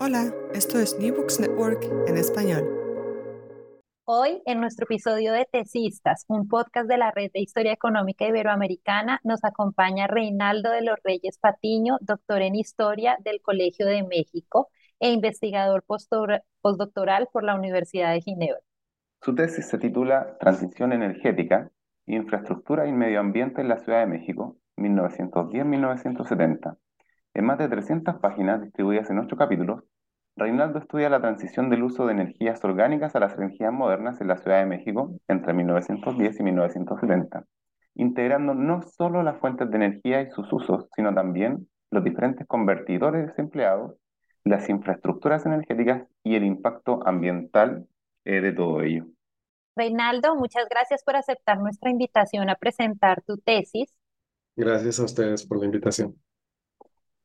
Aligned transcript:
Hola, 0.00 0.32
esto 0.54 0.78
es 0.78 0.96
New 1.00 1.12
Books 1.12 1.40
Network 1.40 1.82
en 2.06 2.16
español. 2.16 2.62
Hoy, 4.04 4.40
en 4.46 4.60
nuestro 4.60 4.84
episodio 4.84 5.32
de 5.32 5.44
Tesistas, 5.50 6.24
un 6.28 6.46
podcast 6.46 6.88
de 6.88 6.98
la 6.98 7.10
Red 7.10 7.32
de 7.32 7.40
Historia 7.40 7.72
Económica 7.72 8.24
Iberoamericana, 8.24 9.18
nos 9.24 9.42
acompaña 9.42 10.06
Reinaldo 10.06 10.70
de 10.70 10.82
los 10.82 10.98
Reyes 11.02 11.38
Patiño, 11.38 11.96
doctor 12.00 12.42
en 12.42 12.54
Historia 12.54 13.18
del 13.24 13.42
Colegio 13.42 13.86
de 13.86 14.04
México 14.04 14.68
e 15.00 15.10
investigador 15.10 15.84
postdoctoral 15.84 17.28
por 17.32 17.42
la 17.42 17.56
Universidad 17.56 18.12
de 18.12 18.20
Ginebra. 18.20 18.60
Su 19.20 19.34
tesis 19.34 19.66
se 19.66 19.78
titula 19.78 20.38
Transición 20.38 20.92
energética, 20.92 21.72
infraestructura 22.06 22.86
y 22.86 22.92
medio 22.92 23.18
ambiente 23.18 23.62
en 23.62 23.68
la 23.68 23.78
Ciudad 23.78 23.98
de 23.98 24.06
México, 24.06 24.58
1910-1970. 24.76 26.76
En 27.34 27.44
más 27.44 27.58
de 27.58 27.68
300 27.68 28.16
páginas 28.20 28.62
distribuidas 28.62 29.10
en 29.10 29.18
ocho 29.18 29.36
capítulos, 29.36 29.84
Reinaldo 30.38 30.78
estudia 30.78 31.08
la 31.08 31.20
transición 31.20 31.68
del 31.68 31.82
uso 31.82 32.06
de 32.06 32.12
energías 32.12 32.62
orgánicas 32.64 33.16
a 33.16 33.20
las 33.20 33.36
energías 33.36 33.72
modernas 33.72 34.20
en 34.20 34.28
la 34.28 34.36
Ciudad 34.36 34.60
de 34.60 34.66
México 34.66 35.18
entre 35.26 35.52
1910 35.52 36.38
y 36.38 36.42
1970, 36.44 37.44
integrando 37.96 38.54
no 38.54 38.82
solo 38.82 39.22
las 39.24 39.38
fuentes 39.38 39.68
de 39.68 39.76
energía 39.76 40.22
y 40.22 40.30
sus 40.30 40.52
usos, 40.52 40.86
sino 40.94 41.12
también 41.12 41.68
los 41.90 42.04
diferentes 42.04 42.46
convertidores 42.46 43.36
empleados, 43.36 43.96
las 44.44 44.68
infraestructuras 44.68 45.44
energéticas 45.44 46.06
y 46.22 46.36
el 46.36 46.44
impacto 46.44 47.00
ambiental 47.04 47.86
eh, 48.24 48.40
de 48.40 48.52
todo 48.52 48.82
ello. 48.82 49.06
Reinaldo, 49.74 50.36
muchas 50.36 50.68
gracias 50.68 51.02
por 51.02 51.16
aceptar 51.16 51.58
nuestra 51.58 51.90
invitación 51.90 52.48
a 52.48 52.54
presentar 52.54 53.22
tu 53.22 53.38
tesis. 53.38 53.92
Gracias 54.56 54.98
a 55.00 55.04
ustedes 55.04 55.46
por 55.46 55.58
la 55.58 55.66
invitación. 55.66 56.16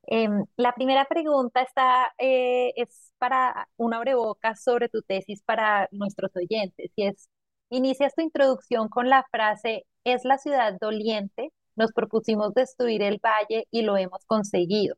Em, 0.08 0.46
la 0.58 0.74
primera 0.74 1.06
pregunta 1.06 1.62
está, 1.62 2.14
eh, 2.18 2.74
es 2.76 3.14
para 3.18 3.70
una 3.78 3.98
abreboca 3.98 4.56
sobre 4.56 4.90
tu 4.90 5.02
tesis 5.02 5.42
para 5.44 5.88
nuestros 5.92 6.32
oyentes 6.36 6.92
y 6.96 7.08
es, 7.08 7.30
inicias 7.70 8.14
tu 8.16 8.22
introducción 8.22 8.90
con 8.90 9.10
la 9.10 9.26
frase, 9.32 9.86
es 10.04 10.26
la 10.26 10.38
ciudad 10.38 10.74
doliente, 10.80 11.52
nos 11.76 11.92
propusimos 11.94 12.54
destruir 12.54 13.02
el 13.02 13.20
valle 13.24 13.68
y 13.72 13.84
lo 13.84 13.98
hemos 13.98 14.26
conseguido. 14.26 14.96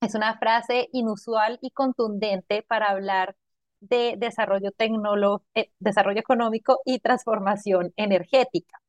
Es 0.00 0.14
una 0.14 0.38
frase 0.38 0.88
inusual 0.92 1.58
y 1.62 1.70
contundente 1.72 2.62
para 2.62 2.90
hablar 2.90 3.36
de 3.80 4.16
desarrollo, 4.18 4.70
eh, 5.54 5.70
desarrollo 5.78 6.20
económico 6.20 6.80
y 6.84 7.00
transformación 7.00 7.92
energética. 7.96 8.79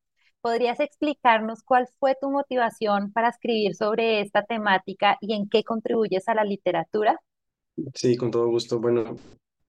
¿Podrías 0.42 0.80
explicarnos 0.80 1.62
cuál 1.62 1.86
fue 2.00 2.16
tu 2.20 2.28
motivación 2.28 3.12
para 3.12 3.28
escribir 3.28 3.76
sobre 3.76 4.20
esta 4.20 4.44
temática 4.44 5.16
y 5.20 5.34
en 5.34 5.48
qué 5.48 5.62
contribuyes 5.62 6.28
a 6.28 6.34
la 6.34 6.42
literatura? 6.42 7.20
Sí, 7.94 8.16
con 8.16 8.32
todo 8.32 8.48
gusto. 8.48 8.80
Bueno, 8.80 9.16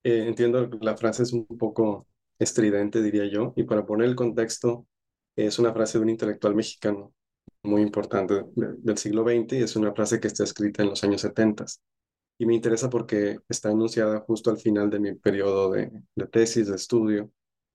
eh, 0.04 0.26
entiendo 0.28 0.68
la 0.82 0.98
frase 0.98 1.24
es 1.24 1.32
un 1.32 1.46
poco 1.46 2.08
estridente, 2.40 3.04
diría 3.04 3.26
yo, 3.26 3.54
y 3.56 3.64
para 3.66 3.86
poner 3.86 4.10
el 4.10 4.16
contexto, 4.16 4.88
es 5.36 5.60
una 5.60 5.72
frase 5.74 6.00
de 6.00 6.04
un 6.06 6.10
intelectual 6.10 6.56
mexicano 6.56 7.14
muy 7.62 7.84
importante 7.84 8.44
del 8.56 8.98
siglo 8.98 9.24
XX 9.24 9.54
y 9.54 9.64
es 9.64 9.76
una 9.76 9.94
frase 9.94 10.20
que 10.20 10.28
está 10.28 10.44
escrita 10.44 10.82
en 10.82 10.90
los 10.90 11.04
años 11.04 11.22
70. 11.22 11.66
Y 12.40 12.48
me 12.48 12.56
interesa 12.56 12.90
porque 12.90 13.38
está 13.48 13.70
enunciada 13.70 14.22
justo 14.22 14.50
al 14.50 14.58
final 14.58 14.90
de 14.90 15.00
mi 15.00 15.14
periodo 15.14 15.72
de, 15.72 15.92
de 16.16 16.28
tesis, 16.28 16.68
de 16.68 16.76
estudio, 16.76 17.32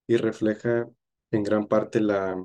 y 0.08 0.16
refleja 0.16 0.88
en 1.30 1.42
gran 1.44 1.68
parte 1.68 2.00
la, 2.00 2.36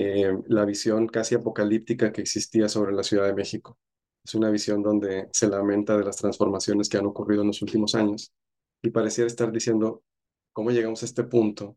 eh, 0.00 0.38
la 0.46 0.64
visión 0.64 1.08
casi 1.08 1.34
apocalíptica 1.34 2.12
que 2.12 2.20
existía 2.20 2.68
sobre 2.68 2.92
la 2.92 3.02
Ciudad 3.02 3.26
de 3.26 3.34
México. 3.34 3.76
Es 4.24 4.32
una 4.36 4.48
visión 4.48 4.80
donde 4.80 5.28
se 5.32 5.48
lamenta 5.48 5.96
de 5.98 6.04
las 6.04 6.16
transformaciones 6.16 6.88
que 6.88 6.98
han 6.98 7.06
ocurrido 7.06 7.42
en 7.42 7.48
los 7.48 7.62
últimos 7.62 7.96
años 7.96 8.32
y 8.80 8.90
pareciera 8.90 9.26
estar 9.26 9.50
diciendo 9.50 10.04
cómo 10.52 10.70
llegamos 10.70 11.02
a 11.02 11.06
este 11.06 11.24
punto 11.24 11.76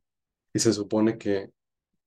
y 0.53 0.59
se 0.59 0.71
supone 0.71 1.17
que 1.17 1.51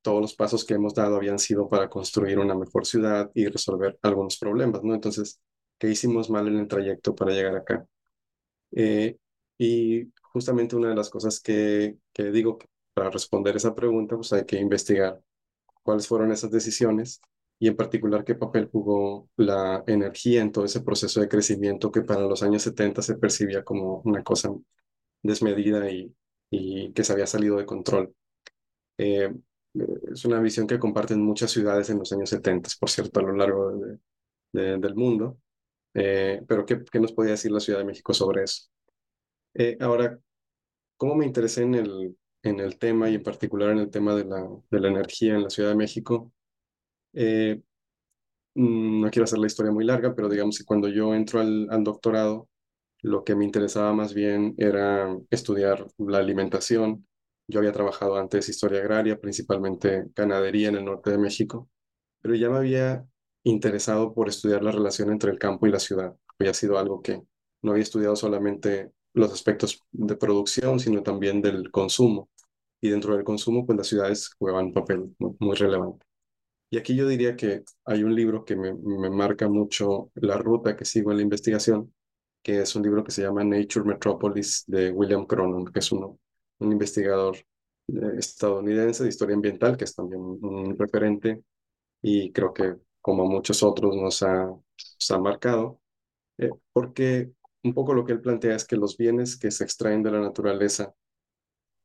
todos 0.02 0.20
los 0.20 0.34
pasos 0.34 0.64
que 0.64 0.74
hemos 0.74 0.94
dado 0.94 1.16
habían 1.16 1.40
sido 1.40 1.68
para 1.68 1.90
construir 1.90 2.38
una 2.38 2.54
mejor 2.54 2.86
ciudad 2.86 3.32
y 3.34 3.46
resolver 3.46 3.98
algunos 4.02 4.38
problemas, 4.38 4.84
¿no? 4.84 4.94
Entonces, 4.94 5.40
¿qué 5.78 5.90
hicimos 5.90 6.30
mal 6.30 6.46
en 6.46 6.58
el 6.58 6.68
trayecto 6.68 7.12
para 7.16 7.32
llegar 7.32 7.56
acá? 7.56 7.84
Eh, 8.70 9.16
y 9.58 10.12
justamente 10.22 10.76
una 10.76 10.90
de 10.90 10.94
las 10.94 11.10
cosas 11.10 11.40
que, 11.40 11.96
que 12.12 12.30
digo 12.30 12.58
para 12.92 13.10
responder 13.10 13.56
esa 13.56 13.74
pregunta, 13.74 14.14
pues 14.14 14.32
hay 14.32 14.44
que 14.44 14.60
investigar 14.60 15.20
cuáles 15.84 16.08
fueron 16.08 16.32
esas 16.32 16.50
decisiones 16.50 17.20
y 17.60 17.68
en 17.68 17.76
particular 17.76 18.24
qué 18.24 18.34
papel 18.34 18.68
jugó 18.70 19.28
la 19.36 19.84
energía 19.86 20.42
en 20.42 20.52
todo 20.52 20.64
ese 20.64 20.80
proceso 20.80 21.20
de 21.20 21.28
crecimiento 21.28 21.92
que 21.92 22.02
para 22.02 22.22
los 22.22 22.42
años 22.42 22.62
70 22.62 23.02
se 23.02 23.16
percibía 23.16 23.64
como 23.64 24.00
una 24.04 24.24
cosa 24.24 24.50
desmedida 25.22 25.90
y, 25.90 26.14
y 26.50 26.92
que 26.92 27.04
se 27.04 27.12
había 27.12 27.26
salido 27.26 27.56
de 27.56 27.66
control. 27.66 28.14
Eh, 28.98 29.32
es 30.12 30.24
una 30.24 30.40
visión 30.40 30.66
que 30.66 30.78
comparten 30.78 31.20
muchas 31.20 31.50
ciudades 31.50 31.90
en 31.90 31.98
los 31.98 32.12
años 32.12 32.30
70, 32.30 32.70
por 32.78 32.90
cierto, 32.90 33.20
a 33.20 33.22
lo 33.24 33.32
largo 33.32 33.72
del 34.52 34.94
mundo. 34.94 35.38
Eh, 35.94 36.42
pero 36.46 36.64
¿qué, 36.66 36.82
¿qué, 36.84 37.00
nos 37.00 37.12
podía 37.12 37.32
decir 37.32 37.50
la 37.52 37.60
Ciudad 37.60 37.80
de 37.80 37.84
México 37.84 38.12
sobre 38.12 38.44
eso? 38.44 38.68
Eh, 39.54 39.76
ahora, 39.80 40.18
¿cómo 40.96 41.14
me 41.14 41.26
interesé 41.26 41.62
en 41.62 41.74
el, 41.76 42.16
en 42.44 42.60
el 42.60 42.78
tema 42.78 43.10
y 43.10 43.16
en 43.16 43.22
particular 43.22 43.70
en 43.70 43.78
el 43.78 43.90
tema 43.90 44.14
de 44.14 44.24
la, 44.24 44.46
de 44.70 44.80
la 44.80 44.88
energía 44.88 45.34
en 45.34 45.44
la 45.44 45.50
Ciudad 45.50 45.70
de 45.70 45.76
México. 45.76 46.32
Eh, 47.14 47.62
mm, 48.54 49.00
no 49.02 49.10
quiero 49.10 49.24
hacer 49.24 49.38
la 49.38 49.46
historia 49.46 49.72
muy 49.72 49.84
larga, 49.84 50.14
pero 50.14 50.28
digamos 50.28 50.58
que 50.58 50.64
cuando 50.64 50.88
yo 50.88 51.14
entro 51.14 51.40
al, 51.40 51.68
al 51.70 51.84
doctorado, 51.84 52.48
lo 53.02 53.24
que 53.24 53.36
me 53.36 53.44
interesaba 53.44 53.92
más 53.92 54.14
bien 54.14 54.54
era 54.58 55.16
estudiar 55.30 55.86
la 55.98 56.18
alimentación. 56.18 57.06
Yo 57.48 57.60
había 57.60 57.72
trabajado 57.72 58.16
antes 58.16 58.48
historia 58.48 58.80
agraria, 58.80 59.20
principalmente 59.20 60.06
ganadería 60.14 60.68
en 60.70 60.76
el 60.76 60.84
norte 60.86 61.10
de 61.10 61.18
México, 61.18 61.68
pero 62.22 62.34
ya 62.34 62.50
me 62.50 62.58
había 62.58 63.06
interesado 63.44 64.14
por 64.14 64.28
estudiar 64.28 64.62
la 64.64 64.72
relación 64.72 65.10
entre 65.12 65.30
el 65.30 65.38
campo 65.38 65.66
y 65.66 65.70
la 65.72 65.80
ciudad. 65.80 66.16
Había 66.38 66.54
sido 66.54 66.78
algo 66.78 67.02
que 67.02 67.22
no 67.62 67.72
había 67.72 67.82
estudiado 67.82 68.16
solamente 68.16 68.92
los 69.14 69.32
aspectos 69.32 69.80
de 69.92 70.16
producción, 70.16 70.80
sino 70.80 71.02
también 71.02 71.42
del 71.42 71.70
consumo 71.70 72.30
y 72.84 72.90
dentro 72.90 73.16
del 73.16 73.24
consumo, 73.24 73.64
pues 73.64 73.78
las 73.78 73.86
ciudades 73.86 74.34
juegan 74.38 74.66
un 74.66 74.74
papel 74.74 75.16
muy, 75.18 75.56
relevante. 75.56 76.04
Y 76.70 76.78
aquí 76.78 76.94
yo 76.94 77.08
diría 77.08 77.34
que 77.36 77.64
hay 77.86 78.02
un 78.04 78.14
libro 78.14 78.44
que 78.44 78.56
me, 78.56 78.74
marca 79.10 79.48
mucho 79.48 80.10
la 80.16 80.36
ruta 80.36 80.76
que 80.76 80.84
sigo 80.84 81.10
en 81.10 81.18
la 81.18 81.22
investigación, 81.22 81.94
que 82.42 82.60
es 82.60 82.76
un 82.76 82.82
libro 82.82 83.02
que 83.02 83.10
se 83.12 83.22
llama 83.22 83.42
Nature 83.42 83.86
Metropolis 83.86 84.64
de 84.66 84.90
William 84.90 85.24
Cronon, 85.26 85.64
que 85.66 85.78
es 85.78 85.92
uno, 85.92 86.18
un 86.58 86.72
investigador 86.72 87.38
eh, 87.88 88.18
estadounidense 88.18 89.04
de 89.04 89.08
historia 89.08 89.34
ambiental, 89.36 89.78
que 89.78 89.84
es 89.84 89.94
también 89.94 90.20
un 90.20 90.76
referente 90.78 91.42
y 92.02 92.32
creo 92.32 92.52
que 92.52 92.76
como 93.00 93.24
muchos 93.26 93.62
otros 93.62 93.96
nos 93.96 94.22
ha, 94.22 94.44
ha 94.44 95.18
marcado, 95.18 95.80
eh, 96.36 96.50
porque 96.72 97.32
un 97.62 97.72
poco 97.72 97.94
lo 97.94 98.04
que 98.04 98.12
él 98.12 98.20
plantea 98.20 98.56
es 98.56 98.66
que 98.66 98.76
los 98.76 98.98
bienes 98.98 99.38
que 99.38 99.50
se 99.50 99.64
extraen 99.64 100.02
de 100.02 100.10
la 100.10 100.20
naturaleza 100.20 100.94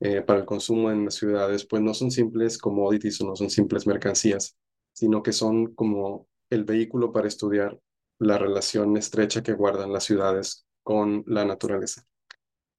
eh, 0.01 0.21
para 0.21 0.39
el 0.39 0.45
consumo 0.45 0.91
en 0.91 1.05
las 1.05 1.15
ciudades, 1.15 1.65
pues 1.65 1.81
no 1.81 1.93
son 1.93 2.09
simples 2.11 2.57
commodities 2.57 3.19
o 3.21 3.27
no 3.27 3.35
son 3.35 3.49
simples 3.49 3.85
mercancías, 3.85 4.57
sino 4.93 5.21
que 5.21 5.33
son 5.33 5.73
como 5.75 6.27
el 6.49 6.63
vehículo 6.63 7.11
para 7.11 7.27
estudiar 7.27 7.79
la 8.19 8.37
relación 8.37 8.95
estrecha 8.97 9.43
que 9.43 9.53
guardan 9.53 9.91
las 9.91 10.05
ciudades 10.05 10.65
con 10.83 11.23
la 11.27 11.45
naturaleza. 11.45 12.05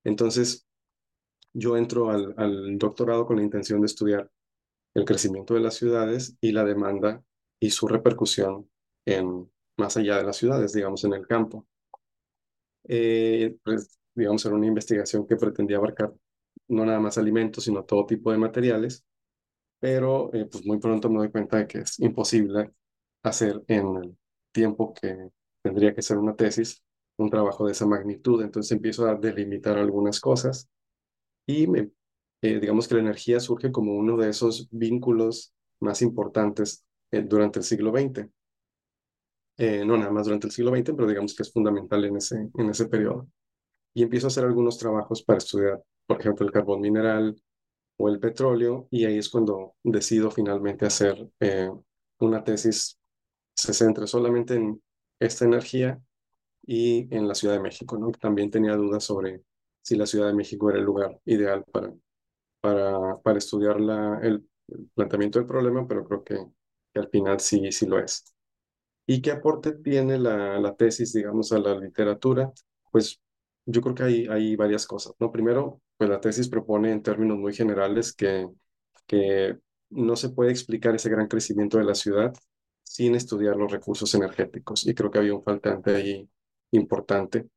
Entonces, 0.05 0.67
yo 1.53 1.77
entro 1.77 2.11
al, 2.11 2.79
doctorado 2.79 3.27
con 3.27 3.37
la 3.37 3.43
intención 3.43 3.81
de 3.81 3.87
estudiar 3.87 4.31
el 4.95 5.05
crecimiento 5.05 5.55
de 5.55 5.61
las 5.61 5.75
ciudades 5.75 6.37
y 6.41 6.53
la 6.53 6.65
demanda 6.65 7.23
y 7.61 7.71
su 7.71 7.87
repercusión 7.87 8.71
en 9.05 9.51
más 9.77 9.97
allá 9.97 10.17
de 10.19 10.25
las 10.25 10.37
ciudades, 10.37 10.73
digamos, 10.73 11.05
en 11.05 11.15
el 11.15 11.27
campo. 11.27 11.67
Eh, 12.85 13.57
pues, 13.63 13.99
digamos, 14.15 14.45
era 14.45 14.55
una 14.55 14.67
investigación 14.67 15.27
que 15.27 15.37
pretendía 15.37 15.77
abarcar 15.77 16.13
no 16.71 16.85
nada 16.87 17.01
más 17.01 17.19
alimentos, 17.19 17.65
sino 17.65 17.85
todo 17.85 18.07
tipo 18.07 18.33
de 18.33 18.39
materiales, 18.39 19.05
pero 19.79 20.33
eh, 20.35 20.47
pues 20.47 20.65
muy 20.67 20.79
pronto 20.79 21.09
me 21.11 21.19
doy 21.19 21.31
cuenta 21.31 21.59
de 21.59 21.67
que 21.67 21.79
es 21.81 21.99
imposible 22.01 22.73
hacer 23.23 23.63
en 23.69 23.97
el 23.97 24.19
tiempo 24.53 24.95
que 24.95 25.31
tendría 25.63 25.95
que 25.95 26.03
ser 26.03 26.19
una 26.19 26.37
tesis 26.37 26.83
un 27.19 27.31
trabajo 27.31 27.67
de 27.67 27.73
esa 27.73 27.87
magnitud. 27.87 28.43
Entonces 28.43 28.73
empiezo 28.73 29.07
a 29.07 29.15
delimitar 29.15 29.79
algunas 29.79 30.21
cosas 30.21 30.69
y 31.47 31.67
me, 31.67 31.91
eh, 32.43 32.61
digamos 32.61 32.89
que 32.89 32.95
la 32.97 33.01
energía 33.03 33.41
surge 33.41 33.73
como 33.73 33.95
uno 33.97 34.17
de 34.17 34.31
esos 34.31 34.69
vínculos 34.71 35.53
más 35.81 36.03
importantes 36.03 36.85
eh, 37.11 37.23
durante 37.23 37.59
el 37.61 37.65
siglo 37.65 37.93
XX. 37.93 38.31
No 39.85 39.97
nada 39.99 40.11
más 40.11 40.25
durante 40.27 40.47
el 40.47 40.53
siglo 40.53 40.71
XX, 40.71 40.95
pero 40.95 41.07
digamos 41.09 41.35
que 41.35 41.43
es 41.43 41.53
fundamental 41.53 42.05
en 42.05 42.17
ese, 42.17 42.49
en 42.55 42.71
ese 42.71 42.87
periodo. 42.89 43.29
Y 43.95 44.03
empiezo 44.03 44.27
a 44.27 44.29
hacer 44.29 44.45
algunos 44.45 44.79
trabajos 44.79 45.23
para 45.23 45.39
estudiar, 45.39 45.83
por 46.11 46.21
ejemplo, 46.21 46.45
el 46.45 46.53
carbón 46.53 46.81
mineral 46.81 47.41
o 47.97 48.09
el 48.09 48.19
petróleo, 48.19 48.89
y 48.91 49.05
ahí 49.05 49.19
es 49.19 49.29
cuando 49.29 49.77
decido 49.85 50.29
finalmente 50.33 50.85
hacer 50.85 51.31
una 52.19 52.43
tesis 52.43 52.99
se 53.55 53.73
centra 53.73 54.09
solamente 54.09 54.55
en 54.55 54.83
esta 55.21 55.45
energía 55.45 56.03
y 56.67 57.07
en 57.15 57.29
la 57.29 57.37
Ciudad 57.37 57.55
de 57.55 57.61
México, 57.61 57.97
¿no? 57.97 58.11
También 58.11 58.51
tenía 58.51 58.75
dudas 58.75 59.05
sobre 59.05 59.45
si 59.83 59.95
la 59.95 60.05
Ciudad 60.05 60.27
de 60.27 60.35
México 60.35 60.69
era 60.69 60.81
el 60.81 60.85
lugar 60.85 61.21
ideal 61.27 61.65
para, 61.71 61.95
para, 62.61 63.19
para 63.23 63.39
estudiar 63.39 63.81
la, 63.81 64.19
el, 64.21 64.45
planteamiento 64.95 65.39
del 65.39 65.47
problema, 65.47 65.87
pero 65.87 66.05
creo 66.05 66.25
que, 66.25 66.45
que, 66.93 66.99
al 66.99 67.09
final 67.09 67.39
sí, 67.39 67.71
sí 67.71 67.87
lo 67.87 68.01
es. 68.01 68.25
¿Y 69.07 69.23
qué 69.23 69.31
aporte 69.31 69.75
tiene 69.75 70.19
la, 70.19 70.59
la 70.59 70.75
tesis, 70.75 71.12
digamos, 71.12 71.53
a 71.53 71.61
la 71.61 71.77
literatura? 71.77 72.53
Pues 72.91 73.21
yo 73.65 73.81
creo 73.81 73.95
que 73.95 74.03
hay, 74.03 74.27
hay 74.27 74.57
varias 74.57 74.89
cosas, 74.89 75.15
¿no? 75.21 75.31
Primero, 75.31 75.81
pues 76.00 76.08
la 76.08 76.19
tesis 76.19 76.49
propone 76.49 76.93
en 76.93 77.02
términos 77.02 77.37
muy 77.37 77.52
generales 77.52 78.14
que, 78.14 78.49
que 79.06 79.58
no 79.91 80.17
se 80.17 80.31
puede 80.31 80.50
explicar 80.50 80.94
ese 80.94 81.11
gran 81.11 81.29
crecimiento 81.29 81.76
de 81.76 81.85
la 81.85 81.94
ciudad 81.94 82.32
sin 82.82 83.14
estudiar 83.14 83.56
los 83.56 83.70
recursos 83.70 84.14
energéticos. 84.14 84.87
Y 84.87 84.94
creo 84.94 85.11
que 85.11 85.19
había 85.19 85.35
un 85.35 85.43
faltante 85.43 85.94
ahí 85.94 86.26
importante, 86.70 87.50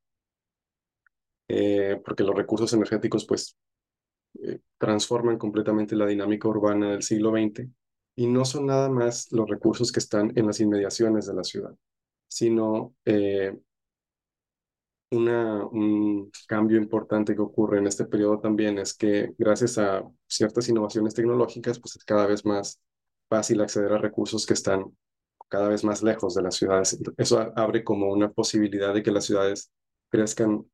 eh, 1.47 2.01
porque 2.03 2.25
los 2.25 2.35
recursos 2.35 2.73
energéticos 2.73 3.25
pues 3.25 3.55
eh, 4.41 4.59
transforman 4.77 5.37
completamente 5.37 5.95
la 5.95 6.05
dinámica 6.05 6.49
urbana 6.49 6.91
del 6.91 7.01
siglo 7.01 7.31
XX 7.31 7.69
y 8.17 8.27
no 8.27 8.43
son 8.43 8.65
nada 8.65 8.89
más 8.89 9.31
los 9.31 9.49
recursos 9.49 9.89
que 9.89 10.01
están 10.01 10.33
en 10.35 10.47
las 10.47 10.59
inmediaciones 10.59 11.27
de 11.27 11.33
la 11.33 11.45
ciudad, 11.45 11.73
sino 12.27 12.93
eh, 13.05 13.57
una, 15.13 15.65
un 15.65 16.31
cambio 16.47 16.77
importante 16.77 17.35
que 17.35 17.41
ocurre 17.41 17.79
en 17.79 17.87
este 17.87 18.05
periodo 18.05 18.39
también 18.39 18.77
es 18.79 18.93
que 18.93 19.33
gracias 19.37 19.77
a 19.77 20.03
ciertas 20.27 20.67
innovaciones 20.69 21.13
tecnológicas, 21.13 21.79
pues 21.79 21.95
es 21.95 22.03
cada 22.03 22.27
vez 22.27 22.45
más 22.45 22.81
fácil 23.29 23.61
acceder 23.61 23.93
a 23.93 23.97
recursos 23.97 24.45
que 24.45 24.53
están 24.53 24.85
cada 25.49 25.69
vez 25.69 25.83
más 25.83 26.03
lejos 26.03 26.35
de 26.35 26.41
las 26.41 26.55
ciudades. 26.55 26.99
Eso 27.17 27.51
abre 27.55 27.83
como 27.83 28.11
una 28.11 28.31
posibilidad 28.31 28.93
de 28.93 29.03
que 29.03 29.11
las 29.11 29.25
ciudades 29.25 29.71
crezcan 30.09 30.65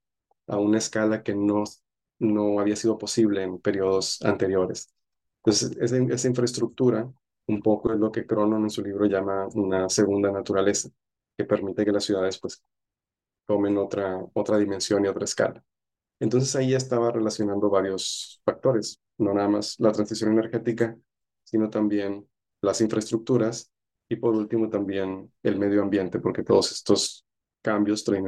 a 0.48 0.58
una 0.58 0.78
escala 0.78 1.24
que 1.24 1.36
no, 1.36 1.64
no 2.20 2.60
había 2.60 2.76
sido 2.76 2.98
posible 2.98 3.44
en 3.44 3.60
periodos 3.60 4.22
anteriores. 4.24 4.94
Entonces, 5.44 5.78
esa, 5.80 5.98
esa 5.98 6.28
infraestructura 6.28 7.12
un 7.48 7.62
poco 7.62 7.92
es 7.92 8.00
lo 8.00 8.12
que 8.12 8.26
Cronon 8.26 8.64
en 8.64 8.70
su 8.70 8.84
libro 8.84 9.06
llama 9.06 9.48
una 9.56 9.90
segunda 9.90 10.32
naturaleza, 10.32 10.90
que 11.38 11.46
permite 11.46 11.84
que 11.84 11.92
las 11.92 12.04
ciudades 12.04 12.40
pues 12.40 12.64
tomen 13.50 13.80
otra, 13.80 14.24
otra 14.34 14.60
dimensión 14.60 15.04
y 15.04 15.08
otra 15.08 15.24
escala. 15.24 15.64
Entonces 16.20 16.56
ahí 16.56 16.76
estaba 16.76 17.12
relacionando 17.12 17.68
varios 17.68 18.40
factores, 18.46 19.02
no 19.18 19.34
nada 19.34 19.48
más 19.48 19.80
la 19.80 19.92
transición 19.92 20.34
energética, 20.34 20.96
sino 21.44 21.68
también 21.68 22.30
las 22.62 22.80
infraestructuras 22.80 23.72
y 24.08 24.18
por 24.18 24.36
último 24.36 24.70
también 24.70 25.34
el 25.42 25.58
medio 25.58 25.82
ambiente, 25.82 26.20
porque 26.20 26.44
todos 26.44 26.72
estos 26.72 27.26
cambios 27.64 28.04
traen 28.04 28.28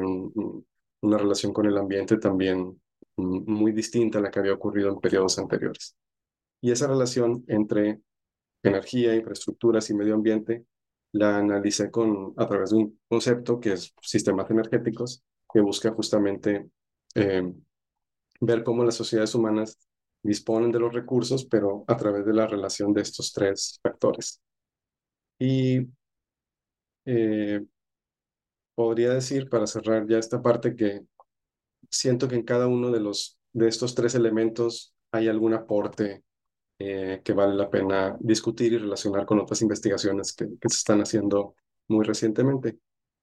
una 1.01 1.17
relación 1.19 1.53
con 1.53 1.67
el 1.67 1.77
ambiente 1.77 2.17
también 2.17 2.81
muy 3.15 3.73
distinta 3.73 4.17
a 4.17 4.21
la 4.23 4.31
que 4.31 4.39
había 4.39 4.53
ocurrido 4.53 4.89
en 4.89 4.99
periodos 4.99 5.37
anteriores. 5.37 5.95
Y 6.61 6.71
esa 6.71 6.87
relación 6.87 7.43
entre 7.47 8.01
energía, 8.63 9.13
infraestructuras 9.13 9.87
y 9.91 9.93
medio 9.93 10.15
ambiente 10.15 10.65
la 11.13 11.37
analicé 11.37 11.91
con, 11.91 12.33
a 12.37 12.47
través 12.47 12.71
de 12.71 12.77
un 12.77 12.99
concepto 13.07 13.59
que 13.59 13.73
es 13.73 13.93
sistemas 14.01 14.49
energéticos, 14.49 15.23
que 15.51 15.61
busca 15.61 15.91
justamente 15.91 16.69
eh, 17.15 17.53
ver 18.39 18.63
cómo 18.63 18.83
las 18.83 18.95
sociedades 18.95 19.35
humanas 19.35 19.77
disponen 20.23 20.71
de 20.71 20.79
los 20.79 20.93
recursos, 20.93 21.45
pero 21.45 21.83
a 21.87 21.97
través 21.97 22.25
de 22.25 22.33
la 22.33 22.47
relación 22.47 22.93
de 22.93 23.01
estos 23.01 23.33
tres 23.33 23.79
factores. 23.83 24.41
Y 25.39 25.87
eh, 27.05 27.61
podría 28.75 29.13
decir, 29.13 29.49
para 29.49 29.67
cerrar 29.67 30.07
ya 30.07 30.17
esta 30.17 30.41
parte, 30.41 30.75
que 30.75 31.01
siento 31.89 32.27
que 32.27 32.35
en 32.35 32.43
cada 32.43 32.67
uno 32.67 32.91
de, 32.91 32.99
los, 32.99 33.39
de 33.53 33.67
estos 33.67 33.95
tres 33.95 34.15
elementos 34.15 34.95
hay 35.11 35.27
algún 35.27 35.53
aporte 35.53 36.23
eh, 36.83 37.21
que 37.23 37.33
vale 37.33 37.53
la 37.53 37.69
pena 37.69 38.17
discutir 38.19 38.73
y 38.73 38.79
relacionar 38.79 39.25
con 39.25 39.39
otras 39.39 39.61
investigaciones 39.61 40.33
que, 40.33 40.45
se 40.47 40.57
están 40.67 40.99
haciendo 41.01 41.55
muy 41.87 42.03
recientemente. 42.03 42.79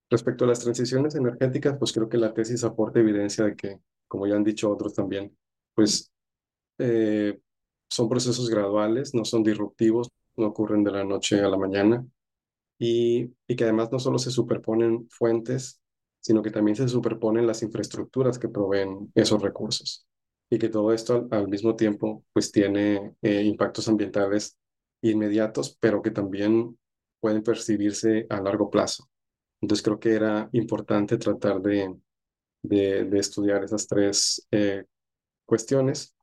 Respecto 0.09 0.45
a 0.45 0.49
las 0.49 0.61
transiciones 0.61 1.17
energéticas, 1.17 1.77
pues 1.77 1.93
creo 1.93 2.09
que 2.09 2.19
la 2.19 2.33
tesis 2.33 2.63
aporta 2.63 3.01
evidencia 3.01 3.45
de 3.45 3.57
que, 3.57 3.81
como 4.07 4.29
ya 4.29 4.37
han 4.37 4.45
dicho 4.45 4.71
otros 4.71 4.95
también, 4.95 5.37
pues 5.75 6.13
eh, 6.79 7.41
son 7.91 8.09
procesos 8.09 8.49
graduales, 8.49 9.13
no 9.15 9.25
son 9.25 9.43
disruptivos, 9.43 10.09
no 10.37 10.47
ocurren 10.47 10.85
de 10.85 10.93
la 10.93 11.05
noche 11.05 11.41
a 11.41 11.49
la 11.49 11.57
mañana 11.57 12.07
y 12.79 13.29
que 13.57 13.65
además 13.65 13.91
no 13.91 13.99
solo 13.99 14.19
se 14.19 14.31
superponen 14.31 15.09
fuentes, 15.11 15.81
sino 16.21 16.43
que 16.43 16.53
también 16.53 16.77
se 16.77 16.89
superponen 16.89 17.47
las 17.47 17.63
infraestructuras 17.63 18.39
que 18.39 18.49
proveen 18.49 19.11
esos 19.17 19.43
recursos 19.43 20.08
y 20.51 20.59
que 20.59 20.69
todo 20.69 20.93
esto 20.93 21.29
al, 21.31 21.49
mismo 21.49 21.77
tiempo 21.77 22.25
pues 22.33 22.51
tiene 22.53 23.15
eh, 23.23 23.43
impactos 23.43 23.89
ambientales 23.89 24.57
inmediatos, 25.03 25.77
pero 25.81 26.03
que 26.03 26.11
también 26.11 26.79
pueden 27.21 27.43
percibirse 27.43 28.27
a 28.31 28.41
largo 28.41 28.71
plazo. 28.71 29.09
Entonces 29.61 29.85
creo 29.85 29.99
que 29.99 30.15
era 30.15 30.49
importante 30.53 31.19
tratar 31.19 31.61
de, 31.61 31.95
de, 32.63 33.19
estudiar 33.19 33.65
esas 33.65 33.87
tres 33.87 34.47
eh, 34.51 34.85
cuestiones 35.45 36.15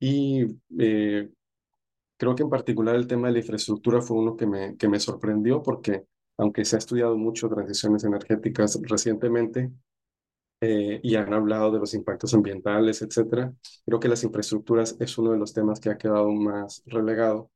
y 0.00 0.46
eh, 0.78 1.28
Creo 2.18 2.34
que 2.34 2.42
en 2.42 2.50
particular 2.50 2.96
el 2.96 3.06
tema 3.06 3.28
de 3.28 3.34
la 3.34 3.38
infraestructura 3.38 4.02
fue 4.02 4.18
uno 4.18 4.36
que 4.36 4.46
me, 4.46 4.76
que 4.76 4.88
me 4.88 4.98
sorprendió 4.98 5.62
porque 5.62 6.04
aunque 6.36 6.64
se 6.64 6.74
ha 6.76 6.80
estudiado 6.80 7.16
mucho 7.16 7.48
transiciones 7.48 8.02
energéticas 8.04 8.78
recientemente 8.82 9.70
eh, 10.60 11.00
y 11.02 11.14
han 11.16 11.32
hablado 11.34 11.70
de 11.70 11.78
los 11.78 11.94
impactos 11.94 12.34
ambientales, 12.34 13.02
etcétera, 13.02 13.52
creo 13.86 14.00
que 14.00 14.08
las 14.08 14.24
infraestructuras 14.24 14.96
es 15.00 15.18
uno 15.18 15.32
de 15.32 15.38
los 15.38 15.52
temas 15.54 15.80
que 15.80 15.90
ha 15.90 15.98
quedado 15.98 16.30
más 16.32 16.82
relegado, 16.86 17.50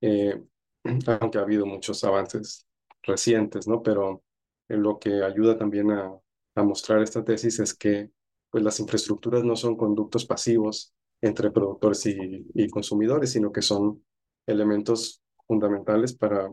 eh, 0.00 0.42
aunque 1.20 1.38
ha 1.38 1.42
habido 1.42 1.66
muchos 1.66 2.04
avances 2.04 2.66
recientes, 3.02 3.68
¿no? 3.68 3.82
Pero 3.82 4.22
lo 4.68 4.98
que 4.98 5.22
ayuda 5.22 5.56
también 5.58 5.90
a, 5.92 6.12
a 6.56 6.62
mostrar 6.64 7.02
esta 7.02 7.24
tesis 7.24 7.60
es 7.60 7.74
que 7.74 8.10
pues, 8.50 8.64
las 8.64 8.80
infraestructuras 8.80 9.44
no 9.44 9.54
son 9.56 9.76
conductos 9.76 10.24
pasivos 10.26 10.94
entre 11.20 11.50
productores 11.50 12.06
y, 12.06 12.68
consumidores, 12.70 13.32
sino 13.32 13.52
que 13.52 13.62
son 13.62 14.04
elementos 14.46 15.22
fundamentales 15.46 16.14
para 16.14 16.50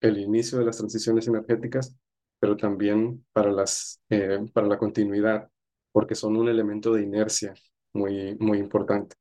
el 0.00 0.18
inicio 0.18 0.58
de 0.58 0.64
las 0.64 0.78
transiciones 0.78 1.28
energéticas, 1.28 1.94
pero 2.42 2.56
también 2.56 3.24
para, 3.32 3.52
las, 3.52 4.02
eh, 4.10 4.40
para 4.52 4.66
la 4.66 4.76
continuidad, 4.76 5.48
porque 5.92 6.16
son 6.16 6.36
un 6.36 6.48
elemento 6.48 6.92
de 6.92 7.04
inercia 7.04 7.54
muy, 7.92 8.36
muy 8.40 8.58
importante. 8.58 9.14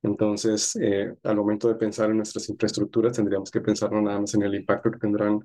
Entonces, 0.00 0.76
eh, 0.76 1.12
al 1.24 1.36
momento 1.36 1.66
de 1.66 1.74
pensar 1.74 2.10
en 2.10 2.18
nuestras 2.18 2.48
infraestructuras, 2.48 3.16
tendríamos 3.16 3.50
que 3.50 3.60
pensar 3.60 3.90
no 3.90 4.00
nada 4.00 4.20
más 4.20 4.32
en 4.34 4.44
el 4.44 4.54
impacto 4.54 4.92
que 4.92 5.00
tendrán 5.00 5.40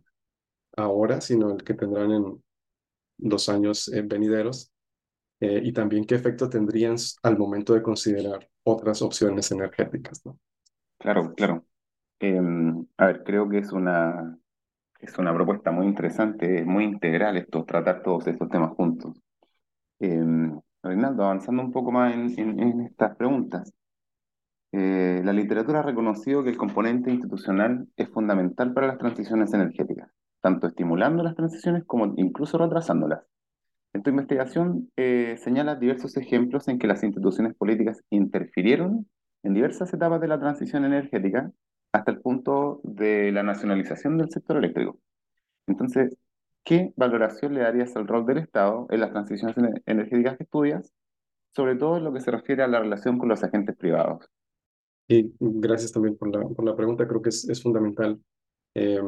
ahora, 0.75 1.19
sino 1.19 1.50
el 1.55 1.63
que 1.63 1.74
tendrán 1.74 2.12
en 2.12 2.43
los 3.17 3.50
años 3.50 3.88
eh, 3.88 4.03
venideros 4.03 4.71
eh, 5.39 5.59
y 5.63 5.74
también 5.74 6.05
qué 6.05 6.13
efecto 6.13 6.47
tendrían 6.47 6.97
al 7.24 7.36
momento 7.36 7.74
de 7.74 7.81
considerar 7.81 8.47
otras 8.62 9.01
opciones 9.01 9.50
energéticas. 9.51 10.24
¿no? 10.24 10.38
Claro, 11.00 11.33
claro. 11.33 11.65
Em, 12.19 12.86
a 12.95 13.07
ver, 13.07 13.24
creo 13.24 13.50
que 13.50 13.57
es 13.57 13.71
una, 13.71 14.38
es 15.00 15.18
una 15.18 15.34
propuesta 15.34 15.72
muy 15.72 15.88
interesante, 15.88 16.63
muy 16.66 16.84
integral 16.84 17.38
esto, 17.38 17.66
tratar 17.66 18.01
todos 18.04 18.27
estos 18.27 18.50
temas 18.50 18.72
juntos. 18.72 19.22
Eh, 20.00 20.24
Reinaldo, 20.84 21.24
avanzando 21.24 21.63
un 21.63 21.72
poco 21.72 21.92
más 21.92 22.13
en 22.13 22.82
estas 22.82 23.16
preguntas. 23.16 23.74
Eh, 24.74 25.22
la 25.24 25.34
literatura 25.34 25.80
ha 25.80 25.84
reconocido 25.84 26.44
que 26.44 26.50
el 26.50 26.58
componente 26.58 27.10
institucional 27.10 27.88
es 27.96 28.10
fundamental 28.10 28.74
para 28.74 28.88
las 28.88 28.98
transiciones 28.98 29.54
energéticas, 29.54 30.12
tanto 30.42 30.68
estimulando 30.68 31.24
las 31.24 31.36
transiciones 31.36 31.86
como 31.86 32.13
incluso 32.18 32.58
retrasándolas. 32.58 33.22
En 33.94 34.04
tu 34.04 34.10
investigación 34.10 34.92
eh, 34.98 35.38
señalas 35.39 35.80
diversos 35.80 36.18
ejemplos 36.18 36.68
en 36.68 36.80
que 36.80 36.88
las 36.88 37.04
instituciones 37.04 37.56
políticas 37.56 38.04
interfirieron 38.10 39.08
en 39.44 39.54
diversas 39.54 39.94
etapas 39.94 40.20
de 40.20 40.27
la 40.27 40.39
transición 40.39 40.84
energética 40.84 41.51
hasta 41.98 42.12
el 42.12 42.22
punto 42.22 42.80
de 42.84 43.32
la 43.32 43.44
nacionalización 43.44 44.18
del 44.18 44.30
sector 44.32 44.58
eléctrico. 44.58 45.00
Entonces, 45.68 46.18
¿qué 46.63 46.94
valoración 46.96 47.54
le 47.54 47.62
darías 47.62 47.96
al 47.96 48.08
rol 48.08 48.25
del 48.25 48.39
Estado 48.39 48.88
en 48.89 49.00
las 49.01 49.12
transiciones 49.12 49.58
ener- 49.58 49.82
energéticas 49.86 50.38
que 50.38 50.44
estudias, 50.44 50.94
sobre 51.56 51.75
todo 51.75 51.98
en 51.98 52.04
lo 52.04 52.13
que 52.13 52.22
se 52.22 52.32
refiere 52.32 52.63
a 52.63 52.68
la 52.68 52.80
relación 52.80 53.18
con 53.18 53.30
los 53.30 53.44
agentes 53.44 53.75
privados? 53.75 54.25
Y 55.08 55.34
gracias 55.39 55.92
también 55.92 56.18
por 56.18 56.34
la, 56.34 56.42
por 56.42 56.66
la 56.66 56.75
pregunta, 56.75 57.08
creo 57.08 57.22
que 57.22 57.30
es, 57.30 57.48
es 57.50 57.62
fundamental. 57.62 58.20
Eh, 58.75 59.01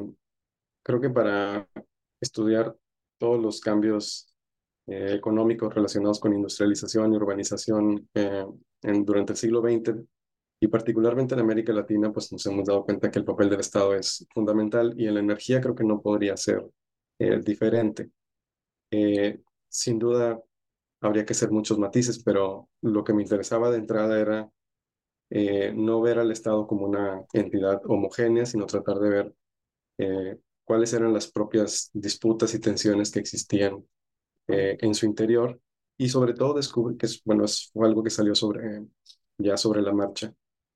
creo 0.83 1.01
que 1.01 1.09
para 1.09 1.67
estudiar 2.21 2.75
todos 3.17 3.41
los 3.41 3.59
cambios 3.59 4.33
eh, 4.87 5.13
económicos 5.15 5.73
relacionados 5.73 6.19
con 6.19 6.33
industrialización 6.33 7.13
y 7.13 7.17
urbanización 7.17 8.09
eh, 8.13 8.45
en, 8.83 9.05
durante 9.05 9.33
el 9.33 9.37
siglo 9.37 9.61
XX 9.61 9.95
y 10.59 10.67
particularmente 10.67 11.35
en 11.35 11.41
América 11.41 11.73
Latina, 11.73 12.11
pues 12.11 12.31
nos 12.31 12.45
hemos 12.45 12.65
dado 12.65 12.83
cuenta 12.85 13.09
que 13.11 13.19
el 13.19 13.25
papel 13.25 13.49
del 13.49 13.61
Estado 13.61 13.95
es 13.95 14.27
fundamental 14.33 14.93
y 14.97 15.07
en 15.07 15.15
la 15.15 15.19
energía 15.21 15.61
creo 15.61 15.75
que 15.75 15.83
no 15.85 16.01
podría 16.01 16.35
ser 16.37 16.65
eh, 17.19 17.39
diferente. 17.43 18.11
Eh, 18.91 19.41
sin 19.67 19.99
duda 19.99 20.41
habría 21.01 21.25
que 21.25 21.33
hacer 21.33 21.51
muchos 21.51 21.79
matices, 21.79 22.23
pero 22.23 22.69
lo 22.81 23.03
que 23.03 23.13
me 23.13 23.23
interesaba 23.23 23.71
de 23.71 23.77
entrada 23.77 24.19
era 24.19 24.49
eh, 25.29 25.71
no 25.75 26.01
ver 26.01 26.19
al 26.19 26.31
Estado 26.31 26.65
como 26.67 26.85
una 26.85 27.23
entidad 27.33 27.81
homogénea, 27.85 28.45
sino 28.45 28.65
tratar 28.65 28.97
de 28.99 29.09
ver 29.09 29.35
eh, 29.99 30.39
cuáles 30.65 30.93
eran 30.93 31.13
las 31.13 31.31
propias 31.31 31.89
disputas 31.93 32.53
y 32.53 32.59
tensiones 32.59 33.11
que 33.11 33.19
existían 33.19 33.85
eh, 34.47 34.77
en 34.81 34.95
su 34.95 35.05
interior 35.05 35.59
y 35.97 36.09
sobre 36.09 36.33
todo 36.33 36.55
descubrir 36.55 36.97
que 36.97 37.07
es, 37.07 37.23
bueno, 37.25 37.45
es 37.45 37.71
fue 37.73 37.87
algo 37.87 38.03
que 38.03 38.09
salió 38.11 38.35
sobre, 38.35 38.85
ya 39.37 39.57
sobre 39.57 39.81
la 39.81 39.93
marcha, 39.93 40.33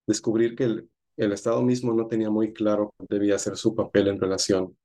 descubrir 0.08 0.56
que 0.56 0.64
el, 0.66 0.90
Estado 1.32 1.62
mismo 1.62 1.94
no 1.94 2.08
tenía 2.08 2.30
muy 2.30 2.54
claro 2.54 2.94
cuál 2.98 3.08
debía 3.10 3.38
ser 3.40 3.56
su 3.58 3.76
papel 3.76 4.08
en 4.08 4.20
relación 4.20 4.78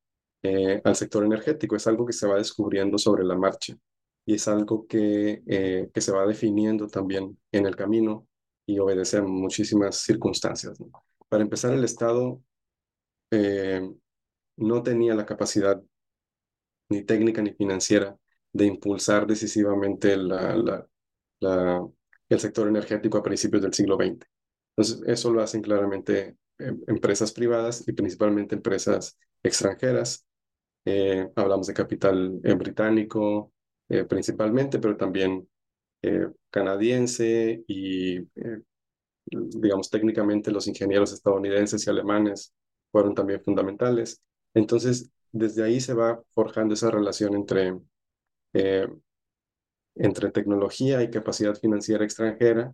eh, 0.42 0.80
al 0.84 0.96
sector 0.96 1.24
energético. 1.24 1.76
Es 1.76 1.86
algo 1.86 2.06
que 2.06 2.12
se 2.12 2.26
va 2.26 2.36
descubriendo 2.36 2.98
sobre 2.98 3.24
la 3.24 3.36
marcha 3.36 3.74
y 4.26 4.34
es 4.34 4.46
algo 4.48 4.86
que, 4.86 5.42
eh, 5.46 5.90
que 5.92 6.00
se 6.00 6.12
va 6.12 6.26
definiendo 6.26 6.86
también 6.86 7.38
en 7.52 7.66
el 7.66 7.76
camino 7.76 8.26
y 8.66 8.78
obedece 8.78 9.18
a 9.18 9.22
muchísimas 9.22 9.96
circunstancias. 9.96 10.78
Para 11.28 11.42
empezar, 11.42 11.72
el 11.72 11.84
Estado 11.84 12.42
eh, 13.30 13.80
no 14.56 14.82
tenía 14.82 15.14
la 15.14 15.26
capacidad 15.26 15.82
ni 16.90 17.04
técnica 17.04 17.42
ni 17.42 17.52
financiera 17.52 18.16
de 18.52 18.66
impulsar 18.66 19.26
decisivamente 19.26 20.16
la, 20.16 20.86
el 22.28 22.40
sector 22.40 22.68
energético 22.68 23.18
a 23.18 23.22
principios 23.22 23.62
del 23.62 23.74
siglo 23.74 23.96
XX. 23.96 24.26
Entonces, 24.78 25.02
eso 25.08 25.32
lo 25.32 25.42
hacen 25.42 25.60
claramente 25.60 26.36
eh, 26.60 26.72
empresas 26.86 27.32
privadas 27.32 27.82
y 27.88 27.92
principalmente 27.92 28.54
empresas 28.54 29.18
extranjeras. 29.42 30.24
Eh, 30.84 31.28
hablamos 31.34 31.66
de 31.66 31.74
capital 31.74 32.30
británico 32.56 33.52
eh, 33.88 34.04
principalmente, 34.04 34.78
pero 34.78 34.96
también 34.96 35.48
canadiense 36.48 37.64
y, 37.66 38.20
digamos, 39.26 39.90
técnicamente 39.90 40.52
los 40.52 40.68
ingenieros 40.68 41.12
estadounidenses 41.12 41.84
y 41.84 41.90
alemanes 41.90 42.54
fueron 42.92 43.16
también 43.16 43.42
fundamentales. 43.42 44.22
Entonces, 44.54 45.10
desde 45.32 45.64
ahí 45.64 45.80
se 45.80 45.94
va 45.94 46.22
forjando 46.34 46.74
esa 46.74 46.92
relación 46.92 47.34
entre, 47.34 47.74
entre 49.96 50.30
tecnología 50.30 51.02
y 51.02 51.10
capacidad 51.10 51.56
financiera 51.56 52.04
extranjera 52.04 52.72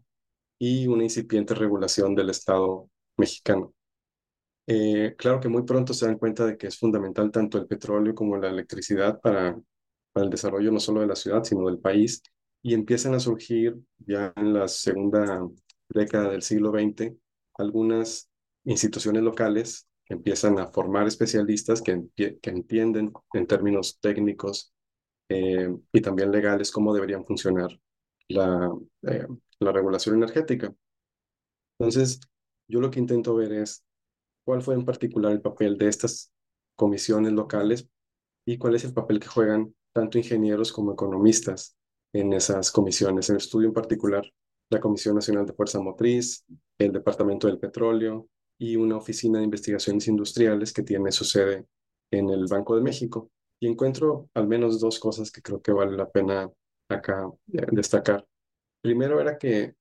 y 0.64 0.86
una 0.86 1.04
incipiente 1.04 1.54
regulación 1.54 2.14
del 2.14 2.30
Estado 2.30 2.88
mexicano. 3.18 3.74
Eh, 4.66 5.14
claro 5.18 5.38
que 5.38 5.48
muy 5.48 5.62
pronto 5.64 5.92
se 5.92 6.06
dan 6.06 6.16
cuenta 6.16 6.46
de 6.46 6.56
que 6.56 6.68
es 6.68 6.78
fundamental 6.78 7.30
tanto 7.30 7.58
el 7.58 7.66
petróleo 7.66 8.14
como 8.14 8.38
la 8.38 8.48
electricidad 8.48 9.20
para, 9.20 9.60
el 10.14 10.30
desarrollo 10.30 10.72
no 10.72 10.80
solo 10.80 11.02
de 11.02 11.08
la 11.08 11.16
ciudad, 11.16 11.44
sino 11.44 11.66
del 11.66 11.80
país, 11.80 12.22
y 12.62 12.72
empiezan 12.72 13.14
a 13.14 13.20
surgir 13.20 13.76
ya 13.98 14.32
en 14.36 14.54
la 14.54 14.68
segunda 14.68 15.46
década 15.90 16.30
del 16.30 16.42
siglo 16.42 16.70
XX 16.70 17.12
algunas 17.58 18.30
instituciones 18.64 19.22
locales 19.22 19.86
que 20.06 20.14
empiezan 20.14 20.58
a 20.58 20.68
formar 20.68 21.06
especialistas 21.06 21.82
que, 21.82 22.04
que 22.16 22.38
entienden 22.50 23.12
en 23.34 23.46
términos 23.46 23.98
técnicos 24.00 24.72
eh, 25.28 25.68
y 25.92 26.00
también 26.00 26.30
legales 26.30 26.70
cómo 26.70 26.94
deberían 26.94 27.26
funcionar 27.26 27.68
la, 28.28 28.72
eh, 29.02 29.26
la 29.60 29.72
regulación 29.72 30.16
energética. 30.16 30.74
Entonces, 31.78 32.20
yo 32.68 32.80
lo 32.80 32.90
que 32.90 33.00
intento 33.00 33.34
ver 33.34 33.52
es 33.52 33.84
cuál 34.44 34.62
fue 34.62 34.74
en 34.74 34.84
particular 34.84 35.32
el 35.32 35.40
papel 35.40 35.76
de 35.78 35.88
estas 35.88 36.32
comisiones 36.76 37.32
locales 37.32 37.88
y 38.46 38.58
cuál 38.58 38.74
es 38.74 38.84
el 38.84 38.92
papel 38.92 39.20
que 39.20 39.28
juegan 39.28 39.74
tanto 39.94 40.18
ingenieros 40.18 40.72
como 40.72 40.92
economistas 40.92 41.76
en 42.12 42.32
esas 42.32 42.70
comisiones. 42.70 43.28
En 43.28 43.36
el 43.36 43.42
estudio 43.42 43.68
en 43.68 43.74
particular, 43.74 44.24
la 44.70 44.80
Comisión 44.80 45.14
Nacional 45.14 45.46
de 45.46 45.52
Fuerza 45.52 45.80
Motriz, 45.80 46.44
el 46.78 46.92
Departamento 46.92 47.46
del 47.46 47.58
Petróleo 47.58 48.28
y 48.58 48.76
una 48.76 48.96
oficina 48.96 49.38
de 49.38 49.44
investigaciones 49.44 50.08
industriales 50.08 50.72
que 50.72 50.82
tiene 50.82 51.12
su 51.12 51.24
sede 51.24 51.66
en 52.10 52.30
el 52.30 52.46
Banco 52.46 52.76
de 52.76 52.82
México. 52.82 53.30
Y 53.60 53.68
encuentro 53.68 54.28
al 54.34 54.46
menos 54.46 54.80
dos 54.80 54.98
cosas 54.98 55.30
que 55.30 55.42
creo 55.42 55.62
que 55.62 55.72
vale 55.72 55.96
la 55.96 56.10
pena 56.10 56.50
acá 56.88 57.30
eh, 57.52 57.66
destacar. 57.70 58.26
Primero 58.84 59.18
era 59.18 59.38
que 59.38 59.74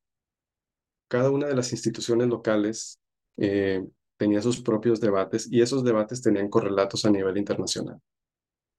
cada 1.09 1.29
una 1.29 1.47
de 1.47 1.55
las 1.57 1.73
instituciones 1.73 2.29
locales 2.29 3.01
eh, 3.35 3.85
tenía 4.15 4.41
sus 4.41 4.61
propios 4.61 5.01
debates 5.01 5.51
y 5.51 5.61
esos 5.61 5.83
debates 5.83 6.21
tenían 6.21 6.47
correlatos 6.47 7.03
a 7.03 7.11
nivel 7.11 7.37
internacional. 7.37 7.99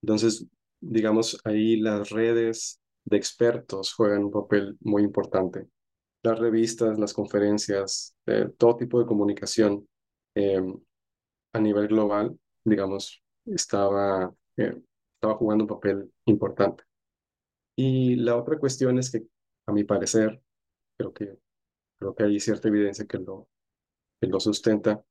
Entonces, 0.00 0.46
digamos, 0.80 1.38
ahí 1.44 1.76
las 1.76 2.08
redes 2.08 2.80
de 3.04 3.18
expertos 3.18 3.92
juegan 3.92 4.24
un 4.24 4.30
papel 4.30 4.78
muy 4.80 5.02
importante. 5.02 5.68
Las 6.22 6.38
revistas, 6.38 6.98
las 6.98 7.12
conferencias, 7.12 8.16
eh, 8.24 8.48
todo 8.56 8.76
tipo 8.76 8.98
de 8.98 9.04
comunicación 9.04 9.86
eh, 10.34 10.62
a 11.52 11.60
nivel 11.60 11.88
global, 11.88 12.34
digamos, 12.64 13.22
estaba, 13.44 14.32
estaba 14.56 15.34
jugando 15.34 15.64
un 15.64 15.68
papel 15.68 16.10
importante. 16.24 16.82
Y 17.76 18.16
la 18.16 18.36
otra 18.36 18.58
cuestión 18.58 18.98
es 18.98 19.10
que, 19.10 19.26
a 19.66 19.72
mi 19.72 19.84
parecer, 19.84 20.42
creo 20.96 21.12
que, 21.12 21.38
creo 21.98 22.14
que 22.14 22.24
hay 22.24 22.40
cierta 22.40 22.68
evidencia 22.68 23.06
que 23.06 23.18
lo, 23.18 23.48
que 24.20 24.28
lo 24.28 24.40
sustenta, 24.40 25.04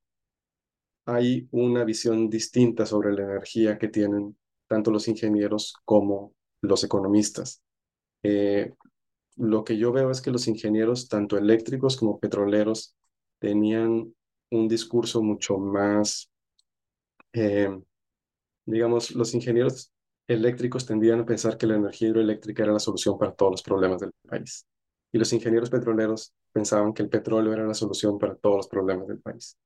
hay 1.05 1.47
una 1.51 1.83
visión 1.83 2.29
distinta 2.29 2.85
sobre 2.85 3.13
la 3.13 3.23
energía 3.23 3.77
que 3.77 3.89
tienen 3.89 4.37
tanto 4.67 4.91
los 4.91 5.07
ingenieros 5.07 5.75
como 5.85 6.33
los 6.61 6.83
economistas. 6.83 7.61
Eh, 8.23 8.73
lo 9.35 9.63
que 9.63 9.77
yo 9.77 9.91
veo 9.91 10.11
es 10.11 10.21
que 10.21 10.31
los 10.31 10.47
ingenieros, 10.47 11.07
tanto 11.09 11.37
eléctricos 11.37 11.97
como 11.97 12.19
petroleros, 12.19 12.95
tenían 13.39 14.13
un 14.51 14.67
discurso 14.67 15.21
mucho 15.21 15.57
más, 15.57 16.31
eh, 17.33 17.69
digamos, 18.65 19.11
los 19.11 19.33
ingenieros 19.33 19.92
eléctricos 20.27 20.85
tendían 20.85 21.21
a 21.21 21.25
pensar 21.25 21.57
que 21.57 21.67
la 21.67 21.75
energía 21.75 22.09
hidroeléctrica 22.09 22.63
era 22.63 22.73
la 22.73 22.79
solución 22.79 23.17
para 23.17 23.33
todos 23.33 23.51
los 23.53 23.63
problemas 23.63 24.01
del 24.01 24.11
país. 24.27 24.65
Y 25.11 25.17
los 25.19 25.31
ingenieros 25.33 25.69
petroleros 25.69 26.33
pensaban 26.51 26.93
que 26.93 27.03
el 27.03 27.09
petróleo 27.09 27.53
era 27.53 27.65
la 27.67 27.73
solución 27.73 28.17
para 28.19 28.35
todos 28.35 28.57
los 28.57 28.67
problemas 28.67 29.07
del 29.07 29.19
país. 29.19 29.57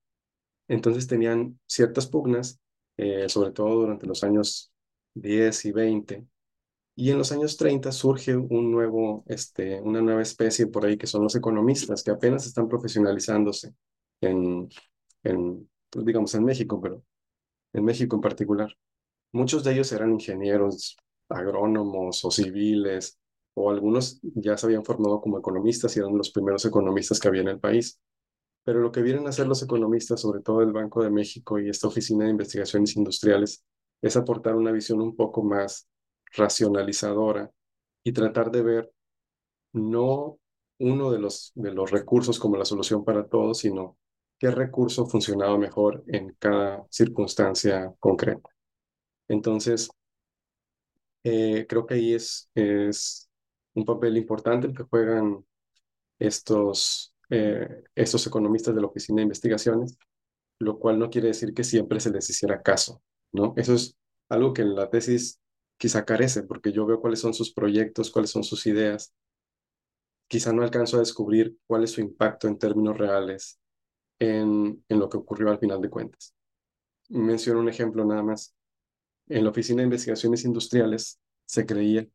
Entonces 0.67 1.07
tenían 1.07 1.59
ciertas 1.67 2.07
pugnas, 2.07 2.59
eh, 2.97 3.29
sobre 3.29 3.51
todo 3.51 3.75
durante 3.81 4.07
los 4.07 4.23
años 4.23 4.71
10 5.13 5.65
y 5.65 5.71
20, 5.71 6.27
Y 6.95 7.11
en 7.11 7.17
los 7.19 7.31
años 7.31 7.57
30 7.57 7.91
surge 7.91 8.35
un 8.35 8.71
nuevo, 8.71 9.23
este, 9.27 9.79
una 9.81 10.01
nueva 10.01 10.21
especie 10.23 10.67
por 10.67 10.85
ahí 10.85 10.97
que 10.97 11.07
son 11.07 11.23
los 11.23 11.35
economistas, 11.35 12.03
que 12.03 12.11
apenas 12.11 12.47
están 12.47 12.67
profesionalizándose 12.69 13.73
en, 14.21 14.69
en, 15.23 15.69
pues, 15.91 16.05
digamos, 16.05 16.33
en 16.35 16.45
México, 16.45 16.81
pero 16.81 17.03
en 17.73 17.85
México 17.85 18.15
en 18.17 18.21
particular. 18.21 18.75
Muchos 19.31 19.63
de 19.63 19.73
ellos 19.73 19.91
eran 19.91 20.13
ingenieros, 20.13 20.97
agrónomos 21.29 22.23
o 22.25 22.31
civiles, 22.31 23.19
o 23.53 23.69
algunos 23.71 24.19
ya 24.35 24.57
se 24.57 24.65
habían 24.67 24.85
formado 24.85 25.21
como 25.21 25.39
economistas 25.39 25.95
y 25.95 25.99
eran 25.99 26.17
los 26.17 26.31
primeros 26.31 26.65
economistas 26.65 27.19
que 27.19 27.27
había 27.27 27.41
en 27.41 27.49
el 27.49 27.59
país. 27.59 27.99
Pero 28.63 28.79
lo 28.81 28.91
que 28.91 29.01
vienen 29.01 29.25
a 29.27 29.29
hacer 29.29 29.47
los 29.47 29.63
economistas, 29.63 30.21
sobre 30.21 30.41
todo 30.41 30.61
el 30.61 30.73
Banco 30.73 31.03
de 31.03 31.09
México 31.09 31.59
y 31.59 31.69
esta 31.69 31.87
Oficina 31.87 32.25
de 32.25 32.31
Investigaciones 32.31 32.95
Industriales, 32.97 33.63
es 34.01 34.17
aportar 34.17 34.55
una 34.55 34.71
visión 34.71 35.01
un 35.01 35.15
poco 35.15 35.43
más 35.43 35.87
racionalizadora 36.35 37.51
y 38.03 38.11
tratar 38.13 38.51
de 38.51 38.61
ver 38.63 38.91
no 39.73 40.39
uno 40.79 41.11
de 41.11 41.19
los, 41.19 41.51
de 41.55 41.71
los 41.73 41.91
recursos 41.91 42.39
como 42.39 42.57
la 42.57 42.65
solución 42.65 43.03
para 43.05 43.27
todo, 43.27 43.53
sino 43.53 43.97
qué 44.39 44.51
recurso 44.51 45.05
funcionaba 45.07 45.57
mejor 45.57 46.03
en 46.07 46.35
cada 46.39 46.85
circunstancia 46.89 47.93
concreta. 47.99 48.49
Entonces, 49.29 49.89
eh, 51.23 51.65
creo 51.67 51.85
que 51.85 51.95
ahí 51.95 52.13
es, 52.13 52.49
es 52.55 53.29
un 53.73 53.85
papel 53.85 54.17
importante 54.17 54.67
el 54.67 54.75
que 54.75 54.83
juegan 54.83 55.45
estos, 56.19 57.15
eh, 57.29 57.83
estos 57.95 58.27
economistas 58.27 58.75
de 58.75 58.81
la 58.81 58.87
Oficina 58.87 59.17
de 59.17 59.23
Investigaciones, 59.23 59.97
lo 60.59 60.79
cual 60.79 60.99
no 60.99 61.09
quiere 61.11 61.29
decir 61.29 61.53
que 61.55 61.63
siempre 61.63 61.99
se 61.99 62.11
les 62.11 62.29
hiciera 62.29 62.61
caso, 62.61 63.01
¿no? 63.33 63.53
Eso 63.57 63.75
es 63.75 63.97
algo 64.29 64.53
que 64.53 64.63
en 64.63 64.75
la 64.75 64.89
tesis 64.89 65.41
quizá 65.77 66.05
carece, 66.05 66.43
porque 66.43 66.71
yo 66.73 66.85
veo 66.85 67.01
cuáles 67.01 67.19
son 67.21 67.33
sus 67.33 67.53
proyectos, 67.53 68.11
cuáles 68.11 68.31
son 68.31 68.43
sus 68.45 68.65
ideas. 68.67 69.13
Quizá 70.27 70.51
no 70.53 70.63
alcanzo 70.63 70.97
a 70.97 70.99
descubrir 70.99 71.57
cuál 71.67 71.83
es 71.83 71.91
su 71.91 72.01
impacto 72.01 72.47
en 72.47 72.57
términos 72.59 72.97
reales 72.97 73.59
en, 74.19 74.83
en 74.89 74.99
lo 74.99 75.09
que 75.09 75.17
ocurrió 75.17 75.49
al 75.51 75.59
final 75.59 75.81
de 75.81 75.89
cuentas. 75.91 76.35
Menciono 77.09 77.61
un 77.61 77.69
ejemplo 77.69 78.05
nada 78.05 78.23
más. 78.23 78.55
En 79.29 79.43
la 79.43 79.49
Oficina 79.51 79.79
de 79.81 79.85
Investigaciones 79.85 80.45
Industriales 80.45 81.19
se 81.45 81.65
creía, 81.65 82.07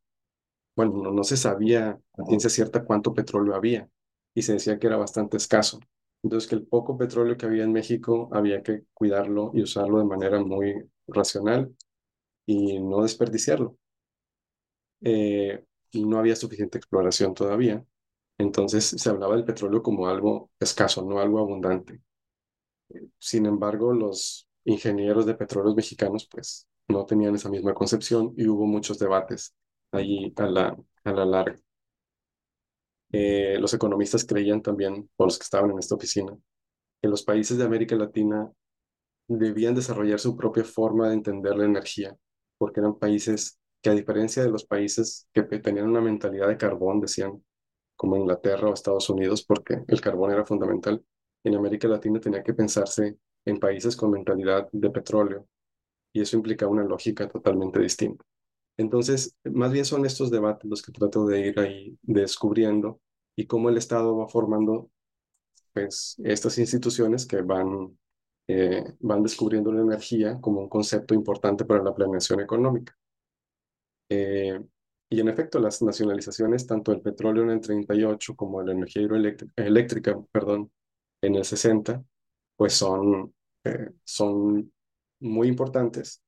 bueno, 0.76 0.94
no, 1.02 1.12
no 1.12 1.24
se 1.24 1.36
sabía 1.36 2.00
a 2.18 2.24
ciencia 2.26 2.50
cierta 2.50 2.84
cuánto 2.84 3.14
petróleo 3.14 3.54
había 3.54 3.88
y 4.34 4.42
se 4.42 4.54
decía 4.54 4.78
que 4.78 4.86
era 4.86 4.96
bastante 4.96 5.36
escaso. 5.36 5.80
Entonces, 6.22 6.48
que 6.48 6.56
el 6.56 6.66
poco 6.66 6.96
petróleo 6.96 7.36
que 7.36 7.46
había 7.46 7.64
en 7.64 7.72
México 7.72 8.28
había 8.32 8.62
que 8.62 8.84
cuidarlo 8.94 9.50
y 9.54 9.62
usarlo 9.62 9.98
de 9.98 10.04
manera 10.04 10.40
muy 10.40 10.74
racional 11.08 11.74
y 12.46 12.80
no 12.80 13.02
desperdiciarlo. 13.02 13.76
Eh, 15.00 15.64
no 15.94 16.18
había 16.18 16.36
suficiente 16.36 16.78
exploración 16.78 17.34
todavía, 17.34 17.84
entonces 18.38 18.84
se 18.86 19.10
hablaba 19.10 19.36
del 19.36 19.44
petróleo 19.44 19.82
como 19.82 20.08
algo 20.08 20.50
escaso, 20.60 21.02
no 21.02 21.20
algo 21.20 21.40
abundante. 21.40 22.00
Sin 23.18 23.46
embargo, 23.46 23.92
los 23.92 24.48
ingenieros 24.64 25.26
de 25.26 25.34
petróleos 25.34 25.74
mexicanos 25.74 26.28
pues 26.30 26.66
no 26.88 27.06
tenían 27.06 27.34
esa 27.34 27.48
misma 27.50 27.74
concepción 27.74 28.34
y 28.36 28.48
hubo 28.48 28.66
muchos 28.66 28.98
debates 28.98 29.54
allí 29.92 30.32
a 30.36 30.46
la, 30.46 30.76
a 31.04 31.12
la 31.12 31.24
larga. 31.24 31.56
Eh, 33.12 33.58
los 33.60 33.74
economistas 33.74 34.24
creían 34.24 34.62
también, 34.62 35.08
o 35.16 35.24
los 35.24 35.38
que 35.38 35.44
estaban 35.44 35.70
en 35.70 35.78
esta 35.78 35.94
oficina, 35.94 36.36
que 37.02 37.08
los 37.08 37.22
países 37.24 37.58
de 37.58 37.64
América 37.64 37.96
Latina 37.96 38.50
debían 39.28 39.74
desarrollar 39.74 40.20
su 40.20 40.36
propia 40.36 40.64
forma 40.64 41.08
de 41.08 41.14
entender 41.14 41.56
la 41.56 41.64
energía 41.64 42.16
porque 42.58 42.80
eran 42.80 42.98
países 42.98 43.58
que 43.82 43.90
a 43.90 43.94
diferencia 43.94 44.42
de 44.44 44.50
los 44.50 44.64
países 44.64 45.28
que 45.32 45.42
tenían 45.42 45.88
una 45.88 46.00
mentalidad 46.00 46.48
de 46.48 46.56
carbón, 46.56 47.00
decían, 47.00 47.42
como 47.96 48.16
Inglaterra 48.16 48.68
o 48.68 48.74
Estados 48.74 49.10
Unidos, 49.10 49.44
porque 49.44 49.82
el 49.88 50.00
carbón 50.00 50.32
era 50.32 50.44
fundamental, 50.46 51.04
en 51.44 51.56
América 51.56 51.88
Latina 51.88 52.20
tenía 52.20 52.42
que 52.44 52.54
pensarse 52.54 53.18
en 53.44 53.58
países 53.58 53.96
con 53.96 54.12
mentalidad 54.12 54.68
de 54.72 54.90
petróleo, 54.90 55.48
y 56.12 56.20
eso 56.22 56.36
implicaba 56.36 56.72
una 56.72 56.84
lógica 56.84 57.28
totalmente 57.28 57.80
distinta. 57.80 58.24
Entonces, 58.76 59.36
más 59.44 59.72
bien 59.72 59.84
son 59.84 60.06
estos 60.06 60.30
debates 60.30 60.68
los 60.70 60.82
que 60.82 60.92
trato 60.92 61.26
de 61.26 61.48
ir 61.48 61.60
ahí 61.60 61.98
descubriendo 62.02 63.00
y 63.36 63.46
cómo 63.46 63.68
el 63.68 63.76
Estado 63.78 64.16
va 64.16 64.28
formando 64.28 64.90
pues, 65.72 66.16
estas 66.24 66.58
instituciones 66.58 67.26
que 67.26 67.42
van 67.42 67.96
eh, 68.48 68.84
van 69.00 69.22
descubriendo 69.22 69.72
la 69.72 69.82
energía 69.82 70.40
como 70.40 70.60
un 70.62 70.68
concepto 70.68 71.14
importante 71.14 71.64
para 71.64 71.82
la 71.82 71.94
planeación 71.94 72.40
económica. 72.40 72.96
Eh, 74.08 74.60
y 75.08 75.20
en 75.20 75.28
efecto, 75.28 75.58
las 75.58 75.82
nacionalizaciones, 75.82 76.66
tanto 76.66 76.92
el 76.92 77.00
petróleo 77.00 77.44
en 77.44 77.50
el 77.50 77.60
38 77.60 78.34
como 78.34 78.62
la 78.62 78.72
energía 78.72 79.02
hidroeléctrica, 79.02 80.20
perdón, 80.32 80.70
en 81.22 81.34
el 81.36 81.44
60, 81.44 82.02
pues 82.56 82.74
son, 82.74 83.34
eh, 83.64 83.90
son 84.04 84.72
muy 85.22 85.48
importantes, 85.48 86.22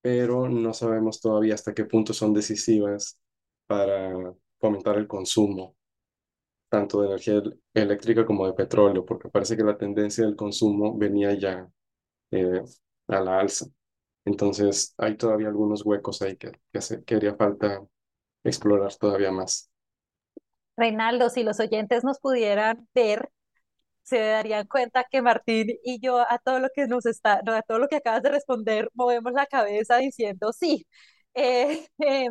pero 0.00 0.48
no 0.48 0.72
sabemos 0.74 1.20
todavía 1.20 1.54
hasta 1.54 1.74
qué 1.74 1.84
punto 1.84 2.12
son 2.12 2.32
decisivas 2.32 3.18
para 3.66 4.34
fomentar 4.58 4.96
el 4.96 5.06
consumo 5.06 5.76
tanto 6.68 7.00
de 7.00 7.08
energía 7.08 7.42
eléctrica 7.74 8.26
como 8.26 8.46
de 8.46 8.52
petróleo, 8.52 9.04
porque 9.04 9.28
parece 9.28 9.56
que 9.56 9.64
la 9.64 9.76
tendencia 9.76 10.24
del 10.24 10.36
consumo 10.36 10.96
venía 10.96 11.32
ya 11.34 11.68
eh, 12.30 12.62
a 13.06 13.20
la 13.20 13.40
alza. 13.40 13.66
Entonces, 14.24 14.94
hay 14.98 15.16
todavía 15.16 15.48
algunos 15.48 15.84
huecos 15.84 16.20
ahí 16.20 16.36
que, 16.36 16.52
que, 17.06 17.14
haría 17.14 17.34
falta 17.34 17.82
explorar 18.44 18.94
todavía 18.96 19.32
más. 19.32 19.70
Reinaldo, 20.76 21.30
si 21.30 21.42
los 21.42 21.58
oyentes 21.58 22.04
nos 22.04 22.20
pudieran 22.20 22.86
ver, 22.94 23.30
se 24.08 24.18
darían 24.20 24.66
cuenta 24.66 25.04
que 25.10 25.22
Martín 25.22 25.68
y 25.84 26.00
yo 26.00 26.20
a 26.20 26.38
todo 26.38 26.58
lo 26.60 26.68
que 26.74 26.86
nos 26.86 27.06
está, 27.06 27.40
a 27.46 27.62
todo 27.62 27.78
lo 27.78 27.88
que 27.88 27.96
acabas 27.96 28.22
de 28.22 28.30
responder, 28.30 28.88
movemos 28.94 29.32
la 29.32 29.46
cabeza 29.46 29.98
diciendo 29.98 30.52
sí. 30.52 30.86
Eh, 31.34 31.86
eh, 31.98 32.28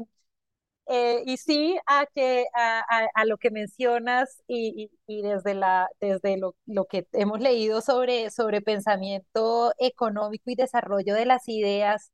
eh, 0.89 1.23
y 1.25 1.37
sí 1.37 1.77
a, 1.85 2.05
que, 2.15 2.45
a, 2.55 2.81
a, 3.13 3.25
lo 3.25 3.37
que 3.37 3.51
mencionas 3.51 4.41
y, 4.47 4.89
y, 5.07 5.21
desde, 5.21 5.53
la, 5.53 5.89
desde 5.99 6.37
lo, 6.37 6.55
lo, 6.65 6.85
que 6.85 7.05
hemos 7.13 7.41
leído 7.41 7.81
sobre, 7.81 8.31
sobre 8.31 8.61
pensamiento 8.61 9.73
económico 9.79 10.49
y 10.49 10.55
desarrollo 10.55 11.13
de 11.15 11.25
las 11.25 11.47
ideas, 11.49 12.11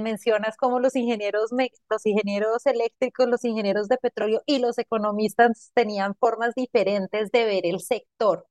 mencionas 0.00 0.56
como 0.56 0.80
los 0.80 0.96
ingenieros, 0.96 1.50
los 1.88 2.04
ingenieros 2.06 2.66
eléctricos, 2.66 3.28
los 3.28 3.44
ingenieros 3.44 3.86
de 3.88 3.98
petróleo 3.98 4.42
y 4.46 4.58
los 4.58 4.78
economistas 4.78 5.70
tenían 5.74 6.16
formas 6.16 6.54
diferentes 6.56 7.30
de 7.30 7.44
ver 7.44 7.64
el 7.66 7.78
sector. 7.80 8.46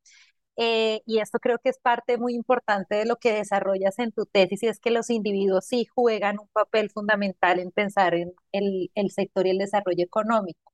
Eh, 0.58 1.02
y 1.06 1.20
esto 1.20 1.40
creo 1.40 1.58
que 1.60 1.70
es 1.70 1.80
parte 1.80 2.18
muy 2.18 2.36
importante 2.36 2.96
de 2.96 3.06
lo 3.06 3.16
que 3.18 3.34
desarrollas 3.34 3.98
en 4.00 4.12
tu 4.12 4.26
tesis, 4.26 4.64
y 4.64 4.68
es 4.68 4.80
que 4.80 4.92
los 4.92 5.10
individuos 5.10 5.66
sí 5.66 5.86
juegan 5.96 6.40
un 6.40 6.48
papel 6.50 6.90
fundamental 6.92 7.60
en 7.60 7.72
pensar 7.72 8.14
en 8.16 8.34
el, 8.52 8.92
el 8.96 9.12
sector 9.12 9.48
y 9.48 9.52
el 9.52 9.58
desarrollo 9.60 10.04
económico. 10.04 10.72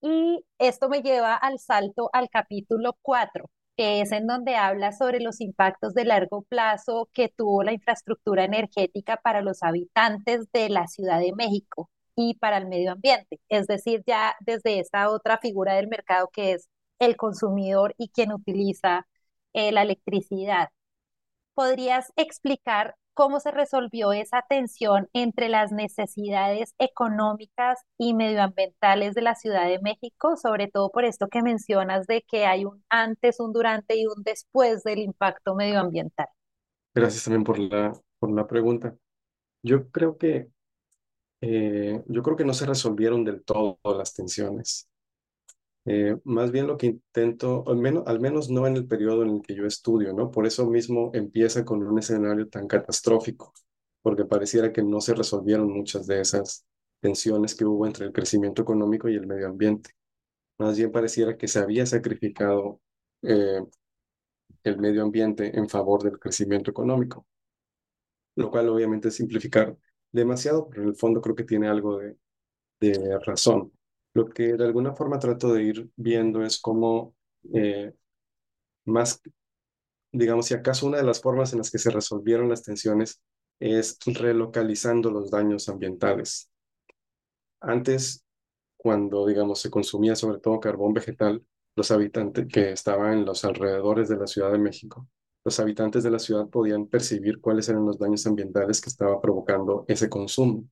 Y 0.00 0.44
esto 0.58 0.88
me 0.88 1.02
lleva 1.02 1.34
al 1.34 1.58
salto 1.58 2.10
al 2.12 2.28
capítulo 2.30 2.96
4, 3.02 3.50
que 3.76 4.00
es 4.02 4.12
en 4.12 4.26
donde 4.26 4.54
habla 4.56 4.92
sobre 4.92 5.20
los 5.20 5.40
impactos 5.40 5.94
de 5.94 6.04
largo 6.04 6.42
plazo 6.42 7.08
que 7.12 7.28
tuvo 7.30 7.62
la 7.62 7.72
infraestructura 7.72 8.44
energética 8.44 9.16
para 9.16 9.40
los 9.42 9.62
habitantes 9.62 10.50
de 10.52 10.68
la 10.68 10.86
Ciudad 10.88 11.20
de 11.20 11.32
México 11.34 11.90
y 12.16 12.34
para 12.34 12.58
el 12.58 12.66
medio 12.68 12.92
ambiente, 12.92 13.40
es 13.48 13.66
decir, 13.66 14.02
ya 14.06 14.36
desde 14.40 14.78
esta 14.78 15.10
otra 15.10 15.38
figura 15.38 15.74
del 15.74 15.88
mercado 15.88 16.28
que 16.32 16.52
es 16.52 16.68
el 16.98 17.16
consumidor 17.16 17.94
y 17.98 18.08
quien 18.10 18.32
utiliza 18.32 19.06
eh, 19.52 19.72
la 19.72 19.82
electricidad. 19.82 20.70
¿Podrías 21.54 22.12
explicar 22.16 22.96
cómo 23.14 23.40
se 23.40 23.50
resolvió 23.52 24.12
esa 24.12 24.42
tensión 24.48 25.08
entre 25.12 25.48
las 25.48 25.72
necesidades 25.72 26.74
económicas 26.78 27.78
y 27.98 28.14
medioambientales 28.14 29.14
de 29.14 29.22
la 29.22 29.34
Ciudad 29.36 29.66
de 29.68 29.80
México, 29.80 30.36
sobre 30.36 30.68
todo 30.68 30.90
por 30.90 31.04
esto 31.04 31.28
que 31.28 31.42
mencionas 31.42 32.06
de 32.06 32.22
que 32.22 32.46
hay 32.46 32.64
un 32.64 32.84
antes, 32.90 33.40
un 33.40 33.52
durante 33.52 33.96
y 33.96 34.06
un 34.06 34.22
después 34.24 34.82
del 34.84 34.98
impacto 34.98 35.54
medioambiental? 35.54 36.26
Gracias 36.94 37.24
también 37.24 37.44
por 37.44 37.58
la, 37.58 37.92
por 38.18 38.30
la 38.32 38.46
pregunta. 38.46 38.96
Yo 39.62 39.90
creo 39.90 40.18
que 40.18 40.50
eh, 41.40 42.02
yo 42.08 42.22
creo 42.22 42.36
que 42.36 42.44
no 42.44 42.54
se 42.54 42.66
resolvieron 42.66 43.24
del 43.24 43.44
todo 43.44 43.78
las 43.84 44.14
tensiones. 44.14 44.88
Eh, 45.86 46.16
más 46.24 46.50
bien 46.50 46.66
lo 46.66 46.78
que 46.78 46.86
intento, 46.86 47.64
al 47.68 47.76
menos, 48.20 48.48
no 48.50 48.66
en 48.66 48.76
el 48.76 48.86
periodo 48.86 49.22
en 49.22 49.30
el 49.36 49.42
que 49.42 49.54
yo 49.54 49.66
estudio, 49.66 50.14
¿no? 50.14 50.30
Por 50.30 50.46
eso 50.46 50.66
mismo 50.66 51.10
empieza 51.14 51.64
con 51.64 51.82
un 51.82 51.98
escenario 51.98 52.48
tan 52.48 52.66
catastrófico, 52.66 53.52
porque 54.02 54.24
pareciera 54.24 54.72
que 54.72 54.82
no 54.82 55.00
se 55.02 55.14
resolvieron 55.14 55.70
muchas 55.70 56.06
de 56.06 56.20
esas 56.22 56.64
tensiones 57.00 57.54
que 57.54 57.66
hubo 57.66 57.86
entre 57.86 58.06
el 58.06 58.12
crecimiento 58.12 58.62
económico 58.62 59.08
y 59.10 59.14
el 59.16 59.26
medio 59.26 59.46
ambiente. 59.48 59.90
Más 60.58 60.76
bien 60.78 60.92
pareciera 60.92 61.36
que 61.38 61.48
se 61.48 61.60
había 61.60 61.86
sacrificado 61.86 62.80
eh, 63.22 63.62
el 64.64 64.78
medio 64.78 65.04
ambiente 65.04 65.56
en 65.56 65.68
favor 65.68 66.02
del 66.02 66.18
crecimiento 66.18 66.68
económico, 66.72 67.24
lo 68.36 68.50
cual 68.50 68.68
obviamente 68.68 69.08
es 69.08 69.16
simplificar 69.16 69.76
demasiado, 70.12 70.68
pero 70.68 70.82
en 70.82 70.88
el 70.90 70.96
fondo 70.96 71.20
creo 71.20 71.34
que 71.36 71.44
tiene 71.44 71.68
algo 71.68 71.98
de 72.80 73.18
razón. 73.26 73.72
Lo 74.14 74.26
que 74.26 74.54
de 74.54 74.64
alguna 74.64 74.94
forma 74.94 75.18
trato 75.18 75.52
de 75.52 75.62
ir 75.64 75.90
viendo 75.96 76.44
es 76.44 76.60
cómo 76.60 77.14
eh, 77.52 77.92
más, 78.84 79.20
digamos, 80.12 80.46
si 80.46 80.54
acaso 80.54 80.86
una 80.86 80.98
de 80.98 81.04
las 81.04 81.20
formas 81.20 81.52
en 81.52 81.58
las 81.58 81.70
que 81.70 81.78
se 81.78 81.90
resolvieron 81.90 82.48
las 82.48 82.62
tensiones 82.62 83.20
es 83.60 83.98
relocalizando 84.06 85.10
los 85.10 85.30
daños 85.30 85.68
ambientales. 85.68 86.50
Antes, 87.60 88.24
cuando, 88.76 89.26
digamos, 89.26 89.60
se 89.60 89.70
consumía 89.70 90.14
sobre 90.14 90.38
todo 90.38 90.60
carbón 90.60 90.92
vegetal, 90.94 91.44
los 91.76 91.90
habitantes 91.90 92.46
que 92.52 92.72
estaban 92.72 93.18
en 93.18 93.24
los 93.24 93.44
alrededores 93.44 94.08
de 94.08 94.16
la 94.16 94.26
Ciudad 94.26 94.52
de 94.52 94.58
México, 94.58 95.08
los 95.44 95.58
habitantes 95.60 96.02
de 96.02 96.10
la 96.10 96.18
ciudad 96.18 96.48
podían 96.48 96.86
percibir 96.86 97.40
cuáles 97.40 97.68
eran 97.68 97.84
los 97.84 97.98
daños 97.98 98.26
ambientales 98.26 98.80
que 98.80 98.88
estaba 98.88 99.20
provocando 99.20 99.84
ese 99.88 100.08
consumo. 100.08 100.64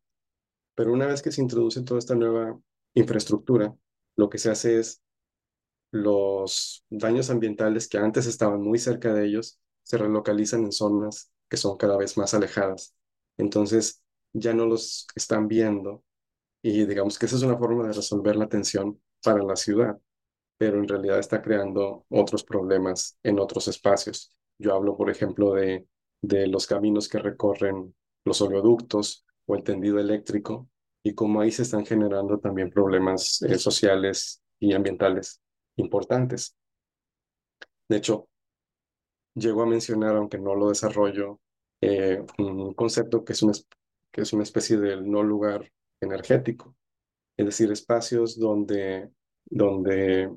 Pero 0.75 0.93
una 0.93 1.07
vez 1.07 1.21
que 1.23 1.33
se 1.33 1.43
introduce 1.43 1.83
toda 1.83 1.99
esta 1.99 2.15
nueva 2.15 2.59
infraestructura, 2.95 3.75
lo 4.17 4.29
que 4.31 4.39
se 4.39 4.51
hace 4.51 4.79
es 4.79 5.03
los 5.91 6.85
daños 6.91 7.31
ambientales 7.31 7.89
que 7.89 7.99
antes 7.99 8.27
estaban 8.27 8.63
muy 8.63 8.79
cerca 8.79 9.13
de 9.15 9.27
ellos 9.27 9.59
se 9.83 9.99
relocalizan 9.99 10.65
en 10.65 10.73
zonas 10.73 11.31
que 11.49 11.57
son 11.57 11.77
cada 11.77 11.97
vez 11.99 12.17
más 12.17 12.35
alejadas. 12.35 12.95
Entonces 13.37 14.03
ya 14.33 14.55
no 14.55 14.67
los 14.67 15.07
están 15.15 15.49
viendo 15.49 16.03
y 16.63 16.87
digamos 16.87 17.19
que 17.19 17.27
esa 17.27 17.37
es 17.37 17.43
una 17.43 17.59
forma 17.59 17.87
de 17.87 17.93
resolver 17.95 18.37
la 18.37 18.49
tensión 18.49 19.01
para 19.23 19.43
la 19.43 19.57
ciudad, 19.57 19.99
pero 20.59 20.79
en 20.79 20.89
realidad 20.89 21.19
está 21.19 21.43
creando 21.43 22.07
otros 22.09 22.45
problemas 22.45 23.19
en 23.23 23.39
otros 23.41 23.69
espacios. 23.69 24.37
Yo 24.59 24.75
hablo, 24.75 24.97
por 24.97 25.11
ejemplo, 25.11 25.55
de, 25.55 25.87
de 26.23 26.47
los 26.49 26.67
caminos 26.67 27.09
que 27.09 27.19
recorren 27.19 27.95
los 28.25 28.41
oleoductos 28.43 29.27
o 29.47 29.57
el 29.57 29.65
tendido 29.65 29.99
eléctrico 29.99 30.69
y 31.03 31.15
cómo 31.15 31.41
ahí 31.41 31.51
se 31.51 31.63
están 31.63 31.85
generando 31.85 32.39
también 32.39 32.71
problemas 32.71 33.43
eh, 33.43 33.59
sociales 33.59 34.43
y 34.59 34.73
ambientales 34.73 35.41
importantes. 35.77 36.57
De 37.89 37.97
hecho, 37.97 38.29
llego 39.35 39.63
a 39.63 39.67
mencionar, 39.67 40.17
aunque 40.17 40.39
no 40.39 40.55
lo 40.55 40.69
desarrollo, 40.69 41.41
eh, 41.81 42.25
un 42.39 42.75
concepto 42.75 43.25
que 43.25 43.33
es, 43.33 43.43
una, 43.43 43.53
que 44.11 44.21
es 44.21 44.33
una 44.33 44.45
especie 44.45 44.79
de 44.79 45.01
no 45.01 45.23
lugar 45.23 45.71
energético, 46.01 46.77
es 47.37 47.47
decir, 47.47 47.73
espacios 47.73 48.39
donde, 48.39 49.11
donde 49.47 50.31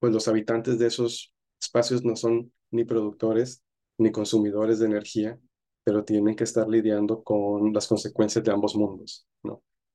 pues 0.00 0.12
los 0.12 0.26
habitantes 0.28 0.78
de 0.78 0.86
esos 0.86 1.32
espacios 1.60 2.04
no 2.04 2.16
son 2.16 2.52
ni 2.70 2.84
productores 2.84 3.62
ni 3.98 4.10
consumidores 4.12 4.78
de 4.78 4.86
energía, 4.86 5.38
pero 5.84 6.04
tienen 6.04 6.36
que 6.36 6.44
estar 6.44 6.68
lidiando 6.68 7.22
con 7.22 7.72
las 7.72 7.86
consecuencias 7.86 8.44
de 8.44 8.52
ambos 8.52 8.76
mundos. 8.76 9.27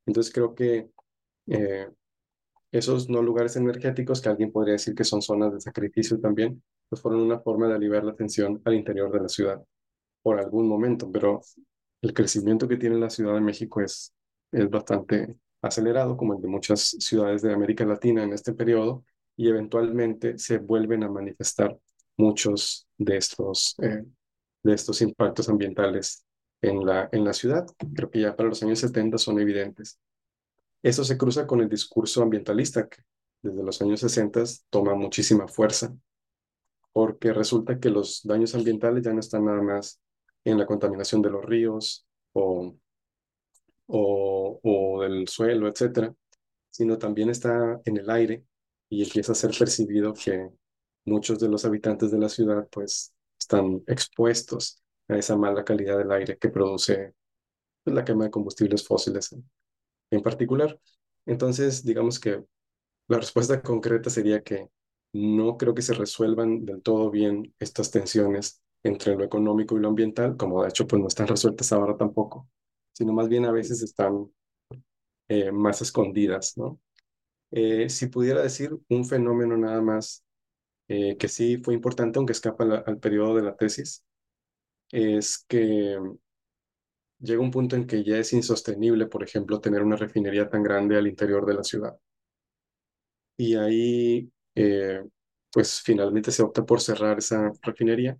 Entonces 0.05 0.33
creo 0.33 0.53
que 0.55 0.89
eh, 1.47 1.89
esos 2.71 3.09
no 3.09 3.21
lugares 3.21 3.55
energéticos, 3.55 4.21
que 4.21 4.29
alguien 4.29 4.51
podría 4.51 4.73
decir 4.73 4.95
que 4.95 5.03
son 5.03 5.21
zonas 5.21 5.53
de 5.53 5.61
sacrificio 5.61 6.19
también, 6.19 6.63
pues 6.89 7.01
fueron 7.01 7.21
una 7.21 7.39
forma 7.39 7.67
de 7.67 7.75
aliviar 7.75 8.03
la 8.03 8.15
tensión 8.15 8.61
al 8.65 8.73
interior 8.73 9.11
de 9.11 9.19
la 9.21 9.29
ciudad 9.29 9.63
por 10.21 10.39
algún 10.39 10.67
momento, 10.67 11.11
pero 11.11 11.41
el 12.01 12.13
crecimiento 12.13 12.67
que 12.67 12.77
tiene 12.77 12.97
la 12.97 13.09
Ciudad 13.09 13.33
de 13.35 13.41
México 13.41 13.81
es, 13.81 14.13
es 14.51 14.69
bastante 14.69 15.37
acelerado, 15.61 16.17
como 16.17 16.33
el 16.35 16.41
de 16.41 16.47
muchas 16.47 16.81
ciudades 16.99 17.41
de 17.41 17.53
América 17.53 17.85
Latina 17.85 18.23
en 18.23 18.33
este 18.33 18.53
periodo, 18.53 19.05
y 19.35 19.49
eventualmente 19.49 20.37
se 20.37 20.59
vuelven 20.59 21.03
a 21.03 21.09
manifestar 21.09 21.77
muchos 22.17 22.87
de 22.97 23.17
estos, 23.17 23.75
eh, 23.81 24.03
de 24.63 24.73
estos 24.73 25.01
impactos 25.01 25.49
ambientales 25.49 26.25
en 26.63 26.85
la, 26.85 27.09
en 27.11 27.25
la 27.25 27.33
ciudad. 27.33 27.65
Creo 27.95 28.09
que 28.09 28.21
ya 28.21 28.35
para 28.35 28.49
los 28.49 28.63
años 28.63 28.79
70 28.79 29.17
son 29.17 29.39
evidentes. 29.39 29.99
Eso 30.81 31.03
se 31.03 31.17
cruza 31.17 31.47
con 31.47 31.61
el 31.61 31.69
discurso 31.69 32.23
ambientalista 32.23 32.87
que 32.87 33.03
desde 33.41 33.63
los 33.63 33.81
años 33.81 33.99
60 34.01 34.43
toma 34.69 34.95
muchísima 34.95 35.47
fuerza, 35.47 35.93
porque 36.91 37.33
resulta 37.33 37.79
que 37.79 37.89
los 37.89 38.21
daños 38.23 38.55
ambientales 38.55 39.03
ya 39.03 39.13
no 39.13 39.19
están 39.19 39.45
nada 39.45 39.61
más 39.61 39.99
en 40.45 40.57
la 40.57 40.65
contaminación 40.65 41.21
de 41.21 41.29
los 41.31 41.43
ríos 41.45 42.05
o, 42.33 42.75
o, 43.87 44.59
o 44.63 45.01
del 45.01 45.27
suelo, 45.27 45.67
etcétera, 45.67 46.13
sino 46.69 46.97
también 46.97 47.29
está 47.29 47.81
en 47.85 47.97
el 47.97 48.09
aire 48.09 48.45
y 48.89 49.03
empieza 49.03 49.33
a 49.33 49.35
ser 49.35 49.51
percibido 49.57 50.13
que 50.13 50.49
muchos 51.05 51.39
de 51.39 51.49
los 51.49 51.65
habitantes 51.65 52.11
de 52.11 52.19
la 52.19 52.29
ciudad 52.29 52.67
pues 52.71 53.13
están 53.39 53.83
expuestos 53.87 54.82
a 55.07 55.17
esa 55.17 55.37
mala 55.37 55.63
calidad 55.63 55.97
del 55.97 56.11
aire 56.11 56.37
que 56.37 56.49
produce 56.49 57.13
pues, 57.83 57.95
la 57.95 58.05
quema 58.05 58.25
de 58.25 58.31
combustibles 58.31 58.85
fósiles 58.85 59.35
en, 60.11 60.21
particular. 60.21 60.79
Entonces, 61.25 61.83
digamos 61.83 62.19
que 62.19 62.43
la 63.07 63.17
respuesta 63.17 63.61
concreta 63.61 64.09
sería 64.09 64.43
que 64.43 64.69
no 65.13 65.57
creo 65.57 65.73
que 65.73 65.81
se 65.81 65.93
resuelvan 65.93 66.65
del 66.65 66.81
todo 66.81 67.11
bien 67.11 67.53
estas 67.59 67.91
tensiones 67.91 68.61
entre 68.83 69.15
lo 69.15 69.23
económico 69.23 69.77
y 69.77 69.79
lo 69.79 69.89
ambiental, 69.89 70.35
como 70.37 70.63
de 70.63 70.69
hecho 70.69 70.87
pues 70.87 71.01
no 71.01 71.07
están 71.07 71.27
resueltas 71.27 71.71
ahora 71.71 71.95
tampoco, 71.95 72.49
sino 72.93 73.13
más 73.13 73.29
bien 73.29 73.45
a 73.45 73.51
veces 73.51 73.81
están 73.81 74.29
eh, 75.29 75.51
más 75.51 75.81
escondidas, 75.81 76.57
¿no? 76.57 76.79
Eh, 77.51 77.89
si 77.89 78.07
pudiera 78.07 78.41
decir 78.41 78.75
un 78.89 79.05
fenómeno 79.05 79.55
nada 79.57 79.81
más 79.81 80.23
eh, 80.87 81.17
que 81.17 81.27
sí 81.27 81.57
fue 81.57 81.75
importante, 81.75 82.17
aunque 82.17 82.33
escapa 82.33 82.63
al 82.85 82.99
periodo 82.99 83.35
de 83.35 83.43
la 83.43 83.55
tesis, 83.55 84.03
es 84.93 85.43
que 85.47 85.97
llega 87.19 87.41
un 87.41 87.51
punto 87.51 87.75
en 87.75 87.87
que 87.87 88.03
ya 88.03 88.17
es 88.19 88.31
insostenible, 88.33 89.07
por 89.07 89.23
ejemplo, 89.23 89.59
tener 89.59 89.81
una 89.83 89.95
refinería 89.95 90.49
tan 90.49 90.63
grande 90.63 90.97
al 90.97 91.07
interior 91.07 91.45
de 91.45 91.53
la 91.55 91.63
ciudad. 91.63 91.97
Y 93.37 93.55
ahí, 93.55 94.31
eh, 94.55 95.03
pues 95.51 95.81
finalmente 95.81 96.31
se 96.31 96.43
opta 96.43 96.65
por 96.65 96.81
cerrar 96.81 97.17
esa 97.17 97.51
refinería. 97.61 98.17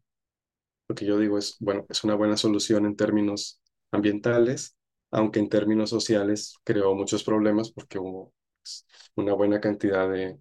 Lo 0.88 0.96
que 0.96 1.06
yo 1.06 1.18
digo 1.20 1.38
es, 1.38 1.58
bueno, 1.60 1.86
es 1.90 2.04
una 2.04 2.16
buena 2.16 2.38
solución 2.38 2.86
en 2.86 2.96
términos 2.96 3.62
ambientales, 3.92 4.76
aunque 5.12 5.40
en 5.40 5.50
términos 5.50 5.90
sociales 5.92 6.56
creó 6.64 6.96
muchos 6.96 7.24
problemas 7.24 7.72
porque 7.72 8.00
hubo 8.00 8.34
pues, 8.62 8.86
una 9.16 9.34
buena 9.34 9.62
cantidad 9.62 10.10
de, 10.10 10.40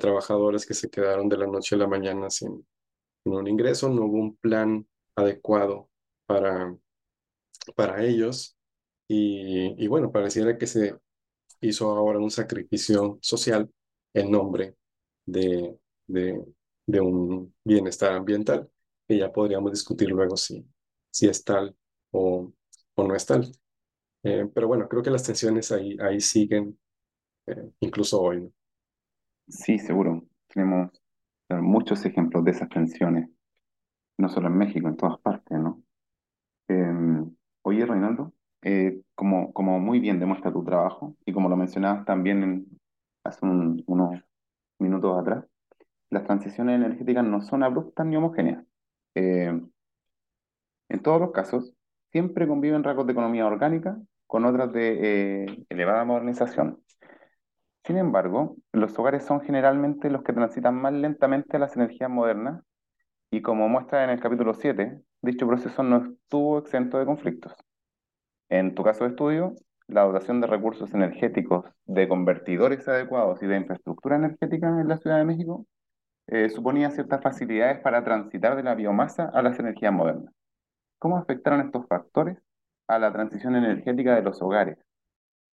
trabajadores 0.00 0.66
que 0.66 0.74
se 0.74 0.90
quedaron 0.90 1.28
de 1.28 1.38
la 1.38 1.46
noche 1.46 1.76
a 1.76 1.78
la 1.78 1.86
mañana 1.86 2.30
sin, 2.30 2.66
sin 3.24 3.32
un 3.34 3.46
ingreso, 3.46 3.88
no 3.90 4.06
hubo 4.06 4.18
un 4.18 4.36
plan 4.36 4.86
adecuado 5.16 5.90
para 6.26 6.76
para 7.74 8.02
ellos. 8.04 8.56
Y, 9.08 9.74
y 9.82 9.86
bueno, 9.88 10.10
pareciera 10.12 10.58
que 10.58 10.66
se 10.66 10.96
hizo 11.60 11.90
ahora 11.90 12.18
un 12.18 12.30
sacrificio 12.30 13.18
social 13.22 13.70
en 14.14 14.30
nombre 14.30 14.76
de, 15.26 15.78
de, 16.06 16.44
de 16.86 17.00
un 17.00 17.54
bienestar 17.64 18.12
ambiental, 18.14 18.70
que 19.08 19.18
ya 19.18 19.32
podríamos 19.32 19.72
discutir 19.72 20.10
luego 20.10 20.36
si, 20.36 20.66
si 21.10 21.28
es 21.28 21.44
tal 21.44 21.76
o, 22.12 22.52
o 22.96 23.04
no 23.08 23.14
es 23.16 23.26
tal. 23.26 23.50
Eh, 24.24 24.48
pero 24.54 24.68
bueno, 24.68 24.88
creo 24.88 25.02
que 25.02 25.10
las 25.10 25.24
tensiones 25.24 25.72
ahí, 25.72 25.96
ahí 26.00 26.20
siguen, 26.20 26.78
eh, 27.46 27.70
incluso 27.80 28.20
hoy. 28.22 28.52
Sí, 29.48 29.78
seguro. 29.78 30.24
Tenemos 30.48 30.90
muchos 31.50 32.04
ejemplos 32.04 32.44
de 32.44 32.52
esas 32.52 32.68
tensiones, 32.68 33.28
no 34.18 34.28
solo 34.28 34.48
en 34.48 34.58
México, 34.58 34.88
en 34.88 34.96
todas 34.96 35.18
partes, 35.20 35.58
¿no? 35.58 35.82
Em, 36.68 37.34
Oye, 37.62 37.86
Reinaldo, 37.86 38.32
eh, 38.62 39.02
como, 39.14 39.52
como 39.52 39.80
muy 39.80 40.00
bien 40.00 40.20
demuestra 40.20 40.52
tu 40.52 40.64
trabajo 40.64 41.16
y 41.26 41.32
como 41.32 41.48
lo 41.48 41.56
mencionabas 41.56 42.04
también 42.06 42.66
hace 43.24 43.44
un- 43.46 43.82
unos 43.86 44.20
minutos 44.80 45.18
atrás, 45.20 45.44
las 46.10 46.24
transiciones 46.24 46.76
energéticas 46.76 47.24
no 47.24 47.42
son 47.42 47.62
abruptas 47.64 48.06
ni 48.06 48.16
homogéneas. 48.16 48.64
Eh, 49.16 49.60
en 50.88 51.02
todos 51.02 51.20
los 51.20 51.32
casos, 51.32 51.72
siempre 52.12 52.46
conviven 52.48 52.84
rasgos 52.84 53.06
de 53.06 53.12
economía 53.12 53.46
orgánica 53.46 53.98
con 54.26 54.44
otras 54.44 54.72
de 54.72 55.44
eh, 55.44 55.64
elevada 55.68 56.04
modernización. 56.04 56.80
Sin 57.84 57.96
embargo, 57.96 58.56
los 58.72 58.98
hogares 58.98 59.24
son 59.24 59.40
generalmente 59.40 60.10
los 60.10 60.22
que 60.22 60.34
transitan 60.34 60.74
más 60.74 60.92
lentamente 60.92 61.58
las 61.58 61.74
energías 61.76 62.10
modernas 62.10 62.62
y 63.30 63.42
como 63.42 63.68
muestra 63.68 64.04
en 64.04 64.10
el 64.10 64.20
capítulo 64.20 64.54
7, 64.54 65.00
dicho 65.22 65.46
proceso 65.46 65.82
no 65.82 66.04
estuvo 66.04 66.58
exento 66.58 66.98
de 66.98 67.06
conflictos. 67.06 67.52
En 68.48 68.74
tu 68.74 68.82
caso 68.82 69.04
de 69.04 69.10
estudio, 69.10 69.54
la 69.88 70.02
dotación 70.02 70.40
de 70.40 70.46
recursos 70.46 70.92
energéticos, 70.94 71.64
de 71.84 72.08
convertidores 72.08 72.86
adecuados 72.88 73.42
y 73.42 73.46
de 73.46 73.56
infraestructura 73.56 74.16
energética 74.16 74.68
en 74.68 74.88
la 74.88 74.98
Ciudad 74.98 75.18
de 75.18 75.24
México 75.24 75.66
eh, 76.28 76.48
suponía 76.50 76.90
ciertas 76.90 77.22
facilidades 77.22 77.80
para 77.80 78.02
transitar 78.02 78.56
de 78.56 78.62
la 78.62 78.74
biomasa 78.74 79.30
a 79.32 79.42
las 79.42 79.58
energías 79.58 79.92
modernas. 79.92 80.32
¿Cómo 80.98 81.18
afectaron 81.18 81.60
estos 81.60 81.86
factores 81.86 82.38
a 82.88 82.98
la 82.98 83.12
transición 83.12 83.54
energética 83.54 84.14
de 84.16 84.22
los 84.22 84.40
hogares? 84.42 84.78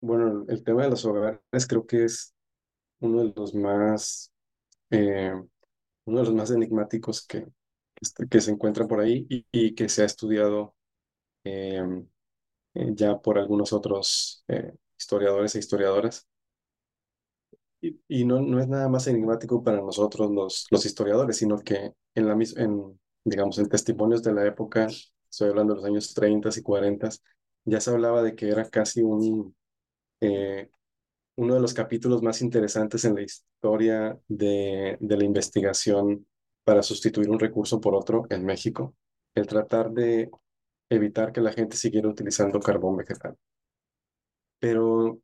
Bueno, 0.02 0.46
el 0.48 0.64
tema 0.64 0.84
de 0.84 0.90
los 0.90 1.06
hogares 1.06 1.40
creo 1.68 1.86
que 1.86 2.06
es 2.06 2.34
uno 3.00 3.24
de 3.24 3.34
los 3.36 3.54
más, 3.54 4.32
eh, 4.90 5.34
uno 6.06 6.20
de 6.20 6.26
los 6.26 6.34
más 6.34 6.52
enigmáticos 6.52 7.26
que, 7.26 7.48
que, 8.04 8.08
este- 8.08 8.28
que 8.28 8.42
se 8.42 8.52
encuentra 8.52 8.88
por 8.88 9.00
ahí 9.02 9.26
y, 9.30 9.46
y 9.52 9.76
que 9.76 9.90
se 9.90 10.04
ha 10.04 10.06
estudiado 10.06 10.76
eh, 11.46 11.84
eh, 12.76 12.92
ya 12.96 13.20
por 13.22 13.38
algunos 13.40 13.74
otros 13.74 14.44
eh, 14.48 14.74
historiadores 14.98 15.56
e 15.56 15.60
historiadoras. 15.60 16.28
Y, 17.82 18.00
y, 18.08 18.26
no, 18.26 18.40
no 18.42 18.60
es 18.60 18.68
nada 18.68 18.88
más 18.90 19.08
enigmático 19.08 19.64
para 19.64 19.82
nosotros 19.82 20.32
los, 20.32 20.68
los 20.72 20.86
historiadores, 20.86 21.38
sino 21.38 21.60
que 21.60 21.92
en, 22.16 22.28
la, 22.28 22.34
en, 22.58 23.00
digamos, 23.26 23.58
en 23.60 23.68
testimonios 23.70 24.24
de 24.24 24.34
la 24.34 24.46
época, 24.46 24.88
estoy 25.30 25.50
hablando 25.50 25.74
de 25.74 25.78
los 25.82 25.86
años 25.90 26.14
30 26.14 26.50
y 26.56 26.62
40, 26.62 27.10
ya 27.66 27.80
se 27.82 27.92
hablaba 27.92 28.22
de 28.24 28.36
que 28.36 28.50
era 28.50 28.70
casi 28.70 29.02
un, 29.02 29.56
eh, 30.22 30.70
uno 31.38 31.56
de 31.56 31.62
los 31.62 31.74
capítulos 31.74 32.24
más 32.24 32.42
interesantes 32.42 33.06
en 33.06 33.16
la 33.16 33.24
historia 33.24 34.20
de, 34.28 34.98
de 35.02 35.18
la 35.18 35.26
investigación 35.26 36.28
para 36.64 36.84
sustituir 36.84 37.30
un 37.30 37.40
recurso 37.40 37.82
por 37.82 37.96
otro 37.96 38.26
en 38.30 38.46
México, 38.46 38.96
el 39.36 39.48
tratar 39.48 39.92
de 39.92 40.30
evitar 40.90 41.32
que 41.32 41.42
la 41.42 41.54
gente 41.54 41.78
siguiera 41.78 42.10
utilizando 42.10 42.60
carbón 42.60 42.98
vegetal. 42.98 43.38
Pero 44.60 45.20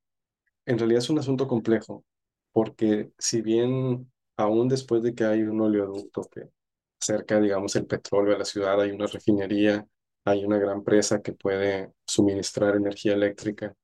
en 0.66 0.78
realidad 0.78 1.00
es 1.00 1.10
un 1.10 1.20
asunto 1.20 1.48
complejo, 1.48 2.06
porque 2.52 3.12
si 3.18 3.42
bien 3.42 4.12
aún 4.38 4.68
después 4.68 5.04
de 5.04 5.16
que 5.16 5.26
hay 5.26 5.44
un 5.44 5.62
oleoducto 5.62 6.24
que 6.32 6.50
acerca, 7.02 7.40
digamos, 7.40 7.76
el 7.76 7.86
petróleo 7.88 8.36
a 8.36 8.40
la 8.40 8.46
ciudad, 8.46 8.82
hay 8.82 8.92
una 8.92 9.08
refinería, 9.08 9.88
hay 10.26 10.46
una 10.46 10.58
gran 10.58 10.84
presa 10.84 11.22
que 11.22 11.34
puede 11.34 11.94
suministrar 12.06 12.76
energía 12.76 13.14
eléctrica, 13.14 13.76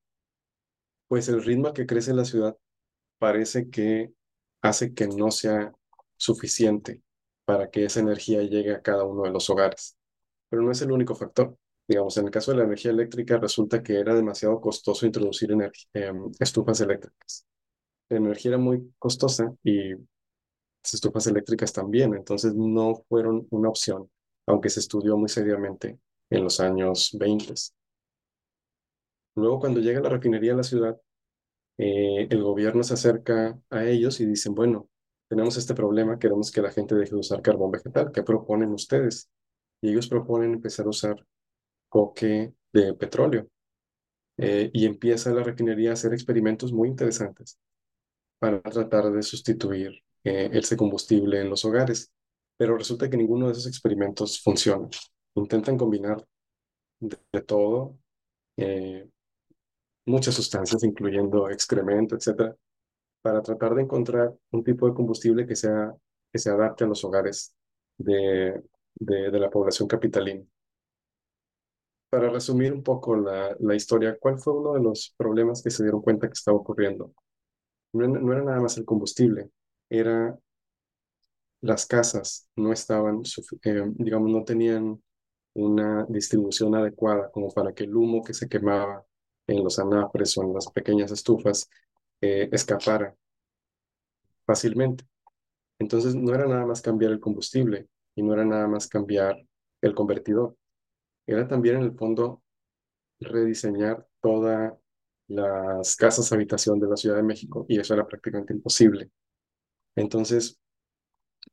pues 1.07 1.29
el 1.29 1.43
ritmo 1.43 1.73
que 1.73 1.85
crece 1.85 2.13
la 2.13 2.25
ciudad 2.25 2.57
parece 3.19 3.69
que 3.69 4.11
hace 4.61 4.93
que 4.93 5.07
no 5.07 5.31
sea 5.31 5.73
suficiente 6.17 7.01
para 7.45 7.69
que 7.69 7.85
esa 7.85 7.99
energía 8.01 8.41
llegue 8.43 8.73
a 8.73 8.81
cada 8.81 9.03
uno 9.05 9.23
de 9.23 9.31
los 9.31 9.49
hogares. 9.49 9.97
Pero 10.49 10.63
no 10.63 10.71
es 10.71 10.81
el 10.81 10.91
único 10.91 11.15
factor. 11.15 11.57
Digamos, 11.87 12.17
en 12.17 12.25
el 12.25 12.31
caso 12.31 12.51
de 12.51 12.57
la 12.57 12.63
energía 12.65 12.91
eléctrica 12.91 13.37
resulta 13.37 13.83
que 13.83 13.99
era 13.99 14.15
demasiado 14.15 14.59
costoso 14.61 15.05
introducir 15.05 15.51
em, 15.93 16.31
estufas 16.39 16.81
eléctricas. 16.81 17.45
La 18.09 18.17
energía 18.17 18.51
era 18.51 18.57
muy 18.59 18.93
costosa 18.99 19.53
y 19.63 19.91
las 19.93 20.93
estufas 20.93 21.27
eléctricas 21.27 21.73
también, 21.73 22.13
entonces 22.15 22.53
no 22.55 23.03
fueron 23.09 23.47
una 23.51 23.69
opción, 23.69 24.09
aunque 24.47 24.69
se 24.69 24.79
estudió 24.79 25.17
muy 25.17 25.29
seriamente 25.29 25.99
en 26.29 26.43
los 26.43 26.59
años 26.59 27.11
20. 27.19 27.53
Luego, 29.35 29.59
cuando 29.59 29.79
llega 29.79 29.99
la 30.01 30.09
refinería 30.09 30.53
a 30.53 30.57
la 30.57 30.63
ciudad, 30.63 30.99
eh, 31.77 32.27
el 32.29 32.43
gobierno 32.43 32.83
se 32.83 32.95
acerca 32.95 33.59
a 33.69 33.85
ellos 33.85 34.19
y 34.21 34.25
dicen, 34.25 34.55
bueno, 34.55 34.89
tenemos 35.27 35.57
este 35.57 35.73
problema, 35.73 36.19
queremos 36.19 36.51
que 36.51 36.61
la 36.61 36.71
gente 36.71 36.95
deje 36.95 37.11
de 37.11 37.19
usar 37.19 37.41
carbón 37.41 37.71
vegetal, 37.71 38.11
¿qué 38.11 38.23
proponen 38.23 38.71
ustedes? 38.71 39.29
Y 39.81 39.89
ellos 39.89 40.07
proponen 40.07 40.53
empezar 40.53 40.85
a 40.85 40.89
usar 40.89 41.25
coque 41.89 42.53
de 42.73 42.93
petróleo. 42.93 43.47
Eh, 44.37 44.69
y 44.73 44.85
empieza 44.85 45.31
la 45.31 45.43
refinería 45.43 45.91
a 45.91 45.93
hacer 45.93 46.13
experimentos 46.13 46.73
muy 46.73 46.89
interesantes 46.89 47.57
para 48.37 48.61
tratar 48.61 49.11
de 49.11 49.23
sustituir 49.23 49.91
eh, 50.23 50.49
ese 50.51 50.75
combustible 50.75 51.39
en 51.41 51.49
los 51.49 51.63
hogares. 51.65 52.11
Pero 52.57 52.77
resulta 52.77 53.09
que 53.09 53.17
ninguno 53.17 53.47
de 53.47 53.53
esos 53.53 53.67
experimentos 53.67 54.41
funciona. 54.41 54.87
Intentan 55.35 55.77
combinar 55.77 56.25
de, 56.99 57.41
todo, 57.41 57.97
eh, 58.57 59.09
muchas 60.05 60.35
sustancias, 60.35 60.83
incluyendo 60.83 61.49
excremento, 61.49 62.15
etcétera, 62.15 62.55
para 63.25 63.41
tratar 63.41 63.73
de 63.73 63.81
encontrar 63.81 64.35
un 64.51 64.63
tipo 64.63 64.87
de 64.87 64.93
combustible 64.93 65.47
que, 65.47 65.55
sea, 65.55 65.91
que 66.31 66.37
se 66.37 66.51
adapte 66.51 66.83
a 66.83 66.87
los 66.87 67.03
hogares 67.03 67.55
de, 67.97 68.61
de, 68.93 69.39
la 69.39 69.49
población 69.49 69.87
capitalina 69.87 70.45
para 72.07 72.29
resumir 72.29 72.71
un 72.71 72.83
poco 72.83 73.15
la, 73.15 73.57
la, 73.61 73.73
historia, 73.73 74.15
¿cuál 74.19 74.37
fue 74.37 74.53
uno 74.53 74.73
de 74.73 74.83
los 74.83 75.15
problemas 75.17 75.63
que 75.63 75.71
se 75.71 75.81
dieron 75.81 76.03
cuenta 76.03 76.27
que 76.27 76.33
estaba 76.33 76.55
ocurriendo? 76.55 77.15
No, 77.93 78.07
no, 78.07 78.31
era 78.31 78.43
nada 78.43 78.61
más 78.61 78.77
el 78.77 78.85
combustible, 78.85 79.49
era 79.89 80.37
las 81.61 81.87
casas 81.87 82.47
no 82.55 82.71
estaban, 82.71 83.23
eh, 83.63 83.91
digamos, 83.95 84.29
no 84.29 84.43
tenían 84.43 85.01
una 85.55 86.05
distribución 86.09 86.75
adecuada 86.75 87.31
como 87.31 87.49
para 87.49 87.73
que 87.73 87.85
el 87.85 87.95
humo 87.95 88.23
que 88.23 88.35
se 88.35 88.47
quemaba 88.47 89.03
en 89.47 89.63
los 89.63 89.79
anafres 89.79 90.37
o 90.37 90.43
en 90.43 90.53
las 90.53 90.69
pequeñas 90.69 91.11
estufas 91.11 91.67
eh, 92.25 92.49
escapara 92.51 93.15
fácilmente. 94.45 95.05
Entonces 95.79 96.15
no 96.15 96.33
era 96.33 96.47
nada 96.47 96.65
más 96.65 96.81
cambiar 96.81 97.11
el 97.11 97.19
combustible 97.19 97.87
y 98.15 98.23
no 98.23 98.33
era 98.33 98.45
nada 98.45 98.67
más 98.67 98.87
cambiar 98.87 99.37
el 99.81 99.95
convertidor 99.95 100.55
era 101.27 101.47
también 101.47 101.77
en 101.77 101.83
el 101.83 101.95
fondo 101.95 102.41
rediseñar 103.19 104.07
todas 104.21 104.73
las 105.27 105.95
casas 105.95 106.31
habitación 106.31 106.79
de 106.79 106.87
la 106.87 106.97
Ciudad 106.97 107.17
de 107.17 107.23
México 107.23 107.65
y 107.67 107.79
eso 107.79 107.93
era 107.93 108.07
prácticamente 108.07 108.53
imposible. 108.53 109.09
Entonces 109.95 110.59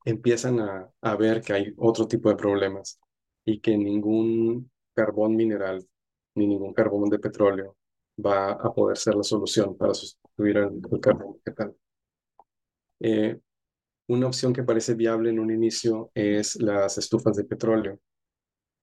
empiezan 0.04 0.60
a, 0.60 0.90
a 1.00 1.16
ver 1.16 1.42
que 1.42 1.52
hay 1.52 1.74
otro 1.76 2.06
tipo 2.08 2.28
de 2.28 2.36
problemas 2.36 3.00
y 3.44 3.60
que 3.60 3.76
ningún 3.76 4.70
carbón 4.94 5.36
mineral 5.36 5.86
ni 6.34 6.46
ningún 6.46 6.72
carbón 6.74 7.08
de 7.10 7.18
petróleo 7.18 7.76
va 8.24 8.52
a 8.52 8.72
poder 8.74 8.96
ser 8.96 9.14
la 9.14 9.22
solución 9.22 9.76
para 9.76 9.94
sustituir 10.36 10.56
el, 10.56 11.00
carbón 11.00 11.36
vegetal. 11.44 11.76
Eh, 13.00 13.38
una 14.08 14.26
opción 14.26 14.52
que 14.52 14.62
parece 14.62 14.94
viable 14.94 15.30
en 15.30 15.38
un 15.38 15.50
inicio 15.50 16.10
es 16.14 16.56
las 16.56 16.98
estufas 16.98 17.36
de 17.36 17.44
petróleo, 17.44 17.98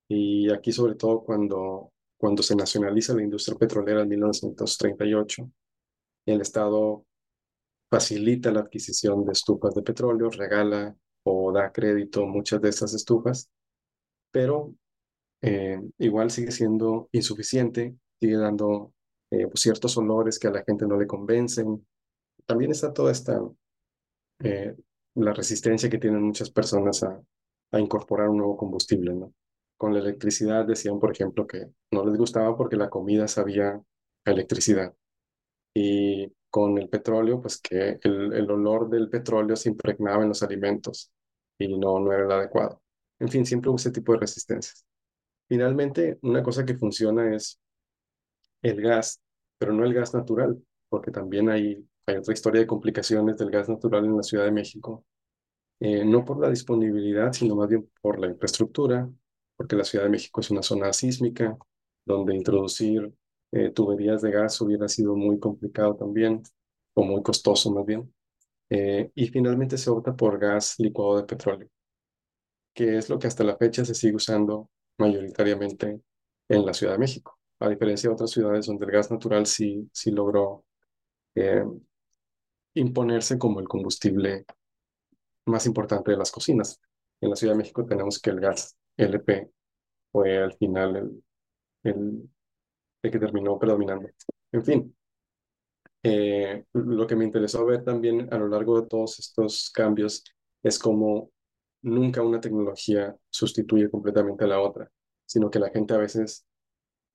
y 0.07 0.51
aquí 0.51 0.71
sobre 0.71 0.95
todo 0.95 1.23
cuando, 1.23 1.91
cuando 2.17 2.41
se 2.41 2.55
nacionaliza 2.55 3.13
la 3.13 3.23
industria 3.23 3.57
petrolera 3.57 4.01
en 4.01 4.09
1938, 4.09 5.51
el 6.25 6.41
Estado 6.41 7.05
facilita 7.89 8.51
la 8.51 8.61
adquisición 8.61 9.25
de 9.25 9.33
estufas 9.33 9.73
de 9.75 9.83
petróleo, 9.83 10.29
regala 10.29 10.95
o 11.23 11.51
da 11.51 11.71
crédito 11.71 12.25
muchas 12.25 12.61
de 12.61 12.69
esas 12.69 12.93
estufas, 12.93 13.49
pero 14.31 14.73
eh, 15.41 15.79
igual 15.97 16.31
sigue 16.31 16.51
siendo 16.51 17.09
insuficiente, 17.11 17.95
sigue 18.19 18.37
dando 18.37 18.93
eh, 19.31 19.47
pues, 19.47 19.61
ciertos 19.61 19.97
olores 19.97 20.39
que 20.39 20.47
a 20.47 20.51
la 20.51 20.63
gente 20.63 20.85
no 20.87 20.97
le 20.97 21.07
convencen. 21.07 21.85
También 22.45 22.71
está 22.71 22.93
toda 22.93 23.11
esta, 23.11 23.39
eh, 24.39 24.75
la 25.15 25.33
resistencia 25.33 25.89
que 25.89 25.97
tienen 25.97 26.23
muchas 26.23 26.49
personas 26.49 27.03
a, 27.03 27.21
incorporar 27.73 28.29
un 28.29 28.37
nuevo 28.37 28.57
combustible, 28.57 29.13
con 29.77 29.93
la 29.93 29.99
electricidad 29.99 30.65
decían, 30.65 30.99
por 30.99 31.11
ejemplo, 31.11 31.45
que 31.45 31.67
no 31.91 32.03
les 32.03 32.17
gustaba 32.17 32.57
porque 32.57 32.75
la 32.75 32.89
comida 32.89 33.27
sabía 33.27 33.79
electricidad. 34.25 34.95
Y 35.75 36.33
con 36.49 36.77
el 36.79 36.89
petróleo, 36.89 37.39
pues 37.41 37.59
que 37.61 37.99
el, 38.01 38.33
el 38.33 38.49
olor 38.51 38.89
del 38.89 39.07
petróleo 39.09 39.55
se 39.55 39.69
impregnaba 39.69 40.23
en 40.23 40.29
los 40.29 40.41
alimentos 40.41 41.11
y 41.59 41.77
no, 41.77 41.99
no 41.99 42.11
era 42.11 42.25
el 42.25 42.31
adecuado. 42.31 42.81
En 43.19 43.29
fin, 43.29 43.45
siempre 43.45 43.69
hubo 43.69 43.77
ese 43.77 43.91
tipo 43.91 44.13
de 44.13 44.19
resistencias. 44.19 44.85
Finalmente, 45.47 46.17
una 46.23 46.41
cosa 46.41 46.65
que 46.65 46.77
funciona 46.77 47.35
es 47.35 47.59
el 48.61 48.81
gas, 48.81 49.21
pero 49.57 49.73
no 49.73 49.85
el 49.85 49.93
gas 49.93 50.13
natural, 50.13 50.61
porque 50.89 51.11
también 51.11 51.49
hay, 51.49 51.85
hay 52.05 52.17
otra 52.17 52.33
historia 52.33 52.61
de 52.61 52.67
complicaciones 52.67 53.37
del 53.37 53.51
gas 53.51 53.69
natural 53.69 54.05
en 54.05 54.17
la 54.17 54.23
Ciudad 54.23 54.45
de 54.45 54.51
México, 54.51 55.05
eh, 55.79 56.03
no 56.05 56.25
por 56.25 56.39
la 56.39 56.49
disponibilidad, 56.49 57.33
sino 57.33 57.55
más 57.55 57.69
bien 57.69 57.89
por 58.01 58.19
la 58.19 58.27
infraestructura, 58.27 59.09
porque 59.55 59.75
la 59.75 59.83
Ciudad 59.85 60.05
de 60.05 60.11
México 60.11 60.41
es 60.41 60.51
una 60.51 60.63
zona 60.63 60.93
sísmica, 60.93 61.57
donde 62.05 62.35
introducir 62.35 63.13
eh, 63.51 63.71
tuberías 63.71 64.21
de 64.21 64.31
gas 64.31 64.59
hubiera 64.61 64.87
sido 64.87 65.15
muy 65.15 65.39
complicado 65.39 65.95
también, 65.95 66.43
o 66.95 67.03
muy 67.03 67.23
costoso 67.23 67.71
más 67.71 67.85
bien. 67.85 68.13
Eh, 68.69 69.11
y 69.15 69.27
finalmente 69.29 69.77
se 69.77 69.89
opta 69.89 70.15
por 70.15 70.39
gas 70.39 70.75
licuado 70.79 71.17
de 71.17 71.23
petróleo, 71.25 71.69
que 72.73 72.97
es 72.97 73.09
lo 73.09 73.19
que 73.19 73.27
hasta 73.27 73.43
la 73.43 73.57
fecha 73.57 73.85
se 73.85 73.95
sigue 73.95 74.15
usando 74.15 74.69
mayoritariamente 74.97 76.01
en 76.49 76.65
la 76.65 76.73
Ciudad 76.73 76.93
de 76.93 76.99
México, 76.99 77.38
a 77.59 77.69
diferencia 77.69 78.09
de 78.09 78.13
otras 78.13 78.31
ciudades 78.31 78.65
donde 78.65 78.85
el 78.85 78.91
gas 78.91 79.11
natural 79.11 79.45
sí, 79.45 79.89
sí 79.93 80.11
logró 80.11 80.65
eh, 81.35 81.63
imponerse 82.75 83.37
como 83.37 83.59
el 83.59 83.67
combustible 83.67 84.45
más 85.45 85.65
importante 85.65 86.11
de 86.11 86.17
las 86.17 86.31
cocinas. 86.31 86.79
En 87.21 87.31
la 87.31 87.35
Ciudad 87.35 87.53
de 87.53 87.59
México 87.59 87.85
tenemos 87.85 88.19
que 88.19 88.29
el 88.29 88.39
gas 88.39 88.77
LP 88.97 89.51
fue 90.11 90.37
al 90.37 90.53
final 90.53 90.95
el, 90.95 91.23
el, 93.03 93.11
que 93.11 93.19
terminó 93.19 93.57
predominando. 93.59 94.09
En 94.51 94.63
fin, 94.63 94.95
eh, 96.03 96.65
lo 96.73 97.05
que 97.07 97.15
me 97.15 97.25
interesó 97.25 97.65
ver 97.65 97.83
también 97.83 98.33
a 98.33 98.37
lo 98.37 98.47
largo 98.47 98.81
de 98.81 98.87
todos 98.87 99.19
estos 99.19 99.69
cambios 99.71 100.23
es 100.63 100.79
cómo 100.79 101.31
nunca 101.81 102.21
una 102.21 102.39
tecnología 102.41 103.15
sustituye 103.29 103.89
completamente 103.89 104.43
a 104.45 104.47
la 104.47 104.61
otra, 104.61 104.89
sino 105.25 105.49
que 105.49 105.59
la 105.59 105.69
gente 105.69 105.93
a 105.93 105.97
veces 105.97 106.45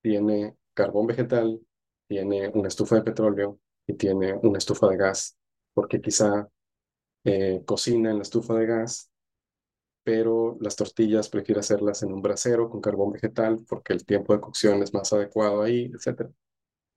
tiene 0.05 0.55
carbón 0.75 1.07
vegetal, 1.07 1.59
tiene 2.07 2.49
una 2.49 2.67
estufa 2.67 2.97
de 2.97 3.01
petróleo 3.01 3.59
y 3.87 3.95
tiene 3.95 4.35
una 4.35 4.59
estufa 4.59 4.87
de 4.87 4.97
gas, 4.97 5.35
porque 5.73 5.99
quizá 5.99 6.47
eh, 7.23 7.63
cocina 7.65 8.11
en 8.11 8.17
la 8.17 8.21
estufa 8.21 8.53
de 8.53 8.67
gas 8.67 9.09
pero 10.03 10.57
las 10.61 10.75
tortillas 10.75 11.29
prefiere 11.29 11.61
hacerlas 11.61 12.03
en 12.03 12.13
un 12.13 12.21
brasero 12.21 12.69
con 12.69 12.79
carbón 12.79 13.13
vegetal 13.13 13.65
porque 13.67 13.93
el 13.93 14.05
tiempo 14.05 14.33
de 14.35 14.39
cocción 14.41 14.83
es 14.83 14.93
más 14.93 15.11
adecuado 15.11 15.63
ahí, 15.63 15.91
etc. 15.91 16.29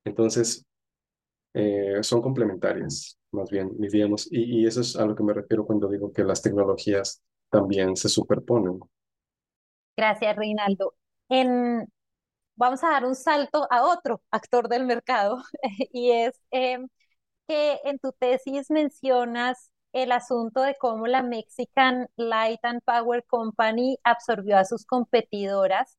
Entonces, 0.04 0.66
eh, 1.54 2.02
son 2.02 2.20
complementarias, 2.20 3.18
más 3.32 3.48
bien, 3.48 3.70
diríamos, 3.78 4.30
y, 4.30 4.60
y 4.60 4.66
eso 4.66 4.82
es 4.82 4.94
a 4.96 5.06
lo 5.06 5.14
que 5.14 5.22
me 5.22 5.32
refiero 5.32 5.64
cuando 5.64 5.88
digo 5.88 6.12
que 6.12 6.22
las 6.22 6.42
tecnologías 6.42 7.22
también 7.48 7.96
se 7.96 8.10
superponen. 8.10 8.78
Gracias, 9.96 10.36
Reinaldo. 10.36 10.92
En, 11.30 11.88
vamos 12.58 12.82
a 12.84 12.90
dar 12.90 13.04
un 13.06 13.14
salto 13.14 13.66
a 13.70 13.84
otro 13.84 14.22
actor 14.30 14.68
del 14.68 14.84
mercado 14.84 15.42
y 15.92 16.10
es 16.12 16.34
em, 16.50 16.88
que 17.48 17.80
en 17.84 17.98
tu 18.00 18.12
tesis 18.12 18.70
mencionas 18.70 19.70
el 19.92 20.12
asunto 20.12 20.62
de 20.62 20.76
cómo 20.80 21.06
la 21.08 21.22
Mexican 21.22 22.08
Light 22.16 22.60
and 22.64 22.82
Power 22.84 23.24
Company 23.26 23.98
absorbió 24.04 24.58
a 24.58 24.64
sus 24.64 24.86
competidoras, 24.86 25.98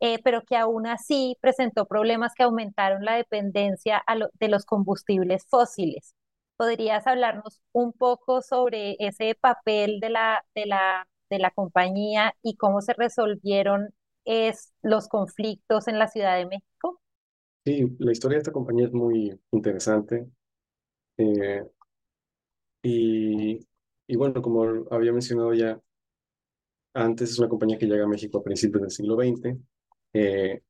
eh, 0.00 0.20
pero 0.24 0.42
que 0.44 0.56
aún 0.56 0.86
así 0.86 1.36
presentó 1.40 1.86
problemas 1.86 2.34
que 2.34 2.44
aumentaron 2.44 3.04
la 3.04 3.14
dependencia 3.16 4.04
de 4.40 4.48
los 4.48 4.66
combustibles 4.66 5.46
fósiles. 5.48 6.14
¿Podrías 6.56 7.06
hablarnos 7.06 7.62
un 7.72 7.92
poco 7.92 8.42
sobre 8.42 8.96
ese 9.00 9.34
papel 9.34 10.00
de 10.00 10.10
la, 10.10 10.44
de 10.54 10.66
la, 10.66 11.08
de 11.30 11.38
la 11.38 11.50
compañía 11.52 12.34
y 12.42 12.56
cómo 12.56 12.80
se 12.82 12.94
resolvieron 12.94 13.94
es, 14.24 14.72
los 14.82 15.08
conflictos 15.08 15.88
en 15.88 15.98
la 15.98 16.08
Ciudad 16.08 16.36
de 16.36 16.46
México? 16.46 17.00
Sí, 17.64 17.96
la 17.98 18.12
historia 18.12 18.36
de 18.36 18.40
esta 18.40 18.52
compañía 18.52 18.86
es 18.86 18.92
muy 18.92 19.38
interesante. 19.52 20.26
Eh, 21.18 21.64
y, 22.82 23.58
y 24.06 24.16
bueno, 24.16 24.42
como 24.42 24.64
había 24.90 25.12
mencionado 25.12 25.54
ya 25.54 25.80
antes, 26.94 27.30
es 27.30 27.38
una 27.38 27.48
compañía 27.48 27.78
que 27.78 27.86
llega 27.86 28.04
a 28.04 28.08
México 28.08 28.38
a 28.38 28.42
principios 28.42 28.82
del 28.82 28.90
siglo 28.90 29.16
XX. 29.16 29.58
Eh, 30.12 30.62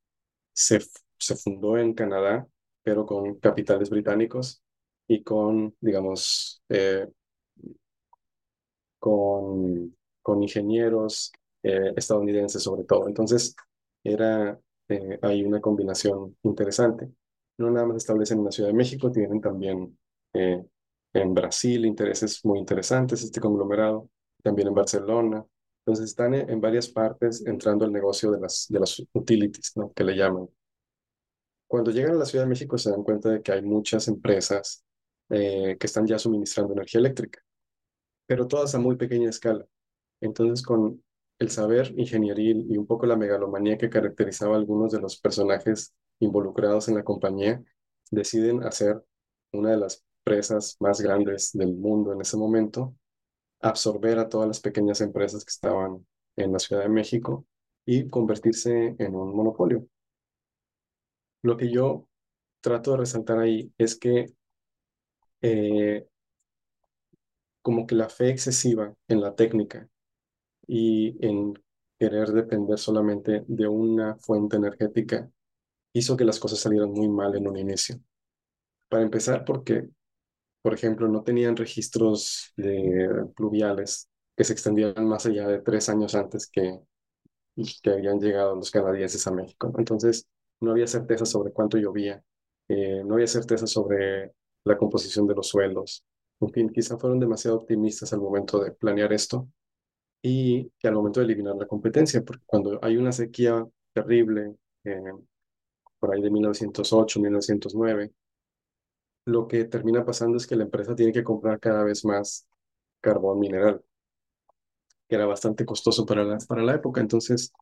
se, 0.53 0.81
se 1.19 1.37
fundó 1.37 1.79
en 1.79 1.95
Canadá, 1.95 2.47
pero 2.83 3.07
con 3.07 3.37
capitales 3.41 3.91
británicos 3.91 4.63
y 5.09 5.23
con, 5.23 5.77
digamos, 5.81 6.63
eh, 6.69 7.09
con, 8.99 9.97
con 10.23 10.43
ingenieros 10.43 11.33
eh, 11.63 11.93
estadounidenses 11.97 12.63
sobre 12.63 12.85
todo. 12.85 13.09
Entonces, 13.09 13.55
era, 14.05 14.59
hay 15.23 15.45
una 15.45 15.61
combinación 15.61 16.37
interesante. 16.43 17.11
No 17.59 17.71
nada 17.71 17.87
más 17.87 17.99
establecen 17.99 18.39
en 18.39 18.45
la 18.47 18.53
Ciudad 18.53 18.71
de 18.71 18.75
México, 18.75 19.13
tienen 19.13 19.41
también 19.41 19.97
en 21.13 21.35
Brasil, 21.35 21.85
intereses 21.87 22.45
muy 22.45 22.59
interesantes, 22.59 23.23
este 23.23 23.41
conglomerado, 23.41 24.09
también 24.43 24.69
en 24.69 24.75
Barcelona. 24.75 25.45
Entonces 25.81 26.11
están 26.11 26.35
en, 26.35 26.61
varias 26.61 26.89
partes 26.89 27.45
entrando 27.47 27.85
al 27.85 27.93
negocio 27.93 28.31
de 28.31 28.41
las, 28.41 28.67
de 28.69 28.81
las 28.81 29.03
utilities, 29.13 29.73
¿no? 29.77 29.93
que 29.93 30.05
le 30.05 30.15
llaman. 30.15 30.49
Cuando 31.67 31.91
llegan 31.91 32.13
a 32.13 32.19
la 32.19 32.25
Ciudad 32.25 32.45
de 32.45 32.51
México 32.51 32.77
se 32.79 32.91
dan 32.91 33.03
cuenta 33.03 33.31
de 33.31 33.43
que 33.43 33.53
hay 33.53 33.63
muchas 33.63 34.09
empresas 34.09 34.85
eh, 35.31 35.77
que 35.79 35.87
están 35.87 36.07
ya 36.07 36.19
suministrando 36.19 36.73
energía 36.73 36.99
eléctrica, 36.99 37.41
pero 38.27 38.47
todas 38.47 38.75
a 38.75 38.79
muy 38.79 38.97
pequeña 38.97 39.31
escala. 39.31 39.67
Entonces 40.21 40.65
con 40.65 41.03
el 41.41 41.51
saber 41.51 41.93
ingenieril 41.97 42.67
y 42.71 42.77
un 42.77 42.87
poco 42.87 43.07
la 43.07 43.17
megalomanía 43.17 43.79
que 43.79 43.91
caracterizaba 43.91 44.55
a 44.55 44.59
algunos 44.59 44.93
de 44.93 45.01
los 45.01 45.19
personajes 45.19 45.95
involucrados 46.21 46.89
en 46.89 46.97
la 46.97 47.03
compañía, 47.03 47.65
deciden 48.11 48.63
hacer 48.63 49.03
una 49.53 49.71
de 49.71 49.79
las 49.79 50.05
empresas 50.21 50.77
más 50.81 51.01
grandes 51.01 51.51
del 51.55 51.75
mundo 51.75 52.13
en 52.13 52.21
ese 52.21 52.37
momento, 52.37 52.95
absorber 53.61 54.19
a 54.19 54.29
todas 54.29 54.49
las 54.49 54.61
pequeñas 54.61 55.01
empresas 55.01 55.45
que 55.45 55.51
estaban 55.51 56.07
en 56.37 56.53
la 56.53 56.59
Ciudad 56.59 56.83
de 56.83 56.91
México 56.91 57.47
y 57.87 58.09
convertirse 58.09 58.95
en 58.99 59.15
un 59.15 59.35
monopolio. 59.35 59.87
Lo 61.43 61.57
que 61.57 61.73
yo 61.73 62.07
trato 62.61 62.93
de 62.93 62.99
resaltar 62.99 63.39
ahí 63.39 63.73
es 63.79 63.97
que 63.99 64.35
eh, 65.41 66.07
como 67.63 67.87
que 67.87 67.95
la 67.95 68.11
fe 68.11 68.29
excesiva 68.29 68.95
en 69.09 69.21
la 69.23 69.35
técnica 69.35 69.89
y 70.71 71.17
en 71.27 71.55
querer 71.99 72.29
depender 72.29 72.79
solamente 72.79 73.45
de 73.49 73.69
una 73.69 74.17
fuente 74.19 74.57
energética 74.57 75.29
hizo 75.93 76.17
que 76.17 76.25
las 76.25 76.39
cosas 76.39 76.61
salieran 76.61 76.93
muy 76.93 77.09
mal 77.09 77.35
en 77.37 77.49
un 77.49 77.59
inicio. 77.59 78.01
Para 78.89 79.03
empezar, 79.03 79.45
porque 79.45 79.89
por 80.63 80.75
ejemplo, 80.75 81.09
no 81.09 81.23
tenían 81.23 81.57
registros 81.57 82.53
de 82.57 83.09
pluviales 83.35 84.09
que 84.37 84.45
se 84.45 84.53
extendieran 84.53 85.07
más 85.09 85.27
allá 85.27 85.49
de 85.49 85.61
tres 85.61 85.89
años 85.89 86.15
antes 86.15 86.49
que, 86.49 86.79
que 87.83 87.91
habían 87.91 88.21
llegado 88.21 88.55
los 88.55 88.71
canadienses 88.71 89.27
a 89.27 89.33
México. 89.33 89.73
Entonces, 89.79 90.27
no 90.61 90.73
había 90.73 90.87
certeza 90.87 91.25
sobre 91.25 91.53
cuánto 91.53 91.79
llovía, 91.79 92.23
eh, 92.69 93.03
no 93.05 93.15
había 93.15 93.27
certeza 93.27 93.67
sobre 93.67 94.33
la 94.65 94.77
composición 94.77 95.27
de 95.27 95.35
los 95.35 95.49
suelos. 95.49 96.05
En 96.41 96.51
fin, 96.53 96.69
quizá 96.71 96.99
fueron 96.99 97.19
demasiado 97.21 97.57
optimistas 97.59 98.13
al 98.13 98.21
momento 98.21 98.63
de 98.63 98.73
planear 98.73 99.13
esto 99.13 99.49
y 100.23 100.71
que 100.79 100.89
al 100.89 100.95
momento 100.95 101.21
de 101.21 101.27
eliminar 101.27 101.57
la 101.57 101.67
competencia, 101.67 102.23
porque 102.25 102.45
cuando 102.47 102.79
hay 102.83 102.97
una 102.97 103.13
sequía 103.13 103.67
terrible, 103.93 104.57
eh, 104.85 105.01
por 105.99 106.15
ahí 106.15 106.23
de 106.23 106.31
1908, 106.31 107.21
1909, 107.21 108.13
lo 109.27 109.49
que 109.49 109.65
termina 109.65 110.05
pasando 110.05 110.37
es 110.37 110.47
que 110.47 110.57
la 110.57 110.65
empresa 110.65 110.95
tiene 110.95 111.13
que 111.13 111.25
comprar 111.25 111.61
cada 111.61 111.85
vez 111.85 112.05
más 112.05 112.47
carbón 113.01 113.41
mineral, 113.41 113.83
que 115.09 115.17
era 115.17 115.27
bastante 115.27 115.65
costoso 115.65 116.07
para 116.07 116.25
la, 116.25 116.39
para 116.49 116.63
la 116.63 116.75
época. 116.75 117.01
Entonces, 117.01 117.53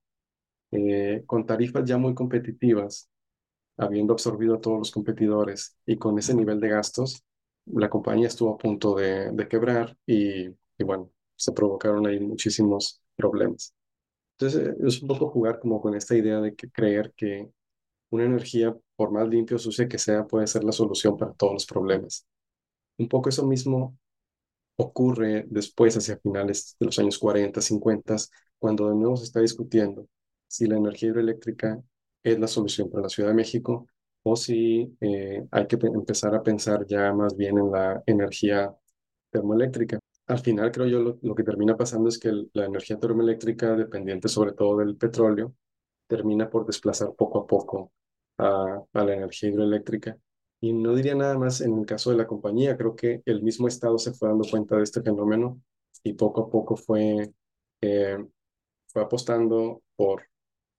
eh, 0.73 1.25
con 1.27 1.47
tarifas 1.47 1.85
ya 1.87 1.99
muy 1.99 2.15
competitivas, 2.15 3.11
habiendo 3.77 4.15
absorbido 4.15 4.57
a 4.57 4.63
todos 4.63 4.79
los 4.79 4.91
competidores 4.93 5.77
y 5.87 5.99
con 5.99 6.19
ese 6.19 6.35
nivel 6.35 6.61
de 6.61 6.71
gastos, 6.71 7.25
la 7.67 7.91
compañía 7.91 8.29
estuvo 8.29 8.55
a 8.55 8.59
punto 8.59 8.97
de, 8.97 9.33
de 9.33 9.49
quebrar 9.49 9.97
y, 10.07 10.49
y, 10.49 10.85
bueno, 10.85 11.11
se 11.39 11.53
provocaron 11.53 12.07
ahí 12.07 12.21
muchísimos 12.21 13.03
problemas. 13.17 13.75
Entonces, 14.39 14.77
es 14.85 15.03
un 15.03 15.09
poco 15.09 15.31
jugar 15.31 15.61
como 15.61 15.81
con 15.81 15.95
esta 15.97 16.17
idea 16.17 16.41
de 16.41 16.55
que 16.55 16.71
creer 16.71 17.13
que 17.17 17.51
una 18.11 18.25
energía, 18.25 18.77
por 18.97 19.11
más 19.13 19.29
limpio 19.29 19.57
o 19.57 19.61
sucia 19.61 19.89
que 19.89 19.99
sea, 19.99 20.27
puede 20.27 20.47
ser 20.47 20.65
la 20.65 20.73
solución 20.73 21.17
para 21.17 21.33
todos 21.35 21.55
los 21.55 21.67
problemas. 21.67 22.27
Un 22.99 23.09
poco 23.09 23.29
eso 23.31 23.47
mismo 23.47 23.99
ocurre 24.77 25.45
después, 25.49 25.97
hacia 25.97 26.19
finales 26.19 26.77
de 26.79 26.87
los 26.87 26.99
años 26.99 27.19
40, 27.19 27.61
50, 27.61 28.17
cuando 28.59 28.89
de 28.89 28.95
nuevo 28.97 29.17
se 29.17 29.25
está 29.25 29.41
discutiendo 29.41 30.09
si 30.47 30.67
la 30.67 30.77
energía 30.77 31.11
hidroeléctrica 31.11 31.83
es 32.23 32.39
la 32.39 32.47
solución 32.47 32.91
para 32.91 33.05
la 33.05 33.09
Ciudad 33.09 33.31
de 33.31 33.35
México 33.35 33.87
o 34.23 34.37
si 34.37 34.97
eh, 35.01 35.47
hay 35.51 35.67
que 35.67 35.77
empezar 35.83 36.35
a 36.35 36.43
pensar 36.43 36.87
ya 36.87 37.13
más 37.13 37.37
bien 37.37 37.59
en 37.59 37.71
la 37.71 38.03
energía 38.07 38.75
termoeléctrica. 39.31 39.99
Al 40.29 40.41
final, 40.41 40.71
creo 40.71 40.87
yo, 40.87 41.19
lo, 41.23 41.35
que 41.35 41.43
termina 41.43 41.77
pasando 41.77 42.09
es 42.11 42.19
que 42.19 42.31
la 42.53 42.67
energía 42.67 42.99
termoeléctrica, 43.01 43.75
dependiente 43.75 44.29
sobre 44.29 44.53
todo 44.53 44.77
del 44.79 44.97
petróleo, 44.97 45.55
termina 46.07 46.51
por 46.51 46.67
desplazar 46.67 47.15
poco 47.15 47.41
a 47.41 47.47
poco 47.47 47.93
a, 48.39 48.85
la 48.93 49.15
energía 49.15 49.49
hidroeléctrica. 49.51 50.19
Y 50.61 50.75
no 50.75 50.95
diría 50.95 51.15
nada 51.15 51.39
más 51.39 51.63
en 51.63 51.79
el 51.79 51.87
caso 51.87 52.11
de 52.11 52.19
la 52.19 52.27
compañía, 52.27 52.77
creo 52.77 52.95
que 52.95 53.23
el 53.25 53.43
mismo 53.43 53.69
Estado 53.69 53.97
se 53.99 54.13
fue 54.13 54.29
dando 54.29 54.45
cuenta 54.51 54.77
de 54.77 54.83
este 54.83 55.03
fenómeno 55.03 55.63
y 56.03 56.13
poco 56.13 56.43
a 56.43 56.51
poco 56.51 56.77
fue, 56.77 57.33
eh, 57.81 58.19
fue 58.89 59.03
apostando 59.03 59.83
por, 59.97 60.25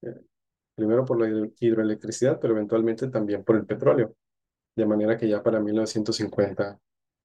eh, 0.04 0.22
primero 0.76 1.06
por 1.06 1.20
la 1.20 1.50
hidroelectricidad, 1.60 2.40
pero 2.40 2.54
eventualmente 2.54 3.08
también 3.10 3.44
por 3.44 3.56
el 3.56 3.66
petróleo. 3.66 4.16
De 4.76 4.86
manera 4.86 5.18
que 5.18 5.28
ya 5.28 5.42
para 5.42 5.60
1950, 5.60 6.80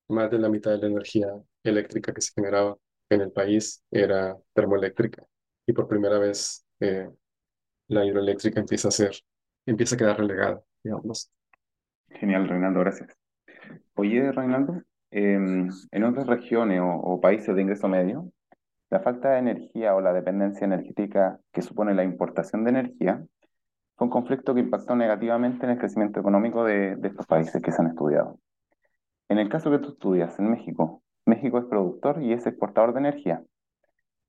más 0.08 0.30
de 0.30 0.38
la 0.38 0.48
mitad 0.48 0.72
de 0.72 0.78
la 0.78 0.86
energía 0.86 1.28
eléctrica 1.62 2.12
que 2.12 2.20
se 2.20 2.32
generaba 2.34 2.76
en 3.10 3.20
el 3.22 3.32
país 3.32 3.82
era 3.90 4.36
termoeléctrica. 4.52 5.24
Y 5.66 5.72
por 5.72 5.88
primera 5.88 6.18
vez 6.18 6.64
eh, 6.80 7.08
la 7.88 8.04
hidroeléctrica 8.04 8.60
empieza 8.60 8.88
a 8.88 8.92
ser, 8.92 9.12
empieza 9.66 9.94
a 9.94 9.98
quedar 9.98 10.18
relegada, 10.18 10.62
digamos. 10.82 11.30
Genial, 12.10 12.48
Reinaldo, 12.48 12.80
gracias. 12.80 13.10
Oye, 13.94 14.30
Reinaldo, 14.32 14.82
em, 15.10 15.68
en 15.90 16.04
otras 16.04 16.26
regiones 16.26 16.80
o, 16.82 17.20
países 17.20 17.54
de 17.54 17.62
ingreso 17.62 17.88
medio, 17.88 18.30
la 18.90 19.00
falta 19.00 19.32
de 19.32 19.38
energía 19.38 19.94
o 19.94 20.00
la 20.00 20.12
dependencia 20.12 20.64
energética 20.64 21.40
que 21.52 21.62
supone 21.62 21.94
la 21.94 22.04
importación 22.04 22.64
de 22.64 22.70
energía 22.70 23.24
fue 23.96 24.06
un 24.06 24.10
conflicto 24.10 24.54
que 24.54 24.60
impactó 24.60 24.94
negativamente 24.96 25.64
en 25.64 25.72
el 25.72 25.78
crecimiento 25.78 26.20
económico 26.20 26.64
de, 26.64 26.96
de 26.96 27.08
estos 27.08 27.26
países 27.26 27.62
que 27.62 27.72
se 27.72 27.80
han 27.80 27.88
estudiado. 27.88 28.38
En 29.28 29.38
el 29.38 29.48
caso 29.48 29.70
que 29.70 29.78
tú 29.78 29.90
estudias, 29.90 30.38
en 30.38 30.50
México, 30.50 31.02
México 31.26 31.58
es 31.58 31.64
productor 31.64 32.22
y 32.22 32.32
es 32.32 32.46
exportador 32.46 32.92
de 32.92 33.00
energía. 33.00 33.42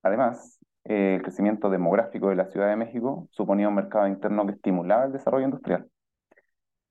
Además, 0.04 0.60
el 0.84 1.22
crecimiento 1.22 1.70
demográfico 1.70 2.30
de 2.30 2.36
la 2.36 2.46
Ciudad 2.46 2.70
de 2.70 2.76
México 2.76 3.28
suponía 3.32 3.68
un 3.68 3.76
mercado 3.76 4.08
interno 4.08 4.46
que 4.46 4.54
estimulaba 4.54 5.06
el 5.06 5.12
desarrollo 5.12 5.46
industrial. 5.46 5.89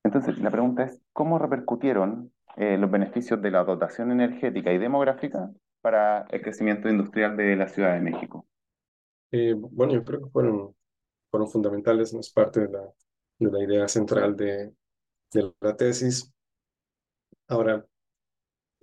Entonces, 0.02 0.38
la 0.38 0.50
pregunta 0.50 0.84
es, 0.84 1.00
¿cómo 1.12 1.38
repercutieron 1.38 2.32
eh, 2.56 2.76
los 2.76 2.90
beneficios 2.90 3.40
de 3.40 3.50
la 3.50 3.64
dotación 3.64 4.12
energética 4.12 4.72
y 4.72 4.78
demográfica 4.78 5.50
para 5.80 6.26
el 6.30 6.42
crecimiento 6.42 6.88
industrial 6.88 7.36
de 7.36 7.56
la 7.56 7.68
Ciudad 7.68 7.94
de 7.94 8.00
México? 8.00 8.46
Eh, 9.30 9.54
bueno, 9.56 9.94
yo 9.94 10.04
creo 10.04 10.20
que 10.24 10.30
fueron, 10.30 10.74
fueron 11.30 11.48
fundamentales, 11.48 12.12
no 12.12 12.20
es 12.20 12.30
parte 12.30 12.60
de 12.60 12.68
la, 12.68 12.82
de 13.38 13.50
la 13.50 13.64
idea 13.64 13.88
central 13.88 14.36
de, 14.36 14.72
de 15.32 15.54
la 15.60 15.76
tesis. 15.76 16.32
Ahora, 17.48 17.84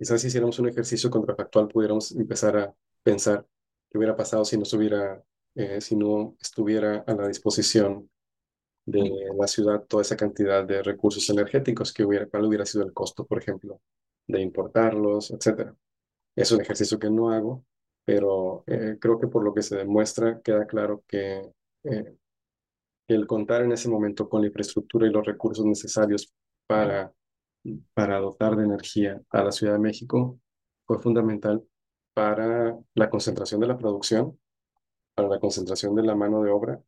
quizás 0.02 0.20
si 0.20 0.26
hiciéramos 0.26 0.58
un 0.58 0.68
ejercicio 0.68 1.08
contrafactual 1.10 1.68
pudiéramos 1.68 2.10
empezar 2.10 2.56
a 2.56 2.74
pensar 3.04 3.46
qué 3.88 3.98
hubiera 3.98 4.16
pasado 4.16 4.44
si 4.44 4.56
no 4.56 4.64
estuviera, 4.64 5.22
eh, 5.54 5.80
si 5.80 5.94
no 5.94 6.36
estuviera 6.40 7.04
a 7.06 7.14
la 7.14 7.28
disposición 7.28 8.10
de 8.84 9.12
la 9.38 9.46
ciudad 9.46 9.84
toda 9.84 10.02
esa 10.02 10.16
cantidad 10.16 10.64
de 10.64 10.82
recursos 10.82 11.30
energéticos 11.30 11.92
que 11.92 12.04
hubiera, 12.04 12.26
cuál 12.26 12.46
hubiera 12.46 12.66
sido 12.66 12.84
el 12.84 12.92
costo, 12.92 13.24
por 13.24 13.38
ejemplo, 13.38 13.80
de 14.26 14.40
importarlos, 14.40 15.30
etcétera. 15.30 15.76
Es 16.34 16.50
un 16.50 16.62
ejercicio 16.62 16.98
que 16.98 17.08
no 17.08 17.30
hago, 17.30 17.64
pero 18.04 18.64
eh, 18.66 18.96
creo 19.00 19.20
que 19.20 19.28
por 19.28 19.44
lo 19.44 19.54
que 19.54 19.62
se 19.62 19.76
demuestra 19.76 20.40
queda 20.42 20.66
claro 20.66 21.04
que, 21.06 21.48
eh, 21.84 22.16
que 23.06 23.14
el 23.14 23.28
contar 23.28 23.62
en 23.62 23.70
ese 23.70 23.88
momento 23.88 24.28
con 24.28 24.40
la 24.40 24.48
infraestructura 24.48 25.06
y 25.06 25.10
los 25.10 25.24
recursos 25.24 25.64
necesarios 25.64 26.32
para, 26.66 27.12
para 27.94 28.18
dotar 28.18 28.56
de 28.56 28.64
energía 28.64 29.22
a 29.30 29.44
la 29.44 29.52
Ciudad 29.52 29.74
de 29.74 29.78
México 29.78 30.40
fue 30.86 30.98
fundamental 30.98 31.62
para 32.14 32.78
la 32.94 33.10
concentración 33.10 33.60
de 33.60 33.68
la 33.68 33.78
producción, 33.78 34.38
para 35.14 35.28
la 35.28 35.40
concentración 35.40 35.94
de 35.94 36.02
la 36.02 36.14
mano 36.14 36.42
de 36.42 36.50
obra 36.50 36.82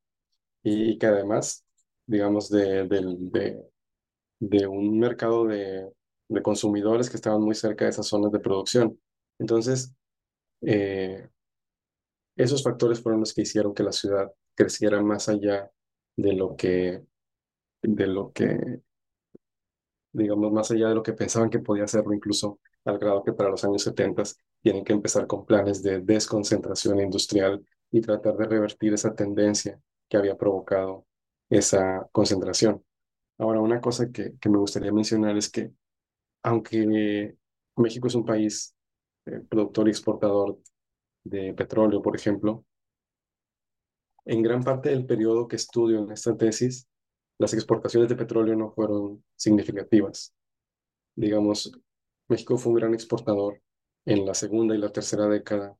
y 0.62 0.98
que 0.98 1.06
además, 1.06 1.64
digamos, 2.06 2.50
de, 2.50 2.86
un 4.68 4.98
mercado 4.98 5.46
de, 5.46 5.90
de 6.28 6.42
consumidores 6.42 7.10
que 7.10 7.16
estaban 7.16 7.42
muy 7.42 7.54
cerca 7.54 7.84
de 7.84 7.90
esas 7.90 8.06
zonas 8.06 8.32
de 8.32 8.40
producción. 8.40 8.98
Entonces, 9.38 9.94
eh, 10.62 11.28
esos 12.36 12.62
factores 12.62 13.00
fueron 13.00 13.20
los 13.20 13.32
que 13.32 13.42
hicieron 13.42 13.74
que 13.74 13.82
la 13.82 13.92
ciudad 13.92 14.32
creciera 14.54 15.00
más 15.02 15.28
allá 15.28 15.70
de 16.16 16.32
lo 16.32 16.56
que, 16.56 17.04
de 17.82 18.06
lo 18.06 18.32
que, 18.32 18.80
digamos, 20.14 20.52
más 20.52 20.70
allá 20.70 20.88
de 20.88 20.94
lo 20.94 21.02
que 21.02 21.12
pensaban 21.12 21.50
que 21.50 21.58
podía 21.58 21.84
hacerlo, 21.84 22.14
incluso 22.14 22.60
al 22.84 22.98
grado 22.98 23.22
que 23.24 23.32
para 23.32 23.50
los 23.50 23.64
años 23.64 23.82
70 23.82 24.22
tienen 24.62 24.84
que 24.84 24.92
empezar 24.92 25.26
con 25.26 25.44
planes 25.44 25.82
de 25.82 26.00
desconcentración 26.00 27.00
industrial 27.00 27.64
y 27.90 28.00
tratar 28.00 28.36
de 28.36 28.46
revertir 28.46 28.94
esa 28.94 29.14
tendencia 29.14 29.80
que 30.08 30.16
había 30.16 30.36
provocado 30.36 31.04
esa 31.50 32.08
concentración. 32.12 32.82
Ahora, 33.38 33.60
una 33.60 33.80
cosa 33.80 34.10
que, 34.10 34.34
que 34.40 34.48
me 34.48 34.58
gustaría 34.58 34.92
mencionar 34.92 35.36
es 35.36 35.50
que, 35.50 35.72
aunque 36.42 37.36
México 37.76 38.06
es 38.06 38.14
un 38.14 38.24
país 38.24 38.74
eh, 39.26 39.40
productor 39.48 39.88
y 39.88 39.90
exportador 39.90 40.58
de 41.24 41.54
petróleo, 41.54 42.00
por 42.00 42.14
ejemplo, 42.14 42.64
en 44.24 44.42
gran 44.42 44.62
parte 44.62 44.90
del 44.90 45.06
periodo 45.06 45.48
que 45.48 45.56
estudio 45.56 45.98
en 46.04 46.12
esta 46.12 46.36
tesis, 46.36 46.86
las 47.38 47.54
exportaciones 47.54 48.08
de 48.08 48.16
petróleo 48.16 48.56
no 48.56 48.70
fueron 48.70 49.24
significativas. 49.36 50.32
Digamos, 51.16 51.72
México 52.28 52.56
fue 52.58 52.72
un 52.72 52.78
gran 52.78 52.94
exportador 52.94 53.60
en 54.04 54.26
la 54.26 54.34
segunda 54.34 54.74
y 54.74 54.78
la 54.78 54.92
tercera 54.92 55.26
década 55.26 55.76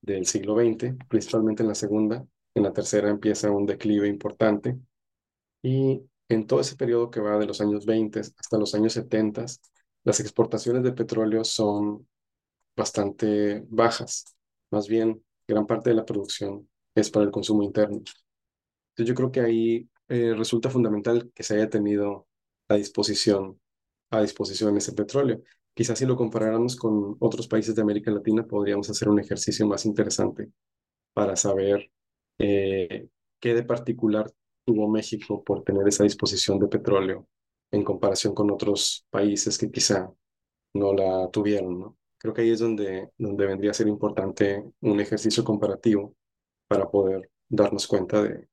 del 0.00 0.26
siglo 0.26 0.56
XX, 0.56 0.96
principalmente 1.08 1.62
en 1.62 1.68
la 1.68 1.74
segunda. 1.74 2.26
En 2.54 2.62
la 2.62 2.72
tercera 2.72 3.10
empieza 3.10 3.50
un 3.50 3.66
declive 3.66 4.08
importante. 4.08 4.78
Y 5.62 6.02
en 6.28 6.46
todo 6.46 6.60
ese 6.60 6.76
periodo 6.76 7.10
que 7.10 7.20
va 7.20 7.38
de 7.38 7.46
los 7.46 7.60
años 7.60 7.86
20 7.86 8.20
hasta 8.20 8.58
los 8.58 8.74
años 8.74 8.92
70, 8.92 9.46
las 10.04 10.20
exportaciones 10.20 10.82
de 10.82 10.92
petróleo 10.92 11.44
son 11.44 12.06
bastante 12.76 13.64
bajas. 13.68 14.36
Más 14.70 14.88
bien, 14.88 15.22
gran 15.46 15.66
parte 15.66 15.90
de 15.90 15.96
la 15.96 16.04
producción 16.04 16.68
es 16.94 17.10
para 17.10 17.24
el 17.24 17.30
consumo 17.30 17.62
interno. 17.62 17.96
Entonces 17.96 19.08
yo 19.08 19.14
creo 19.14 19.32
que 19.32 19.40
ahí 19.40 19.88
eh, 20.08 20.34
resulta 20.34 20.70
fundamental 20.70 21.30
que 21.34 21.42
se 21.42 21.54
haya 21.56 21.68
tenido 21.70 22.26
a 22.68 22.74
disposición, 22.76 23.60
a 24.10 24.22
disposición 24.22 24.76
ese 24.76 24.92
petróleo. 24.92 25.42
Quizás 25.74 25.98
si 25.98 26.06
lo 26.06 26.16
comparáramos 26.16 26.76
con 26.76 27.16
otros 27.20 27.48
países 27.48 27.74
de 27.74 27.82
América 27.82 28.10
Latina, 28.10 28.44
podríamos 28.46 28.90
hacer 28.90 29.08
un 29.08 29.20
ejercicio 29.20 29.66
más 29.66 29.86
interesante 29.86 30.50
para 31.14 31.36
saber 31.36 31.90
eh, 32.38 33.08
qué 33.40 33.54
de 33.54 33.62
particular 33.64 34.32
tuvo 34.64 34.88
México 34.88 35.42
por 35.44 35.64
tener 35.64 35.86
esa 35.88 36.04
disposición 36.04 36.58
de 36.58 36.68
petróleo 36.68 37.28
en 37.70 37.84
comparación 37.84 38.34
con 38.34 38.50
otros 38.50 39.06
países 39.10 39.58
que 39.58 39.70
quizá 39.70 40.12
no 40.74 40.92
la 40.94 41.30
tuvieron, 41.30 41.80
¿no? 41.80 41.96
Creo 42.18 42.34
que 42.34 42.42
ahí 42.42 42.50
es 42.50 42.58
donde, 42.60 43.10
donde 43.16 43.46
vendría 43.46 43.70
a 43.70 43.74
ser 43.74 43.88
importante 43.88 44.64
un 44.80 45.00
ejercicio 45.00 45.44
comparativo 45.44 46.14
para 46.66 46.90
poder 46.90 47.30
darnos 47.48 47.86
cuenta 47.86 48.22
de, 48.22 48.48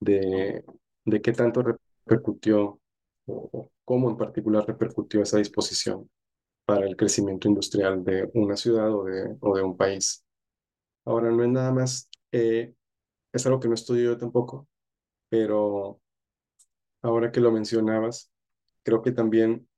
de, 0.00 0.64
de 1.04 1.22
qué 1.22 1.32
tanto 1.32 1.62
repercutió 1.62 2.80
o, 3.26 3.70
cómo 3.84 4.10
en 4.10 4.16
particular 4.16 4.66
repercutió 4.66 5.22
esa 5.22 5.38
disposición 5.38 6.10
para 6.66 6.86
el 6.86 6.96
crecimiento 6.96 7.48
industrial 7.48 8.04
de 8.04 8.30
una 8.34 8.56
ciudad 8.56 8.92
o 8.94 9.04
de, 9.04 9.36
o 9.40 9.56
de 9.56 9.62
un 9.62 9.76
país. 9.76 10.24
Ahora, 11.04 11.30
no 11.30 11.44
es 11.44 11.50
nada 11.50 11.72
más, 11.72 12.10
eh, 12.32 12.74
es 13.32 13.46
algo 13.46 13.60
que 13.60 13.68
no 13.68 13.74
estudio 13.74 14.12
yo 14.12 14.18
tampoco, 14.18 14.68
pero 15.28 16.00
ahora 17.02 17.30
que 17.32 17.40
lo 17.40 17.52
mencionabas, 17.52 18.30
creo 18.82 19.02
que 19.02 19.12
también 19.12 19.68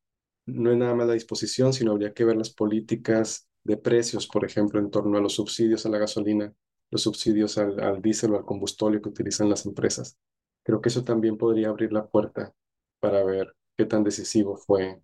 no 0.46 0.70
es 0.72 0.78
nada 0.78 0.94
más 0.94 1.06
la 1.08 1.14
disposición, 1.14 1.72
sino 1.72 1.92
habría 1.92 2.14
que 2.14 2.24
ver 2.24 2.36
las 2.36 2.50
políticas 2.50 3.48
de 3.64 3.76
precios, 3.76 4.26
por 4.28 4.44
ejemplo, 4.44 4.80
en 4.80 4.90
torno 4.90 5.18
a 5.18 5.20
los 5.20 5.34
subsidios 5.34 5.84
a 5.86 5.90
la 5.90 5.98
gasolina, 5.98 6.52
los 6.91 7.03
subsidios 7.03 7.59
al, 7.59 7.80
al 7.80 8.03
diésel 8.03 8.34
o 8.34 8.39
al 8.39 8.45
combustible 8.45 9.01
que 9.01 9.09
utilizan 9.09 9.49
las 9.51 9.66
empresas. 9.66 10.18
Creo 10.64 10.80
que 10.80 10.89
eso 10.89 11.05
también 11.05 11.36
podría 11.36 11.68
abrir 11.68 11.93
la 11.93 12.07
puerta 12.07 12.55
para 13.01 13.24
ver 13.24 13.55
qué 13.76 13.86
tan 13.86 14.05
decisivo 14.05 14.57
fue 14.57 15.01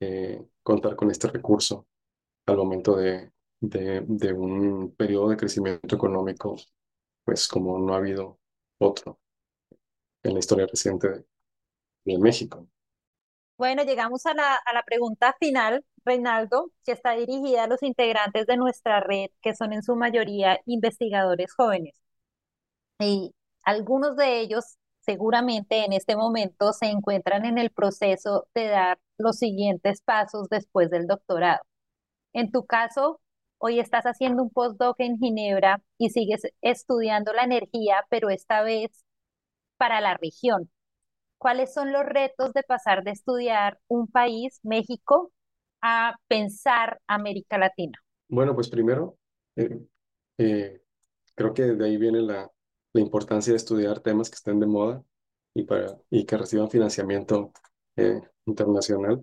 eh, 0.00 0.44
contar 0.62 0.96
con 0.96 1.10
este 1.10 1.28
recurso 1.28 1.86
al 2.46 2.56
momento 2.56 2.96
de, 2.96 3.32
de, 3.60 4.32
un 4.32 4.94
periodo 4.96 5.30
de 5.30 5.36
crecimiento 5.36 5.96
económico, 5.96 6.56
pues 7.24 7.48
como 7.48 7.78
no 7.78 7.94
ha 7.94 7.98
habido 7.98 8.38
otro 8.78 9.18
en 10.22 10.34
la 10.34 10.38
historia 10.38 10.66
reciente 10.66 11.08
de, 11.08 11.24
de 12.04 12.18
México. 12.18 12.68
Bueno, 13.58 13.82
llegamos 13.84 14.24
a 14.26 14.34
la, 14.34 14.54
a 14.54 14.72
la 14.74 14.82
pregunta 14.82 15.34
final, 15.40 15.84
Reinaldo, 16.04 16.70
que 16.84 16.92
está 16.92 17.12
dirigida 17.12 17.64
a 17.64 17.66
los 17.66 17.82
integrantes 17.82 18.46
de 18.46 18.56
nuestra 18.56 19.00
red, 19.00 19.28
que 19.42 19.54
son 19.54 19.72
en 19.72 19.82
su 19.82 19.94
mayoría 19.96 20.60
investigadores 20.66 21.52
jóvenes. 21.54 21.94
Y 22.98 23.34
algunos 23.62 24.16
de 24.16 24.40
ellos 24.40 24.76
seguramente 25.00 25.84
en 25.84 25.92
este 25.92 26.16
momento 26.16 26.72
se 26.72 26.86
encuentran 26.86 27.44
en 27.44 27.58
el 27.58 27.70
proceso 27.70 28.48
de 28.54 28.66
dar 28.68 28.98
los 29.18 29.38
siguientes 29.38 30.02
pasos 30.02 30.48
después 30.50 30.90
del 30.90 31.06
doctorado. 31.06 31.60
En 32.34 32.52
tu 32.52 32.66
caso, 32.66 33.20
hoy 33.58 33.80
estás 33.80 34.04
haciendo 34.06 34.42
un 34.44 34.50
postdoc 34.50 34.96
en 35.00 35.18
Ginebra 35.18 35.82
y 35.98 36.10
sigues 36.10 36.42
estudiando 36.62 37.32
la 37.34 37.44
energía, 37.44 38.04
pero 38.10 38.30
esta 38.30 38.62
vez 38.62 39.04
para 39.78 40.00
la 40.00 40.16
región. 40.16 40.70
¿Cuáles 41.38 41.74
son 41.74 41.92
los 41.92 42.04
retos 42.04 42.52
de 42.52 42.62
pasar 42.62 43.04
de 43.04 43.10
estudiar 43.10 43.78
un 43.88 44.08
país, 44.08 44.58
México, 44.62 45.32
a 45.82 46.14
pensar 46.28 47.00
América 47.06 47.58
Latina? 47.58 47.98
Bueno, 48.28 48.54
pues 48.54 48.68
primero, 48.68 49.18
eh, 49.56 49.78
eh, 50.38 50.82
creo 51.34 51.52
que 51.54 51.62
de 51.62 51.84
ahí 51.84 51.96
viene 51.96 52.20
la, 52.22 52.50
importancia 52.94 53.52
de 53.52 53.58
estudiar 53.58 54.00
temas 54.00 54.30
que 54.30 54.36
estén 54.36 54.58
de 54.58 54.66
moda 54.66 55.04
y, 55.52 55.64
para, 55.64 55.98
y 56.08 56.24
que 56.24 56.38
reciban 56.38 56.70
financiamiento 56.70 57.52
eh, 57.94 58.22
internacional. 58.46 59.22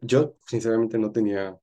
yo, 0.00 0.36
sinceramente, 0.46 0.96
no 0.96 1.10
tenía, 1.10 1.58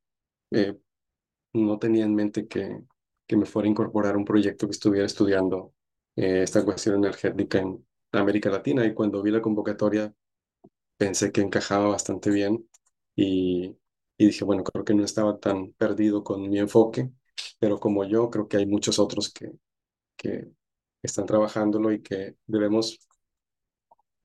no 1.54 1.80
tenía 1.80 2.04
en 2.04 2.16
mente 2.16 2.48
que, 2.48 2.82
que 3.26 3.38
me 3.38 3.46
fuera 3.46 3.68
a 3.68 3.72
incorporar 3.72 4.18
un 4.18 4.26
proyecto 4.26 4.68
que 4.68 4.72
estuviera 4.72 5.06
estudiando 5.06 5.74
esta 6.18 6.66
cuestión 6.66 6.96
energética 6.96 7.60
en, 7.60 7.86
América 8.22 8.50
Latina 8.50 8.86
y 8.86 8.94
cuando 8.94 9.22
vi 9.22 9.32
la 9.32 9.42
convocatoria 9.42 10.14
pensé 10.98 11.32
que 11.32 11.42
encajaba 11.42 11.88
bastante 11.88 12.30
bien 12.30 12.68
y, 13.16 13.78
dije, 14.18 14.46
bueno, 14.46 14.64
creo 14.64 14.86
que 14.86 14.94
no 14.94 15.04
estaba 15.04 15.40
tan 15.40 15.74
perdido 15.74 16.24
con 16.24 16.50
mi 16.50 16.60
enfoque, 16.60 17.12
pero 17.60 17.80
como 17.80 18.06
yo, 18.06 18.30
creo 18.30 18.48
que 18.48 18.58
hay 18.58 18.66
muchos 18.66 19.00
otros 19.00 19.32
que, 19.34 19.52
que 20.18 20.50
están 21.02 21.26
trabajándolo 21.26 21.92
y 21.94 22.02
que 22.02 22.38
debemos 22.48 23.00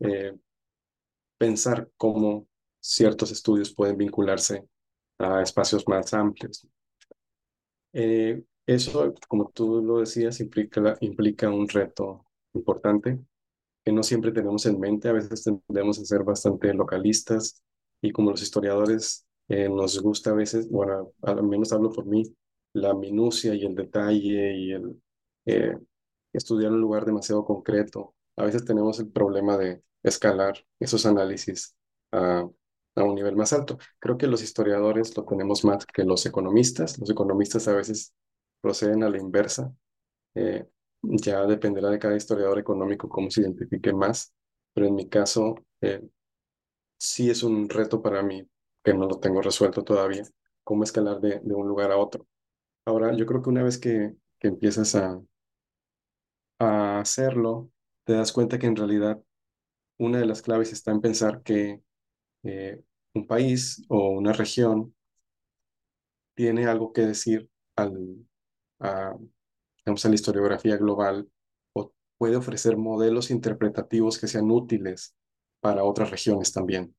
eh, 0.01 0.35
pensar 1.39 1.91
cómo 1.97 2.49
ciertos 2.81 3.31
estudios 3.33 3.75
pueden 3.75 3.97
vincularse 3.97 4.67
a 5.19 5.43
espacios 5.43 5.87
más 5.89 6.15
amplios. 6.15 6.67
Eh, 7.93 8.43
eso, 8.67 9.15
como 9.29 9.51
tú 9.51 9.83
lo 9.83 10.01
decías, 10.01 10.41
implica 10.41 11.51
un 11.51 11.69
reto 11.69 12.25
importante 12.55 13.19
que 13.91 13.97
no 13.97 14.05
siempre 14.05 14.31
tenemos 14.31 14.67
en 14.67 14.79
mente, 14.79 15.09
a 15.09 15.13
veces 15.13 15.43
tendemos 15.43 15.99
a 15.99 16.05
ser 16.05 16.23
bastante 16.23 16.73
localistas 16.73 17.61
y 18.01 18.13
como 18.13 18.31
los 18.31 18.41
historiadores 18.41 19.27
eh, 19.49 19.69
nos 19.69 20.01
gusta 20.01 20.31
a 20.31 20.35
veces, 20.35 20.71
bueno, 20.71 21.13
al 21.23 21.43
menos 21.43 21.73
hablo 21.73 21.91
por 21.91 22.07
mí, 22.07 22.23
la 22.73 22.95
minucia 22.95 23.53
y 23.53 23.65
el 23.65 23.75
detalle 23.75 24.55
y 24.57 24.73
el, 24.73 25.03
eh, 25.47 25.77
estudiar 26.33 26.71
un 26.71 26.81
lugar 26.81 27.05
demasiado 27.05 27.45
concreto. 27.45 28.15
A 28.37 28.45
veces 28.45 28.65
tenemos 28.65 29.01
el 29.01 29.11
problema 29.11 29.59
de 29.59 29.83
escalar 30.05 30.55
esos 30.79 31.05
análisis 31.05 31.77
a, 32.13 32.49
un 32.95 33.15
nivel 33.17 33.35
más 33.35 33.53
alto. 33.53 33.79
Creo 33.99 34.17
que 34.17 34.29
los 34.29 34.41
historiadores 34.43 35.17
lo 35.17 35.25
tenemos 35.25 35.65
más 35.65 35.85
que 35.85 36.05
los 36.05 36.25
economistas. 36.27 36.97
Los 36.99 37.11
economistas 37.11 37.67
a 37.67 37.75
veces 37.75 38.15
proceden 38.61 39.03
a 39.03 39.11
la 39.11 39.19
inversa. 39.19 39.75
Eh, 40.37 40.65
ya 41.03 41.47
dependerá 41.47 41.91
de 41.91 41.99
cada 41.99 42.17
historiador 42.17 42.59
económico 42.59 43.09
cómo 43.09 43.31
se 43.31 43.43
identifique 43.43 43.93
más, 43.93 44.33
pero 44.75 44.87
en 44.87 44.95
mi 44.95 45.09
caso 45.09 45.57
eh, 45.81 46.03
sí 46.99 47.31
es 47.31 47.43
un 47.43 47.69
reto 47.69 48.03
para 48.03 48.23
mí 48.23 48.47
que 48.85 48.95
no 48.95 49.07
lo 49.09 49.19
tengo 49.21 49.43
resuelto 49.43 49.85
todavía, 49.85 50.25
cómo 50.65 50.85
escalar 50.85 51.21
de, 51.21 51.41
de 51.43 51.55
un 51.55 51.69
lugar 51.69 51.93
a 51.93 51.99
otro. 51.99 52.27
Ahora, 52.87 53.15
yo 53.17 53.27
creo 53.27 53.43
que 53.43 53.51
una 53.51 53.65
vez 53.65 53.79
que, 53.79 54.15
que 54.41 54.49
empiezas 54.49 54.95
a, 54.97 55.21
a 56.59 57.01
hacerlo, 57.01 57.71
te 58.05 58.15
das 58.15 58.33
cuenta 58.33 58.59
que 58.59 58.67
en 58.67 58.77
realidad 58.77 59.21
una 59.99 60.19
de 60.21 60.27
las 60.27 60.43
claves 60.43 60.73
está 60.73 60.93
en 60.93 61.01
pensar 61.01 61.43
que 61.43 61.83
eh, 62.45 62.83
un 63.15 63.27
país 63.29 63.85
o 63.89 64.11
una 64.11 64.33
región 64.33 64.95
tiene 66.35 66.67
algo 66.67 66.93
que 66.93 67.03
decir 67.03 67.49
al, 67.77 68.27
a, 68.81 69.15
a 70.05 70.09
la 70.09 70.15
historiografía 70.15 70.77
global 70.77 71.29
o 71.75 71.93
puede 72.19 72.37
ofrecer 72.37 72.77
modelos 72.77 73.31
interpretativos 73.31 74.19
que 74.19 74.29
sean 74.29 74.51
útiles 74.51 75.15
para 75.61 75.85
otras 75.85 76.11
regiones 76.11 76.53
también. 76.53 76.95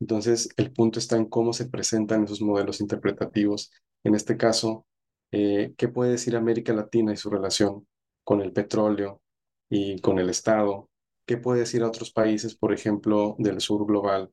Entonces, 0.00 0.48
el 0.56 0.72
punto 0.72 0.98
está 0.98 1.16
en 1.16 1.26
cómo 1.26 1.52
se 1.52 1.68
presentan 1.68 2.24
esos 2.24 2.40
modelos 2.40 2.80
interpretativos. 2.80 3.70
En 4.02 4.14
este 4.14 4.36
caso, 4.36 4.86
eh, 5.30 5.74
¿qué 5.76 5.88
puede 5.88 6.12
decir 6.12 6.36
América 6.36 6.72
Latina 6.72 7.12
y 7.12 7.16
su 7.16 7.30
relación 7.30 7.86
con 8.24 8.40
el 8.40 8.52
petróleo 8.52 9.20
y 9.68 10.00
con 10.00 10.18
el 10.18 10.30
Estado? 10.30 10.88
¿Qué 11.26 11.36
puede 11.36 11.60
decir 11.60 11.82
a 11.82 11.88
otros 11.88 12.12
países, 12.12 12.56
por 12.56 12.72
ejemplo, 12.72 13.36
del 13.38 13.60
sur 13.60 13.86
global, 13.86 14.30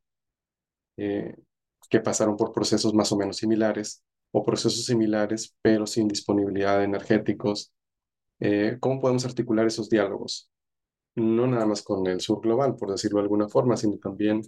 eh, 0.97 1.36
que 1.89 1.99
pasaron 1.99 2.38
por 2.38 2.53
procesos 2.53 2.93
más 2.93 3.12
o 3.12 3.18
menos 3.18 3.38
similares 3.38 4.03
o 4.32 4.43
procesos 4.43 4.86
similares, 4.86 5.55
pero 5.62 5.86
sin 5.86 6.08
disponibilidad 6.08 6.80
de 6.80 6.86
energéticos? 6.86 7.72
Eh, 8.40 8.78
¿Cómo 8.80 9.00
podemos 9.02 9.26
articular 9.26 9.66
esos 9.68 9.90
diálogos? 9.90 10.50
No 11.16 11.48
nada 11.48 11.66
más 11.66 11.84
con 11.84 12.08
el 12.08 12.22
sur 12.22 12.42
global, 12.42 12.76
por 12.78 12.92
decirlo 12.92 13.20
de 13.20 13.24
alguna 13.24 13.50
forma, 13.50 13.78
sino 13.78 13.98
también 13.98 14.42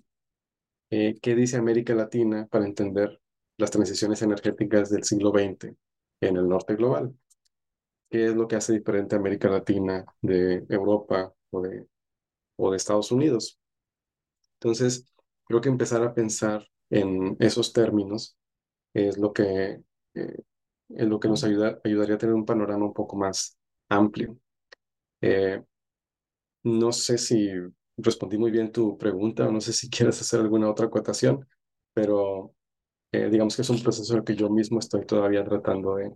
eh, 0.90 1.16
¿qué 1.22 1.36
dice 1.36 1.58
América 1.58 1.94
Latina 1.96 2.48
para 2.50 2.66
entender 2.66 3.20
las 3.58 3.72
transiciones 3.72 4.22
energéticas 4.22 4.90
del 4.90 5.04
siglo 5.04 5.32
XX 5.32 5.76
en 6.22 6.38
el 6.38 6.48
norte 6.48 6.76
global? 6.76 7.16
¿Qué 8.10 8.28
es 8.28 8.36
lo 8.36 8.48
que 8.48 8.56
hace 8.58 8.74
diferente 8.74 9.16
a 9.16 9.20
América 9.20 9.50
Latina 9.50 10.06
de 10.22 10.66
Europa 10.70 11.34
o 11.52 11.62
de, 11.62 11.88
o 12.58 12.72
de 12.72 12.78
Estados 12.78 13.12
Unidos? 13.12 13.60
Entonces, 14.56 15.06
creo 15.46 15.62
que 15.62 15.70
empezar 15.70 16.04
a 16.04 16.14
pensar 16.14 16.68
en 16.90 17.36
esos 17.40 17.74
términos 17.74 18.38
es 18.96 19.20
lo 19.20 19.34
que, 19.34 19.82
eh, 20.16 20.44
es 20.90 21.08
lo 21.08 21.20
que 21.22 21.30
nos 21.30 21.46
ayuda, 21.46 21.82
ayudaría 21.86 22.16
a 22.18 22.20
tener 22.20 22.36
un 22.36 22.46
panorama 22.48 22.88
un 22.88 22.96
poco 22.96 23.18
más 23.18 23.59
amplio. 23.90 24.38
Eh, 25.22 25.62
no 26.64 26.92
sé 26.92 27.18
si 27.18 27.50
respondí 27.98 28.38
muy 28.38 28.52
bien 28.52 28.72
tu 28.72 28.98
pregunta, 28.98 29.48
o 29.48 29.52
no 29.52 29.62
sé 29.62 29.74
si 29.74 29.90
quieres 29.90 30.20
hacer 30.22 30.40
alguna 30.42 30.70
otra 30.70 30.88
acotación, 30.88 31.48
pero 31.94 32.54
eh, 33.12 33.30
digamos 33.30 33.56
que 33.56 33.64
es 33.64 33.70
un 33.70 33.82
proceso 33.84 34.24
que 34.24 34.36
yo 34.36 34.50
mismo 34.50 34.80
estoy 34.80 35.06
todavía 35.06 35.44
tratando 35.46 35.96
de, 35.96 36.14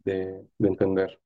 de, 0.00 0.42
de 0.58 0.68
entender. 0.68 1.20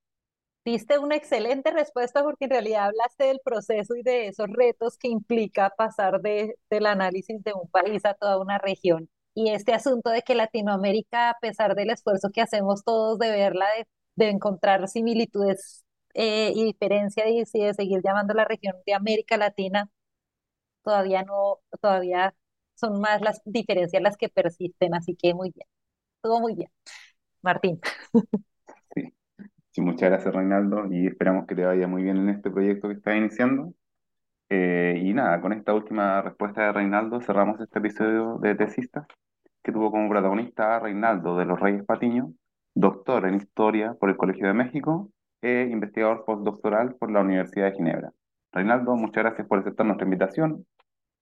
Diste 0.64 0.99
una 0.99 1.16
excelente 1.16 1.72
respuesta 1.72 2.22
porque 2.22 2.45
en 2.45 2.51
realidad 2.51 2.86
hablaste 2.86 3.24
del 3.24 3.40
proceso 3.45 3.97
y 3.97 4.03
de 4.03 4.28
esos 4.28 4.47
retos 4.49 4.97
que 4.97 5.09
implica 5.09 5.70
pasar 5.76 6.20
de, 6.20 6.57
del 6.70 6.86
análisis 6.86 7.43
de 7.43 7.53
un 7.53 7.68
país 7.68 8.05
a 8.05 8.14
toda 8.14 8.38
una 8.40 8.59
región. 8.59 9.09
Y 9.34 9.51
este 9.51 9.72
asunto 9.74 10.11
de 10.11 10.22
que 10.22 10.36
Latinoamérica, 10.36 11.30
a 11.30 11.38
pesar 11.40 11.74
del 11.74 11.90
esfuerzo 11.90 12.30
que 12.32 12.43
hacemos 12.43 12.84
todos 12.84 13.18
de 13.18 13.30
verla, 13.32 13.66
de, 13.76 13.86
de 14.16 14.30
encontrar 14.30 14.88
similitudes 14.88 15.84
eh, 16.14 16.52
y 16.54 16.64
diferencia 16.64 17.28
y 17.28 17.44
si 17.46 17.60
de 17.60 17.74
seguir 17.74 18.00
llamando 18.04 18.34
la 18.34 18.44
región 18.44 18.76
de 18.86 18.94
América 18.94 19.36
Latina, 19.36 19.90
todavía 20.82 21.22
no, 21.24 21.60
todavía 21.80 22.34
son 22.74 23.00
más 23.00 23.20
las 23.22 23.40
diferencias 23.44 24.02
las 24.02 24.16
que 24.16 24.28
persisten, 24.28 24.94
así 24.94 25.16
que 25.16 25.34
muy 25.34 25.50
bien, 25.54 25.66
todo 26.22 26.40
muy 26.40 26.54
bien. 26.54 26.70
Martín. 27.42 27.80
Sí. 28.94 29.14
sí, 29.70 29.80
muchas 29.80 30.10
gracias 30.10 30.34
Reinaldo 30.34 30.86
y 30.92 31.06
esperamos 31.06 31.46
que 31.46 31.54
te 31.54 31.64
vaya 31.64 31.86
muy 31.86 32.02
bien 32.02 32.16
en 32.18 32.28
este 32.30 32.50
proyecto 32.50 32.88
que 32.88 32.94
estás 32.94 33.16
iniciando. 33.16 33.74
Eh, 34.50 35.00
y 35.02 35.14
nada, 35.14 35.40
con 35.40 35.52
esta 35.54 35.72
última 35.74 36.20
respuesta 36.22 36.66
de 36.66 36.72
Reinaldo 36.72 37.20
cerramos 37.22 37.60
este 37.60 37.78
episodio 37.78 38.38
de 38.38 38.54
Tesistas, 38.54 39.06
que 39.62 39.72
tuvo 39.72 39.90
como 39.90 40.10
protagonista 40.10 40.76
a 40.76 40.80
Reinaldo 40.80 41.36
de 41.38 41.46
los 41.46 41.58
Reyes 41.58 41.84
Patiño, 41.84 42.34
doctor 42.74 43.26
en 43.26 43.34
Historia 43.34 43.94
por 43.94 44.10
el 44.10 44.16
Colegio 44.16 44.46
de 44.46 44.54
México 44.54 45.10
e 45.40 45.68
investigador 45.70 46.24
postdoctoral 46.24 46.94
por 46.96 47.10
la 47.10 47.20
Universidad 47.20 47.66
de 47.66 47.76
Ginebra. 47.76 48.12
Reinaldo, 48.52 48.94
muchas 48.96 49.24
gracias 49.24 49.46
por 49.46 49.58
aceptar 49.58 49.86
nuestra 49.86 50.04
invitación 50.04 50.66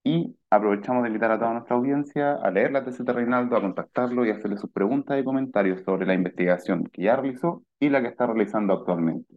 y 0.04 0.36
aprovechamos 0.50 1.02
de 1.02 1.08
invitar 1.08 1.30
a 1.32 1.38
toda 1.38 1.52
nuestra 1.52 1.76
audiencia 1.76 2.34
a 2.34 2.50
leer 2.50 2.72
la 2.72 2.84
tesis 2.84 3.04
de 3.04 3.12
Reinaldo, 3.12 3.56
a 3.56 3.60
contactarlo 3.60 4.24
y 4.24 4.30
hacerle 4.30 4.56
sus 4.56 4.70
preguntas 4.70 5.18
y 5.20 5.24
comentarios 5.24 5.82
sobre 5.82 6.06
la 6.06 6.14
investigación 6.14 6.84
que 6.84 7.02
ya 7.02 7.16
realizó 7.16 7.62
y 7.78 7.90
la 7.90 8.00
que 8.02 8.08
está 8.08 8.26
realizando 8.26 8.72
actualmente. 8.74 9.34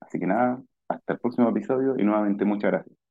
Así 0.00 0.18
que 0.18 0.26
nada, 0.26 0.62
hasta 0.88 1.14
el 1.14 1.18
próximo 1.20 1.48
episodio 1.50 1.94
y 1.98 2.04
nuevamente 2.04 2.44
muchas 2.44 2.70
gracias. 2.70 3.01